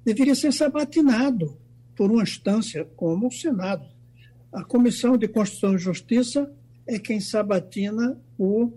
Deveria 0.04 0.34
ser 0.34 0.52
sabatinado 0.52 1.56
por 1.96 2.10
uma 2.10 2.22
instância 2.22 2.84
como 2.94 3.28
o 3.28 3.32
Senado. 3.32 3.88
A 4.52 4.62
Comissão 4.62 5.16
de 5.16 5.26
Constituição 5.26 5.74
e 5.74 5.78
Justiça 5.78 6.52
é 6.86 6.98
quem 6.98 7.20
sabatina 7.20 8.20
o, 8.38 8.70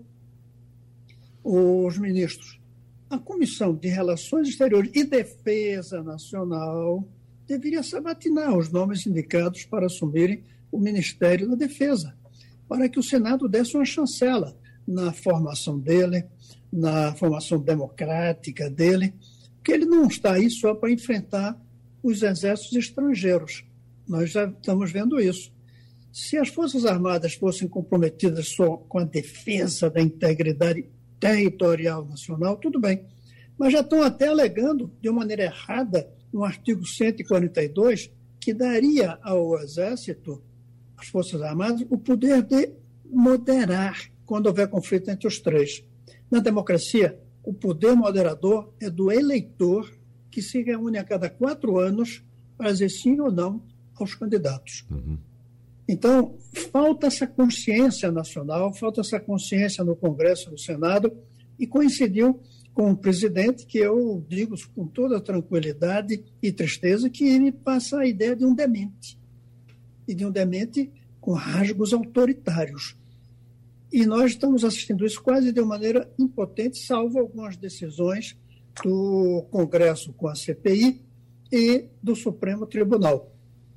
os 1.44 1.98
ministros. 1.98 2.58
A 3.10 3.18
Comissão 3.18 3.74
de 3.74 3.88
Relações 3.88 4.48
Exteriores 4.48 4.90
e 4.94 5.04
Defesa 5.04 6.02
Nacional 6.02 7.06
deveria 7.46 7.82
sabatinar 7.82 8.56
os 8.56 8.70
nomes 8.72 9.06
indicados 9.06 9.66
para 9.66 9.84
assumirem 9.84 10.44
o 10.72 10.78
Ministério 10.78 11.46
da 11.46 11.56
Defesa, 11.56 12.16
para 12.68 12.88
que 12.88 12.98
o 12.98 13.02
Senado 13.02 13.48
desse 13.48 13.74
uma 13.76 13.84
chancela 13.84 14.56
na 14.86 15.12
formação 15.12 15.78
dele, 15.78 16.24
na 16.72 17.14
formação 17.14 17.58
democrática 17.58 18.68
dele, 18.68 19.14
que 19.64 19.72
ele 19.72 19.86
não 19.86 20.06
está 20.06 20.34
aí 20.34 20.50
só 20.50 20.74
para 20.74 20.90
enfrentar 20.90 21.60
os 22.02 22.22
exércitos 22.22 22.76
estrangeiros. 22.76 23.64
Nós 24.06 24.30
já 24.30 24.46
estamos 24.46 24.92
vendo 24.92 25.20
isso. 25.20 25.52
Se 26.12 26.36
as 26.36 26.48
Forças 26.48 26.86
Armadas 26.86 27.34
fossem 27.34 27.68
comprometidas 27.68 28.48
só 28.48 28.76
com 28.76 28.98
a 28.98 29.04
defesa 29.04 29.90
da 29.90 30.00
integridade 30.00 30.86
territorial 31.20 32.04
nacional, 32.06 32.56
tudo 32.56 32.80
bem. 32.80 33.04
Mas 33.58 33.72
já 33.72 33.80
estão 33.80 34.02
até 34.02 34.28
alegando, 34.28 34.90
de 35.00 35.08
uma 35.08 35.20
maneira 35.20 35.44
errada, 35.44 36.08
no 36.32 36.44
artigo 36.44 36.86
142, 36.86 38.10
que 38.40 38.54
daria 38.54 39.18
ao 39.22 39.60
Exército, 39.60 40.42
às 40.98 41.08
Forças 41.08 41.40
Armadas, 41.40 41.86
o 41.88 41.96
poder 41.96 42.42
de 42.42 42.72
moderar 43.10 44.10
quando 44.26 44.46
houver 44.46 44.68
conflito 44.68 45.10
entre 45.10 45.26
os 45.26 45.38
três. 45.40 45.82
Na 46.30 46.40
democracia, 46.40 47.18
o 47.42 47.54
poder 47.54 47.94
moderador 47.94 48.74
é 48.80 48.90
do 48.90 49.10
eleitor 49.10 49.90
que 50.30 50.42
se 50.42 50.62
reúne 50.62 50.98
a 50.98 51.04
cada 51.04 51.30
quatro 51.30 51.78
anos 51.78 52.22
para 52.56 52.70
dizer 52.70 52.90
sim 52.90 53.18
ou 53.20 53.32
não 53.32 53.62
aos 53.94 54.14
candidatos. 54.14 54.84
Uhum. 54.90 55.18
Então, 55.88 56.36
falta 56.70 57.06
essa 57.06 57.26
consciência 57.26 58.12
nacional, 58.12 58.74
falta 58.74 59.00
essa 59.00 59.18
consciência 59.18 59.82
no 59.82 59.96
Congresso, 59.96 60.50
no 60.50 60.58
Senado, 60.58 61.10
e 61.58 61.66
coincidiu 61.66 62.38
com 62.74 62.90
o 62.90 62.96
presidente, 62.96 63.64
que 63.64 63.78
eu 63.78 64.24
digo 64.28 64.54
com 64.74 64.86
toda 64.86 65.20
tranquilidade 65.20 66.22
e 66.42 66.52
tristeza, 66.52 67.08
que 67.08 67.24
ele 67.24 67.50
passa 67.50 68.00
a 68.00 68.06
ideia 68.06 68.36
de 68.36 68.44
um 68.44 68.54
demente. 68.54 69.18
E 70.08 70.14
de 70.14 70.26
um 70.26 70.30
demente 70.30 70.90
com 71.20 71.32
rasgos 71.34 71.92
autoritários. 71.92 72.96
E 73.92 74.04
nós 74.04 74.32
estamos 74.32 74.64
assistindo 74.64 75.06
isso 75.06 75.22
quase 75.22 75.52
de 75.52 75.60
uma 75.60 75.68
maneira 75.68 76.10
impotente, 76.18 76.78
salvo 76.78 77.18
algumas 77.18 77.56
decisões 77.56 78.36
do 78.82 79.46
Congresso 79.50 80.12
com 80.12 80.28
a 80.28 80.34
CPI 80.34 81.00
e 81.52 81.86
do 82.02 82.16
Supremo 82.16 82.66
Tribunal. 82.66 83.32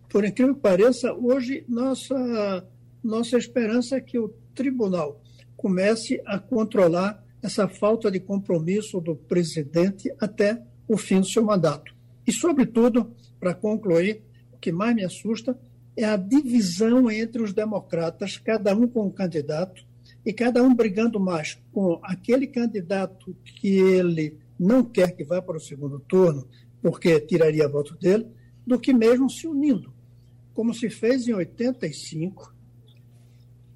Por 0.10 0.26
incrível 0.26 0.56
que 0.56 0.62
pareça, 0.62 1.14
hoje 1.14 1.64
nossa, 1.68 2.68
nossa 3.04 3.38
esperança 3.38 3.96
é 3.98 4.02
que 4.02 4.20
o 4.20 4.30
tribunal 4.54 5.22
comece 5.56 6.22
a 6.26 6.38
controlar 6.38 7.24
essa 7.42 7.68
falta 7.68 8.12
de 8.12 8.20
compromisso 8.20 9.00
do 9.00 9.16
presidente 9.16 10.14
até 10.20 10.62
o 10.88 10.98
fim 10.98 11.22
do 11.22 11.28
seu 11.28 11.44
mandato. 11.44 11.96
E, 12.28 12.32
sobretudo, 12.32 13.16
para 13.40 13.54
concluir, 13.54 14.22
o 14.52 14.58
que 14.58 14.72
mais 14.72 14.94
me 14.94 15.04
assusta 15.04 15.58
é 15.96 16.06
a 16.06 16.16
divisão 16.16 17.10
entre 17.12 17.42
os 17.42 17.54
democratas, 17.54 18.38
cada 18.38 18.76
um 18.76 18.88
com 18.88 19.08
um 19.08 19.12
candidato, 19.12 19.86
e 20.26 20.32
cada 20.32 20.62
um 20.62 20.74
brigando 20.74 21.20
mais 21.20 21.60
com 21.72 22.00
aquele 22.04 22.48
candidato 22.48 23.36
que 23.44 23.68
ele 23.68 24.38
não 24.60 24.84
quer 24.84 25.16
que 25.16 25.24
vá 25.24 25.42
para 25.42 25.58
o 25.58 25.62
segundo 25.62 26.00
turno, 26.00 26.48
porque 26.82 27.20
tiraria 27.20 27.68
voto 27.68 27.98
dele, 27.98 28.28
do 28.66 28.80
que 28.80 28.94
mesmo 28.94 29.30
se 29.30 29.48
unindo, 29.48 29.92
como 30.54 30.74
se 30.74 30.90
fez 30.90 31.28
em 31.28 31.34
85, 31.34 32.54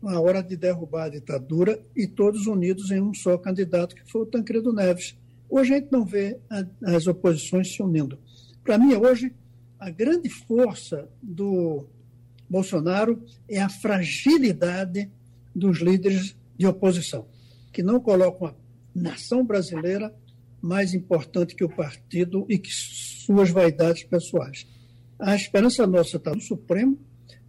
na 0.02 0.20
hora 0.20 0.44
de 0.44 0.56
derrubar 0.56 1.06
a 1.06 1.10
ditadura, 1.10 1.84
e 1.96 2.06
todos 2.06 2.46
unidos 2.46 2.92
em 2.92 3.02
um 3.02 3.14
só 3.14 3.38
candidato, 3.38 3.96
que 3.96 4.10
foi 4.10 4.22
o 4.22 4.28
Tancredo 4.28 4.72
Neves. 4.72 5.18
Hoje 5.50 5.74
a 5.74 5.78
gente 5.78 5.92
não 5.92 6.06
vê 6.06 6.38
as 6.84 7.08
oposições 7.08 7.74
se 7.74 7.82
unindo. 7.82 8.20
Para 8.64 8.78
mim, 8.78 8.94
hoje, 8.96 9.34
a 9.80 9.90
grande 9.90 10.30
força 10.30 11.10
do 11.22 11.88
Bolsonaro 12.50 13.24
é 13.48 13.62
a 13.62 13.70
fragilidade 13.70 15.10
dos 15.54 15.80
líderes 15.80 16.36
de 16.58 16.68
oposição, 16.68 17.28
que 17.72 17.82
não 17.84 18.00
colocam 18.00 18.48
a 18.48 18.56
nação 18.94 19.46
brasileira 19.46 20.14
mais 20.62 20.94
importante 20.94 21.56
que 21.56 21.64
o 21.64 21.70
partido 21.70 22.46
e 22.50 22.58
que 22.58 22.72
suas 22.72 23.50
vaidades 23.50 24.04
pessoais. 24.04 24.66
A 25.20 25.36
esperança 25.36 25.86
nossa 25.86 26.18
está 26.18 26.34
no 26.34 26.42
Supremo 26.42 26.98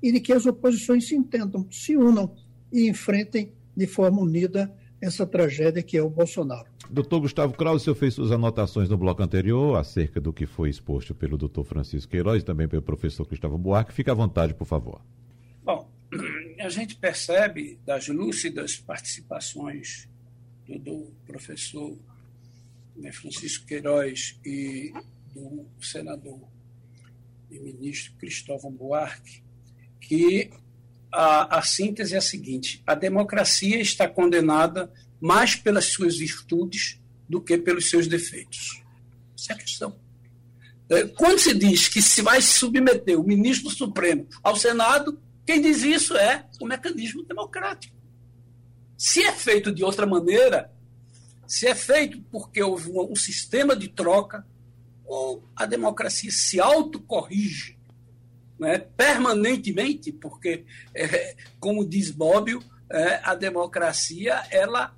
e 0.02 0.12
de 0.12 0.20
que 0.20 0.32
as 0.32 0.46
oposições 0.46 1.08
se 1.08 1.14
entendam, 1.14 1.66
se 1.70 1.96
unam 1.96 2.34
e 2.72 2.88
enfrentem 2.88 3.52
de 3.76 3.86
forma 3.86 4.20
unida 4.20 4.72
essa 5.00 5.26
tragédia 5.26 5.82
que 5.82 5.96
é 5.96 6.02
o 6.02 6.10
Bolsonaro. 6.10 6.75
Doutor 6.90 7.20
Gustavo 7.20 7.52
Krause, 7.54 7.82
o 7.82 7.84
senhor 7.84 7.96
fez 7.96 8.14
suas 8.14 8.30
anotações 8.30 8.88
no 8.88 8.96
bloco 8.96 9.22
anterior 9.22 9.76
acerca 9.76 10.20
do 10.20 10.32
que 10.32 10.46
foi 10.46 10.70
exposto 10.70 11.14
pelo 11.14 11.36
doutor 11.36 11.64
Francisco 11.64 12.10
Queiroz 12.10 12.42
e 12.42 12.44
também 12.44 12.68
pelo 12.68 12.82
professor 12.82 13.26
Cristóvão 13.26 13.58
Buarque. 13.58 13.92
Fique 13.92 14.10
à 14.10 14.14
vontade, 14.14 14.54
por 14.54 14.66
favor. 14.66 15.00
Bom, 15.64 15.90
a 16.60 16.68
gente 16.68 16.96
percebe 16.96 17.78
das 17.84 18.08
lúcidas 18.08 18.76
participações 18.76 20.08
do, 20.66 20.78
do 20.78 21.12
professor 21.26 21.96
né, 22.96 23.12
Francisco 23.12 23.66
Queiroz 23.66 24.38
e 24.44 24.92
do 25.34 25.66
senador 25.80 26.40
e 27.50 27.58
ministro 27.58 28.14
Cristóvão 28.18 28.72
Buarque 28.72 29.42
que 30.00 30.50
a, 31.12 31.58
a 31.58 31.62
síntese 31.62 32.14
é 32.14 32.18
a 32.18 32.22
seguinte: 32.22 32.82
a 32.86 32.94
democracia 32.94 33.80
está 33.80 34.08
condenada 34.08 34.92
mais 35.20 35.54
pelas 35.54 35.86
suas 35.86 36.16
virtudes 36.16 37.00
do 37.28 37.40
que 37.40 37.56
pelos 37.58 37.90
seus 37.90 38.06
defeitos. 38.06 38.82
Essa 39.36 39.52
é 39.52 39.54
a 39.54 39.58
questão. 39.58 39.96
É, 40.88 41.04
quando 41.08 41.38
se 41.38 41.52
diz 41.54 41.88
que 41.88 42.00
se 42.00 42.22
vai 42.22 42.40
submeter 42.40 43.18
o 43.18 43.24
ministro 43.24 43.70
Supremo 43.70 44.28
ao 44.42 44.56
Senado, 44.56 45.20
quem 45.44 45.60
diz 45.60 45.82
isso 45.82 46.16
é 46.16 46.46
o 46.60 46.66
mecanismo 46.66 47.24
democrático. 47.24 47.94
Se 48.96 49.22
é 49.22 49.32
feito 49.32 49.72
de 49.72 49.84
outra 49.84 50.06
maneira, 50.06 50.72
se 51.46 51.66
é 51.66 51.74
feito 51.74 52.20
porque 52.30 52.62
houve 52.62 52.90
um, 52.90 53.14
sistema 53.14 53.76
de 53.76 53.88
troca, 53.88 54.46
ou 55.04 55.48
a 55.54 55.66
democracia 55.66 56.30
se 56.32 56.60
autocorrige 56.60 57.76
né, 58.58 58.78
permanentemente, 58.78 60.10
porque, 60.10 60.64
é, 60.94 61.36
como 61.60 61.86
diz 61.86 62.10
Bobbio, 62.10 62.62
é, 62.90 63.20
a 63.22 63.34
democracia 63.34 64.42
ela, 64.50 64.96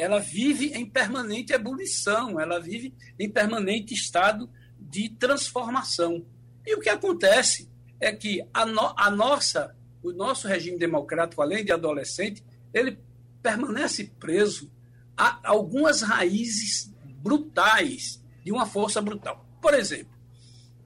ela 0.00 0.18
vive 0.18 0.72
em 0.74 0.86
permanente 0.86 1.52
ebulição, 1.52 2.40
ela 2.40 2.58
vive 2.58 2.94
em 3.18 3.28
permanente 3.28 3.94
estado 3.94 4.48
de 4.78 5.08
transformação. 5.10 6.24
E 6.66 6.74
o 6.74 6.80
que 6.80 6.88
acontece 6.88 7.68
é 8.00 8.12
que 8.12 8.42
a, 8.52 8.64
no, 8.64 8.94
a 8.96 9.10
nossa 9.10 9.76
o 10.02 10.12
nosso 10.12 10.48
regime 10.48 10.78
democrático, 10.78 11.42
além 11.42 11.64
de 11.64 11.72
adolescente, 11.72 12.42
ele 12.72 12.98
permanece 13.42 14.12
preso 14.18 14.70
a 15.16 15.40
algumas 15.44 16.02
raízes 16.02 16.92
brutais 17.22 18.22
de 18.42 18.50
uma 18.50 18.66
força 18.66 19.02
brutal. 19.02 19.44
Por 19.60 19.74
exemplo, 19.74 20.18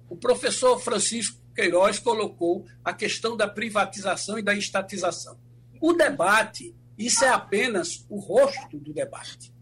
o 0.09 0.17
professor 0.17 0.79
Francisco 0.81 1.41
Queiroz 1.55 2.01
colocou 2.01 2.67
a 2.85 2.93
questão 2.93 3.37
da 3.37 3.47
privatização 3.47 4.39
e 4.39 4.43
da 4.43 4.55
estatização. 4.55 5.39
O 5.81 5.93
debate, 5.93 6.75
isso 6.99 7.24
é 7.24 7.28
apenas 7.28 8.05
o 8.09 8.18
rosto 8.18 8.78
do 8.78 8.92
debate. 8.92 9.53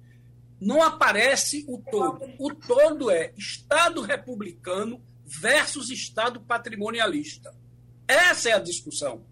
Não 0.60 0.82
aparece 0.82 1.64
o 1.66 1.78
todo. 1.78 2.24
O 2.38 2.54
todo 2.54 3.10
é 3.10 3.32
Estado 3.36 4.00
republicano 4.00 5.02
versus 5.26 5.90
Estado 5.90 6.40
patrimonialista. 6.40 7.54
Essa 8.06 8.50
é 8.50 8.52
a 8.52 8.58
discussão. 8.58 9.24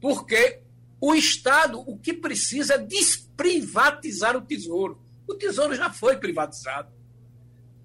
Porque 0.00 0.60
o 1.00 1.14
Estado, 1.14 1.80
o 1.80 1.98
que 1.98 2.12
precisa 2.12 2.74
é 2.74 2.78
desprivatizar 2.78 4.36
o 4.36 4.42
tesouro. 4.42 5.02
O 5.26 5.34
tesouro 5.34 5.74
já 5.74 5.90
foi 5.90 6.18
privatizado. 6.18 6.92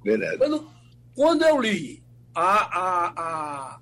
Verdade. 0.04 0.38
Quando, 0.38 0.72
quando 1.16 1.44
eu 1.44 1.60
li 1.60 2.04
a, 2.36 2.44
a, 2.44 3.14
a, 3.18 3.82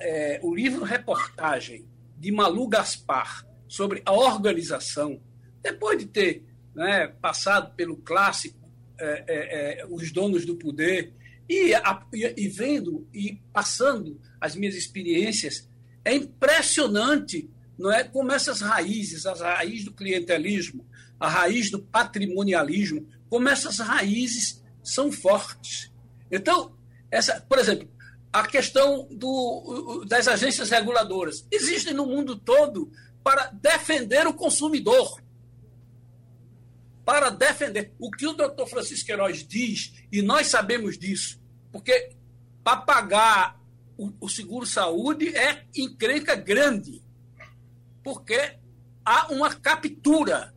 é, 0.00 0.40
o 0.42 0.54
livro 0.54 0.84
reportagem 0.84 1.88
de 2.18 2.30
Malu 2.30 2.68
Gaspar 2.68 3.46
sobre 3.70 4.02
a 4.04 4.12
organização, 4.12 5.22
depois 5.62 5.96
de 5.96 6.06
ter 6.06 6.44
né, 6.74 7.06
passado 7.06 7.72
pelo 7.76 7.96
clássico 7.96 8.58
é, 8.98 9.24
é, 9.28 9.80
é 9.82 9.86
Os 9.88 10.10
Donos 10.10 10.44
do 10.44 10.56
Poder, 10.56 11.14
e, 11.48 11.72
e, 12.36 12.48
vendo 12.48 13.08
e 13.14 13.40
passando 13.52 14.20
as 14.40 14.56
minhas 14.56 14.74
experiências 14.74 15.68
é 16.04 16.14
impressionante 16.14 17.48
não 17.78 17.92
é, 17.92 18.02
como 18.04 18.32
essas 18.32 18.60
raízes, 18.60 19.24
as 19.24 19.40
raízes 19.40 19.84
do 19.84 19.92
clientelismo, 19.92 20.84
a 21.18 21.28
raiz 21.28 21.70
do 21.70 21.78
patrimonialismo, 21.80 23.08
como 23.28 23.48
essas 23.48 23.78
raízes 23.78 24.62
são 24.82 25.12
fortes. 25.12 25.92
Então, 26.30 26.76
essa, 27.10 27.40
por 27.40 27.58
exemplo, 27.58 27.88
a 28.32 28.46
questão 28.46 29.08
do, 29.10 30.04
das 30.06 30.28
agências 30.28 30.70
reguladoras. 30.70 31.46
Existem 31.50 31.94
no 31.94 32.06
mundo 32.06 32.36
todo 32.36 32.90
para 33.22 33.46
defender 33.46 34.26
o 34.26 34.34
consumidor, 34.34 35.20
para 37.04 37.30
defender 37.30 37.92
o 37.98 38.10
que 38.10 38.26
o 38.26 38.32
doutor 38.32 38.66
Francisco 38.66 39.06
Queiroz 39.06 39.46
diz, 39.46 39.92
e 40.10 40.22
nós 40.22 40.46
sabemos 40.46 40.98
disso, 40.98 41.40
porque 41.72 42.14
para 42.62 42.78
pagar 42.78 43.60
o, 43.96 44.12
o 44.20 44.28
seguro-saúde 44.28 45.34
é 45.36 45.64
encrenca 45.76 46.34
grande, 46.34 47.02
porque 48.02 48.58
há 49.04 49.32
uma 49.32 49.54
captura 49.54 50.54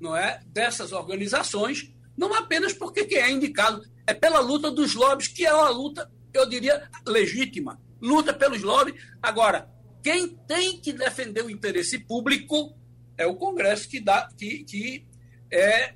não 0.00 0.16
é, 0.16 0.40
dessas 0.46 0.92
organizações, 0.92 1.92
não 2.16 2.32
apenas 2.34 2.72
porque 2.72 3.04
quem 3.04 3.18
é 3.18 3.30
indicado, 3.30 3.82
é 4.06 4.14
pela 4.14 4.40
luta 4.40 4.70
dos 4.70 4.94
lobbies, 4.94 5.28
que 5.28 5.44
é 5.44 5.52
uma 5.52 5.68
luta, 5.68 6.10
eu 6.32 6.48
diria, 6.48 6.88
legítima. 7.06 7.80
Luta 8.00 8.32
pelos 8.32 8.62
lobbies. 8.62 9.02
Agora, 9.22 9.68
quem 10.06 10.28
tem 10.28 10.80
que 10.80 10.92
defender 10.92 11.44
o 11.44 11.50
interesse 11.50 11.98
público 11.98 12.72
é 13.18 13.26
o 13.26 13.34
Congresso 13.34 13.88
que, 13.88 13.98
dá, 13.98 14.28
que, 14.38 14.62
que 14.62 15.04
é 15.50 15.94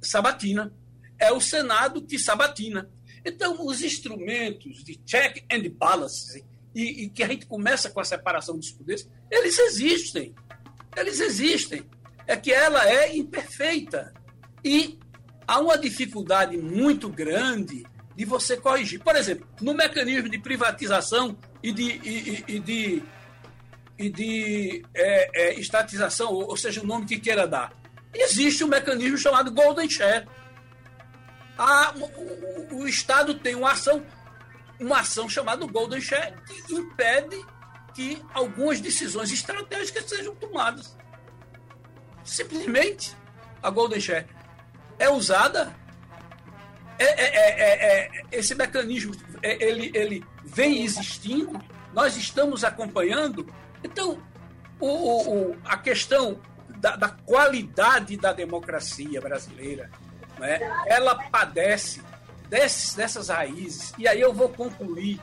sabatina. 0.00 0.72
É 1.18 1.32
o 1.32 1.40
Senado 1.40 2.00
que 2.00 2.20
sabatina. 2.20 2.88
Então, 3.24 3.66
os 3.66 3.82
instrumentos 3.82 4.84
de 4.84 4.94
check 5.04 5.44
and 5.52 5.70
balance, 5.76 6.44
e, 6.72 7.02
e 7.02 7.08
que 7.08 7.20
a 7.24 7.26
gente 7.26 7.46
começa 7.46 7.90
com 7.90 7.98
a 7.98 8.04
separação 8.04 8.56
dos 8.56 8.70
poderes, 8.70 9.10
eles 9.28 9.58
existem. 9.58 10.36
Eles 10.96 11.18
existem. 11.18 11.82
É 12.28 12.36
que 12.36 12.52
ela 12.52 12.88
é 12.88 13.16
imperfeita. 13.16 14.14
E 14.64 15.00
há 15.48 15.58
uma 15.58 15.76
dificuldade 15.76 16.56
muito 16.56 17.08
grande 17.08 17.84
de 18.14 18.24
você 18.24 18.56
corrigir. 18.56 19.02
Por 19.02 19.16
exemplo, 19.16 19.48
no 19.60 19.74
mecanismo 19.74 20.28
de 20.28 20.38
privatização 20.38 21.36
e 21.60 21.72
de, 21.72 21.82
e, 21.82 22.44
e 22.46 22.60
de, 22.60 23.02
e 23.98 24.08
de 24.08 24.84
é, 24.94 25.48
é, 25.48 25.54
estatização, 25.54 26.32
ou, 26.32 26.56
seja, 26.56 26.80
o 26.80 26.86
nome 26.86 27.06
que 27.06 27.18
queira 27.18 27.46
dar, 27.46 27.72
existe 28.14 28.62
um 28.62 28.68
mecanismo 28.68 29.18
chamado 29.18 29.50
Golden 29.50 29.88
Share. 29.88 30.26
A, 31.56 31.92
o, 31.96 32.82
o, 32.82 32.88
Estado 32.88 33.34
tem 33.34 33.56
uma 33.56 33.72
ação, 33.72 34.06
uma 34.78 35.00
ação 35.00 35.28
chamada 35.28 35.66
Golden 35.66 36.00
Share 36.00 36.34
que 36.46 36.74
impede 36.74 37.44
que 37.94 38.22
algumas 38.32 38.80
decisões 38.80 39.32
estratégicas 39.32 40.04
sejam 40.04 40.34
tomadas. 40.36 40.96
Simplesmente 42.22 43.16
a 43.60 43.70
Golden 43.70 44.00
Share 44.00 44.26
é 44.98 45.10
usada. 45.10 45.74
É, 47.00 47.04
é, 47.04 47.26
é, 47.26 47.82
é 47.82 48.22
esse 48.32 48.54
mecanismo 48.54 49.14
ele, 49.42 49.90
ele 49.94 50.24
vem 50.44 50.82
existindo, 50.82 51.60
nós 51.92 52.16
estamos 52.16 52.64
acompanhando. 52.64 53.46
Então, 53.82 54.22
o, 54.80 54.86
o, 54.86 55.56
a 55.64 55.76
questão 55.76 56.40
da, 56.68 56.96
da, 56.96 57.08
qualidade 57.08 58.16
da 58.16 58.32
democracia 58.32 59.20
brasileira, 59.20 59.90
né, 60.38 60.58
ela 60.86 61.14
padece 61.14 62.02
desses, 62.48 62.94
dessas 62.94 63.28
raízes. 63.28 63.92
E 63.98 64.06
aí 64.06 64.20
eu 64.20 64.32
vou 64.32 64.48
concluir, 64.48 65.20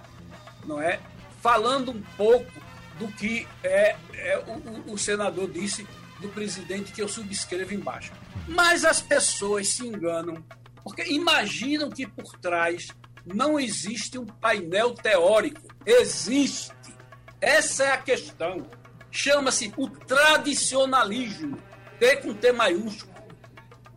não 0.66 0.82
é, 0.82 1.00
falando 1.42 1.92
um 1.92 2.02
pouco 2.18 2.52
do 3.00 3.08
que 3.10 3.48
é, 3.64 3.96
é 4.14 4.44
o, 4.88 4.94
o 4.94 4.98
senador 4.98 5.50
disse 5.50 5.88
do 6.22 6.30
presidente 6.30 6.92
que 6.92 7.02
eu 7.02 7.08
subscrevo 7.08 7.74
embaixo. 7.74 8.12
Mas 8.48 8.86
as 8.86 9.02
pessoas 9.02 9.70
se 9.70 9.86
enganam, 9.86 10.44
porque 10.84 11.04
imaginam 11.12 11.90
que 11.90 12.08
por 12.08 12.38
trás 12.38 12.88
não 13.26 13.60
existe 13.60 14.18
um 14.18 14.26
painel 14.26 14.94
teórico. 14.94 15.62
Existe. 15.86 16.74
Essa 17.42 17.84
é 17.84 17.92
a 17.92 17.98
questão. 17.98 18.70
Chama-se 19.12 19.74
o 19.78 19.90
tradicionalismo, 19.90 21.58
T 22.00 22.18
com 22.18 22.34
T 22.34 22.52
maiúsculo. 22.52 23.14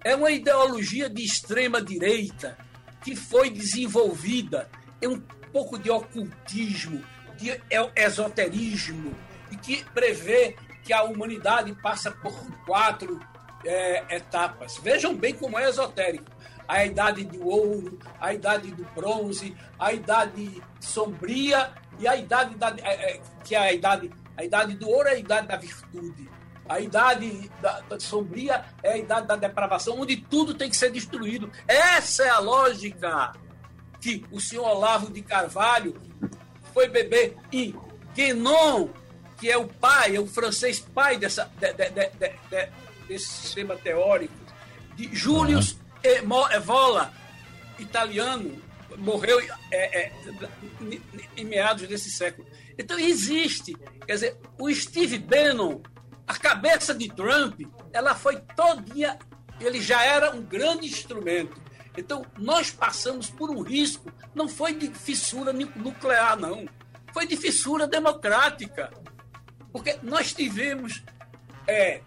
É 0.04 0.14
uma 0.14 0.30
ideologia 0.30 1.10
de 1.10 1.24
extrema 1.24 1.82
direita 1.82 2.56
que 3.02 3.16
foi 3.16 3.50
desenvolvida 3.50 4.68
em 5.02 5.08
um 5.08 5.20
pouco 5.52 5.78
de 5.78 5.90
ocultismo, 5.90 7.02
de 7.36 7.60
esoterismo, 7.96 9.14
e 9.50 9.56
que 9.56 9.84
prevê 9.92 10.56
que 10.82 10.92
a 10.92 11.02
humanidade 11.02 11.74
passa 11.82 12.10
por 12.10 12.32
quatro 12.64 13.20
é, 13.64 14.16
etapas. 14.16 14.78
Vejam 14.78 15.14
bem 15.14 15.34
como 15.34 15.58
é 15.58 15.68
esotérico. 15.68 16.30
A 16.66 16.84
idade 16.84 17.24
do 17.24 17.46
ouro, 17.48 17.98
a 18.20 18.34
idade 18.34 18.70
do 18.70 18.84
bronze, 18.94 19.56
a 19.78 19.92
idade 19.92 20.62
sombria 20.78 21.72
e 21.98 22.06
a 22.06 22.16
idade 22.16 22.54
da, 22.56 22.74
é, 22.82 23.16
é, 23.16 23.20
que 23.44 23.54
é 23.54 23.58
a 23.58 23.72
idade, 23.72 24.10
a 24.36 24.44
idade 24.44 24.74
do 24.74 24.88
ouro 24.88 25.08
é 25.08 25.12
a 25.12 25.18
idade 25.18 25.46
da 25.46 25.56
virtude. 25.56 26.28
A 26.68 26.80
idade 26.80 27.50
da, 27.62 27.80
da, 27.80 27.98
sombria 27.98 28.64
é 28.82 28.92
a 28.92 28.98
idade 28.98 29.26
da 29.26 29.36
depravação, 29.36 29.98
onde 29.98 30.16
tudo 30.16 30.52
tem 30.52 30.68
que 30.68 30.76
ser 30.76 30.92
destruído. 30.92 31.50
Essa 31.66 32.24
é 32.24 32.28
a 32.28 32.38
lógica 32.38 33.32
que 34.00 34.24
o 34.30 34.38
senhor 34.38 34.68
Olavo 34.68 35.10
de 35.10 35.22
Carvalho 35.22 35.96
foi 36.74 36.88
beber 36.88 37.36
em 37.50 37.74
Guénon 38.14 38.90
que 39.38 39.50
é 39.50 39.56
o 39.56 39.66
pai, 39.66 40.16
é 40.16 40.20
o 40.20 40.26
francês 40.26 40.80
pai 40.80 41.16
dessa, 41.16 41.50
de, 41.58 41.72
de, 41.72 41.90
de, 41.90 42.68
desse 43.06 43.28
sistema 43.28 43.76
teórico, 43.76 44.34
de 44.96 45.14
Julius 45.14 45.78
uhum. 46.04 46.52
Evola, 46.52 47.12
italiano, 47.78 48.60
morreu 48.96 49.40
é, 49.70 50.00
é, 50.00 50.12
em 51.36 51.44
meados 51.44 51.86
desse 51.86 52.10
século. 52.10 52.48
Então 52.78 52.98
existe, 52.98 53.74
quer 54.06 54.14
dizer, 54.14 54.36
o 54.58 54.72
Steve 54.72 55.18
Bannon, 55.18 55.80
a 56.26 56.34
cabeça 56.34 56.94
de 56.94 57.08
Trump, 57.08 57.60
ela 57.92 58.14
foi 58.14 58.40
todinha, 58.56 59.18
ele 59.60 59.80
já 59.80 60.02
era 60.02 60.34
um 60.34 60.42
grande 60.42 60.86
instrumento. 60.86 61.60
Então 61.96 62.24
nós 62.38 62.70
passamos 62.70 63.28
por 63.28 63.50
um 63.50 63.62
risco, 63.62 64.12
não 64.34 64.48
foi 64.48 64.74
de 64.74 64.88
fissura 64.88 65.52
nuclear, 65.52 66.38
não, 66.38 66.66
foi 67.12 67.26
de 67.26 67.36
fissura 67.36 67.86
democrática. 67.86 68.92
Porque 69.72 69.98
nós 70.02 70.32
tivemos 70.32 71.02
é, 71.66 72.00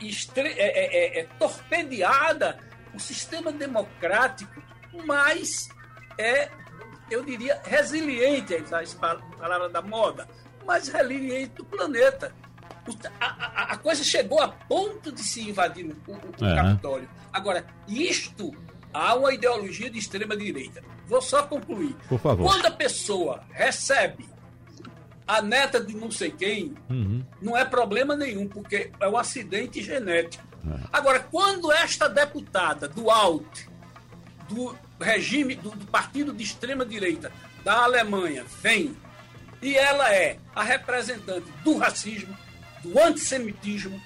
estre... 0.00 0.48
é, 0.48 0.66
é, 0.66 1.18
é, 1.18 1.20
é 1.20 1.24
torpedeada 1.38 2.58
o 2.94 2.98
sistema 2.98 3.52
democrático 3.52 4.62
mais, 5.04 5.68
é, 6.18 6.50
eu 7.10 7.24
diria, 7.24 7.60
resiliente, 7.64 8.54
a 8.54 9.16
palavra 9.38 9.68
da 9.68 9.82
moda, 9.82 10.28
mais 10.66 10.88
resiliente 10.88 11.54
do 11.54 11.64
planeta. 11.64 12.34
A, 13.20 13.26
a, 13.26 13.62
a, 13.72 13.76
coisa 13.78 14.04
chegou 14.04 14.40
a 14.40 14.48
ponto 14.48 15.10
de 15.10 15.20
se 15.20 15.48
invadir 15.48 15.86
o, 15.86 16.10
o, 16.10 16.14
o 16.14 16.54
Capitólio. 16.54 17.08
Agora, 17.32 17.66
isto 17.88 18.54
há 18.92 19.14
uma 19.14 19.34
ideologia 19.34 19.90
de 19.90 19.98
extrema 19.98 20.36
direita. 20.36 20.82
Vou 21.06 21.20
só 21.20 21.42
concluir. 21.42 21.94
Por 22.08 22.18
favor. 22.18 22.44
Quando 22.50 22.66
a 22.66 22.70
pessoa 22.70 23.44
recebe 23.50 24.28
a 25.26 25.42
neta 25.42 25.80
de 25.80 25.96
não 25.96 26.10
sei 26.10 26.30
quem, 26.30 26.74
uhum. 26.88 27.24
não 27.42 27.56
é 27.56 27.64
problema 27.64 28.14
nenhum, 28.14 28.46
porque 28.46 28.92
é 29.00 29.08
um 29.08 29.16
acidente 29.16 29.82
genético. 29.82 30.44
É. 30.68 30.80
Agora, 30.92 31.20
quando 31.20 31.72
esta 31.72 32.08
deputada 32.08 32.88
do 32.88 33.10
ALT, 33.10 33.68
do 34.48 34.76
regime, 35.00 35.54
do, 35.54 35.70
do 35.70 35.86
partido 35.86 36.32
de 36.32 36.42
extrema-direita 36.42 37.32
da 37.64 37.84
Alemanha, 37.84 38.44
vem 38.62 38.96
e 39.62 39.76
ela 39.76 40.12
é 40.12 40.38
a 40.54 40.62
representante 40.62 41.50
do 41.64 41.76
racismo, 41.76 42.36
do 42.82 42.98
antissemitismo, 43.00 44.00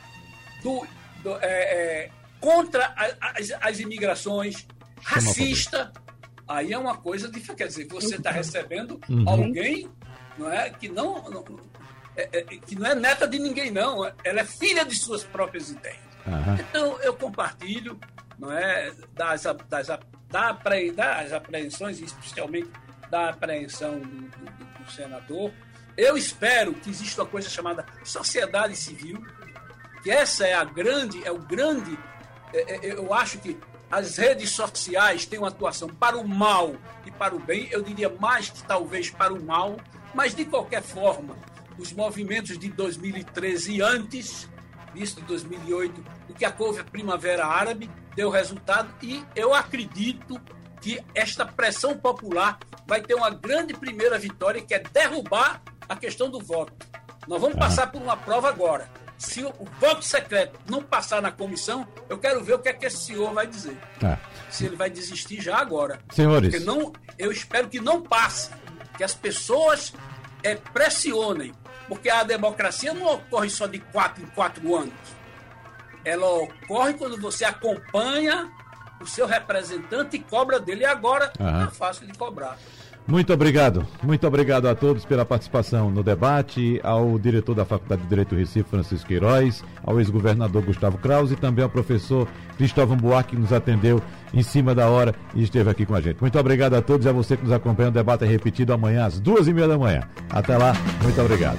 do, 0.62 0.86
do 1.22 1.36
é, 1.36 1.41
é, 1.43 2.11
contra 2.41 2.95
as, 3.20 3.51
as 3.61 3.80
imigrações, 3.80 4.66
racista, 5.03 5.93
aí 6.47 6.72
é 6.72 6.78
uma 6.78 6.97
coisa 6.97 7.28
diferente. 7.28 7.59
Quer 7.59 7.66
dizer, 7.68 7.88
você 7.88 8.16
está 8.16 8.30
recebendo 8.30 9.01
uhum. 9.09 9.28
alguém 9.28 9.91
não 10.41 10.51
é? 10.51 10.70
Que 10.70 10.88
não, 10.88 11.22
não 11.30 11.45
é, 12.16 12.28
é, 12.32 12.43
que 12.43 12.74
não 12.74 12.86
é 12.86 12.95
neta 12.95 13.28
de 13.28 13.38
ninguém, 13.38 13.70
não. 13.70 14.05
Ela 14.24 14.41
é 14.41 14.45
filha 14.45 14.84
de 14.84 14.97
suas 14.97 15.22
próprias 15.22 15.70
ideias. 15.70 15.99
Uhum. 16.26 16.55
Então, 16.55 17.01
eu 17.03 17.14
compartilho 17.14 17.99
não 18.41 18.51
é, 18.51 18.91
das, 19.12 19.43
das, 19.68 19.86
da, 19.86 20.01
das 20.95 21.32
apreensões, 21.32 22.01
especialmente 22.01 22.70
da 23.11 23.30
apreensão 23.30 23.99
do, 24.01 24.07
do, 24.07 24.84
do 24.84 24.91
senador. 24.91 25.53
Eu 25.97 26.16
espero 26.16 26.72
que 26.72 26.88
exista 26.88 27.22
uma 27.22 27.28
coisa 27.28 27.51
chamada 27.51 27.84
sociedade 28.03 28.74
civil, 28.74 29.22
que 30.03 30.11
essa 30.11 30.47
é 30.47 30.55
a 30.55 30.64
grande, 30.64 31.22
é 31.26 31.30
o 31.30 31.38
grande. 31.38 31.99
É, 32.55 32.76
é, 32.76 32.93
eu 32.95 33.12
acho 33.12 33.38
que 33.38 33.59
as 33.91 34.16
redes 34.16 34.51
sociais 34.51 35.26
têm 35.26 35.38
uma 35.38 35.49
atuação 35.49 35.88
para 35.88 36.16
o 36.16 36.26
mal 36.26 36.74
e 37.05 37.11
para 37.11 37.34
o 37.34 37.38
bem, 37.38 37.68
eu 37.70 37.82
diria 37.82 38.09
mais 38.09 38.49
que 38.49 38.62
talvez 38.62 39.11
para 39.11 39.34
o 39.34 39.45
mal, 39.45 39.76
mas, 40.14 40.34
de 40.34 40.45
qualquer 40.45 40.82
forma, 40.82 41.36
os 41.76 41.93
movimentos 41.93 42.59
de 42.59 42.68
2013 42.68 43.72
e 43.72 43.82
antes, 43.82 44.49
isso 44.95 45.16
de 45.16 45.22
2008, 45.22 46.05
o 46.28 46.34
que 46.34 46.47
houve 46.59 46.80
a 46.80 46.84
Primavera 46.84 47.47
Árabe, 47.47 47.91
deu 48.21 48.29
resultado 48.29 48.93
e 49.03 49.25
eu 49.35 49.55
acredito 49.55 50.39
que 50.79 51.03
esta 51.14 51.47
pressão 51.47 51.97
popular 51.97 52.59
vai 52.87 53.01
ter 53.01 53.14
uma 53.14 53.31
grande 53.31 53.73
primeira 53.73 54.18
vitória, 54.18 54.61
que 54.61 54.75
é 54.75 54.79
derrubar 54.79 55.62
a 55.89 55.97
questão 55.97 56.31
do 56.31 56.39
voto. 56.39 56.87
Nós 57.27 57.41
vamos 57.41 57.57
passar 57.57 57.91
por 57.91 58.01
uma 58.01 58.18
prova 58.18 58.51
agora. 58.51 58.91
Se 59.16 59.43
o 59.43 59.53
voto 59.79 60.05
secreto 60.05 60.59
não 60.68 60.83
passar 60.83 61.23
na 61.23 61.33
comissão, 61.33 61.89
eu 62.11 62.18
quero 62.18 62.45
ver 62.45 62.55
o 62.55 62.59
que 62.59 62.68
é 62.68 62.75
que 62.75 62.85
esse 62.85 62.99
senhor 62.99 63.33
vai 63.33 63.47
dizer. 63.47 63.77
É. 64.03 64.18
Se 64.51 64.66
ele 64.66 64.77
vai 64.77 64.91
desistir 64.91 65.41
já 65.41 65.57
agora. 65.57 65.99
Senhores. 66.11 66.51
Porque 66.51 66.64
não, 66.64 66.93
eu 67.18 67.33
espero 67.33 67.68
que 67.68 67.81
não 67.81 68.03
passe, 68.03 68.51
que 68.99 69.05
as 69.05 69.14
pessoas 69.14 69.95
é, 70.43 70.57
pressionem, 70.57 71.55
porque 71.89 72.11
a 72.11 72.23
democracia 72.23 72.93
não 72.93 73.14
ocorre 73.14 73.49
só 73.49 73.66
de 73.66 73.79
quatro 73.79 74.23
em 74.23 74.27
quatro 74.29 74.77
anos. 74.77 75.20
Ela 76.05 76.27
ocorre 76.27 76.95
quando 76.95 77.21
você 77.21 77.45
acompanha 77.45 78.51
o 79.01 79.07
seu 79.07 79.27
representante 79.27 80.17
e 80.17 80.21
cobra 80.21 80.61
dele. 80.61 80.83
E 80.83 80.87
agora 80.87 81.33
uhum. 81.39 81.65
é 81.65 81.71
fácil 81.71 82.07
de 82.07 82.17
cobrar. 82.17 82.57
Muito 83.07 83.33
obrigado. 83.33 83.85
Muito 84.03 84.25
obrigado 84.27 84.69
a 84.69 84.75
todos 84.75 85.05
pela 85.05 85.25
participação 85.25 85.91
no 85.91 86.03
debate, 86.03 86.81
ao 86.85 87.19
diretor 87.19 87.55
da 87.55 87.65
Faculdade 87.65 88.03
de 88.03 88.09
Direito 88.09 88.37
Recife, 88.37 88.71
Francisco 88.71 89.09
Queiroz, 89.09 89.65
ao 89.83 89.99
ex-governador 89.99 90.63
Gustavo 90.63 90.99
Krause 90.99 91.35
e 91.35 91.37
também 91.37 91.65
ao 91.65 91.71
professor 91.71 92.29
Cristóvão 92.57 92.97
Buarque, 92.97 93.35
que 93.35 93.41
nos 93.41 93.53
atendeu 93.53 94.01
em 94.33 94.43
cima 94.43 94.75
da 94.77 94.89
hora 94.89 95.13
e 95.35 95.43
esteve 95.43 95.69
aqui 95.69 95.85
com 95.85 95.95
a 95.95 96.01
gente. 96.01 96.21
Muito 96.21 96.39
obrigado 96.39 96.75
a 96.75 96.83
todos 96.83 97.05
e 97.05 97.09
a 97.09 97.13
você 97.13 97.37
que 97.37 97.43
nos 97.43 97.53
acompanha. 97.53 97.89
O 97.89 97.93
debate 97.93 98.25
é 98.25 98.29
repetido 98.29 98.73
amanhã 98.73 99.07
às 99.07 99.19
duas 99.19 99.49
e 99.49 99.53
meia 99.53 99.67
da 99.67 99.79
manhã. 99.79 100.03
Até 100.31 100.57
lá, 100.57 100.73
muito 101.03 101.21
obrigado. 101.21 101.59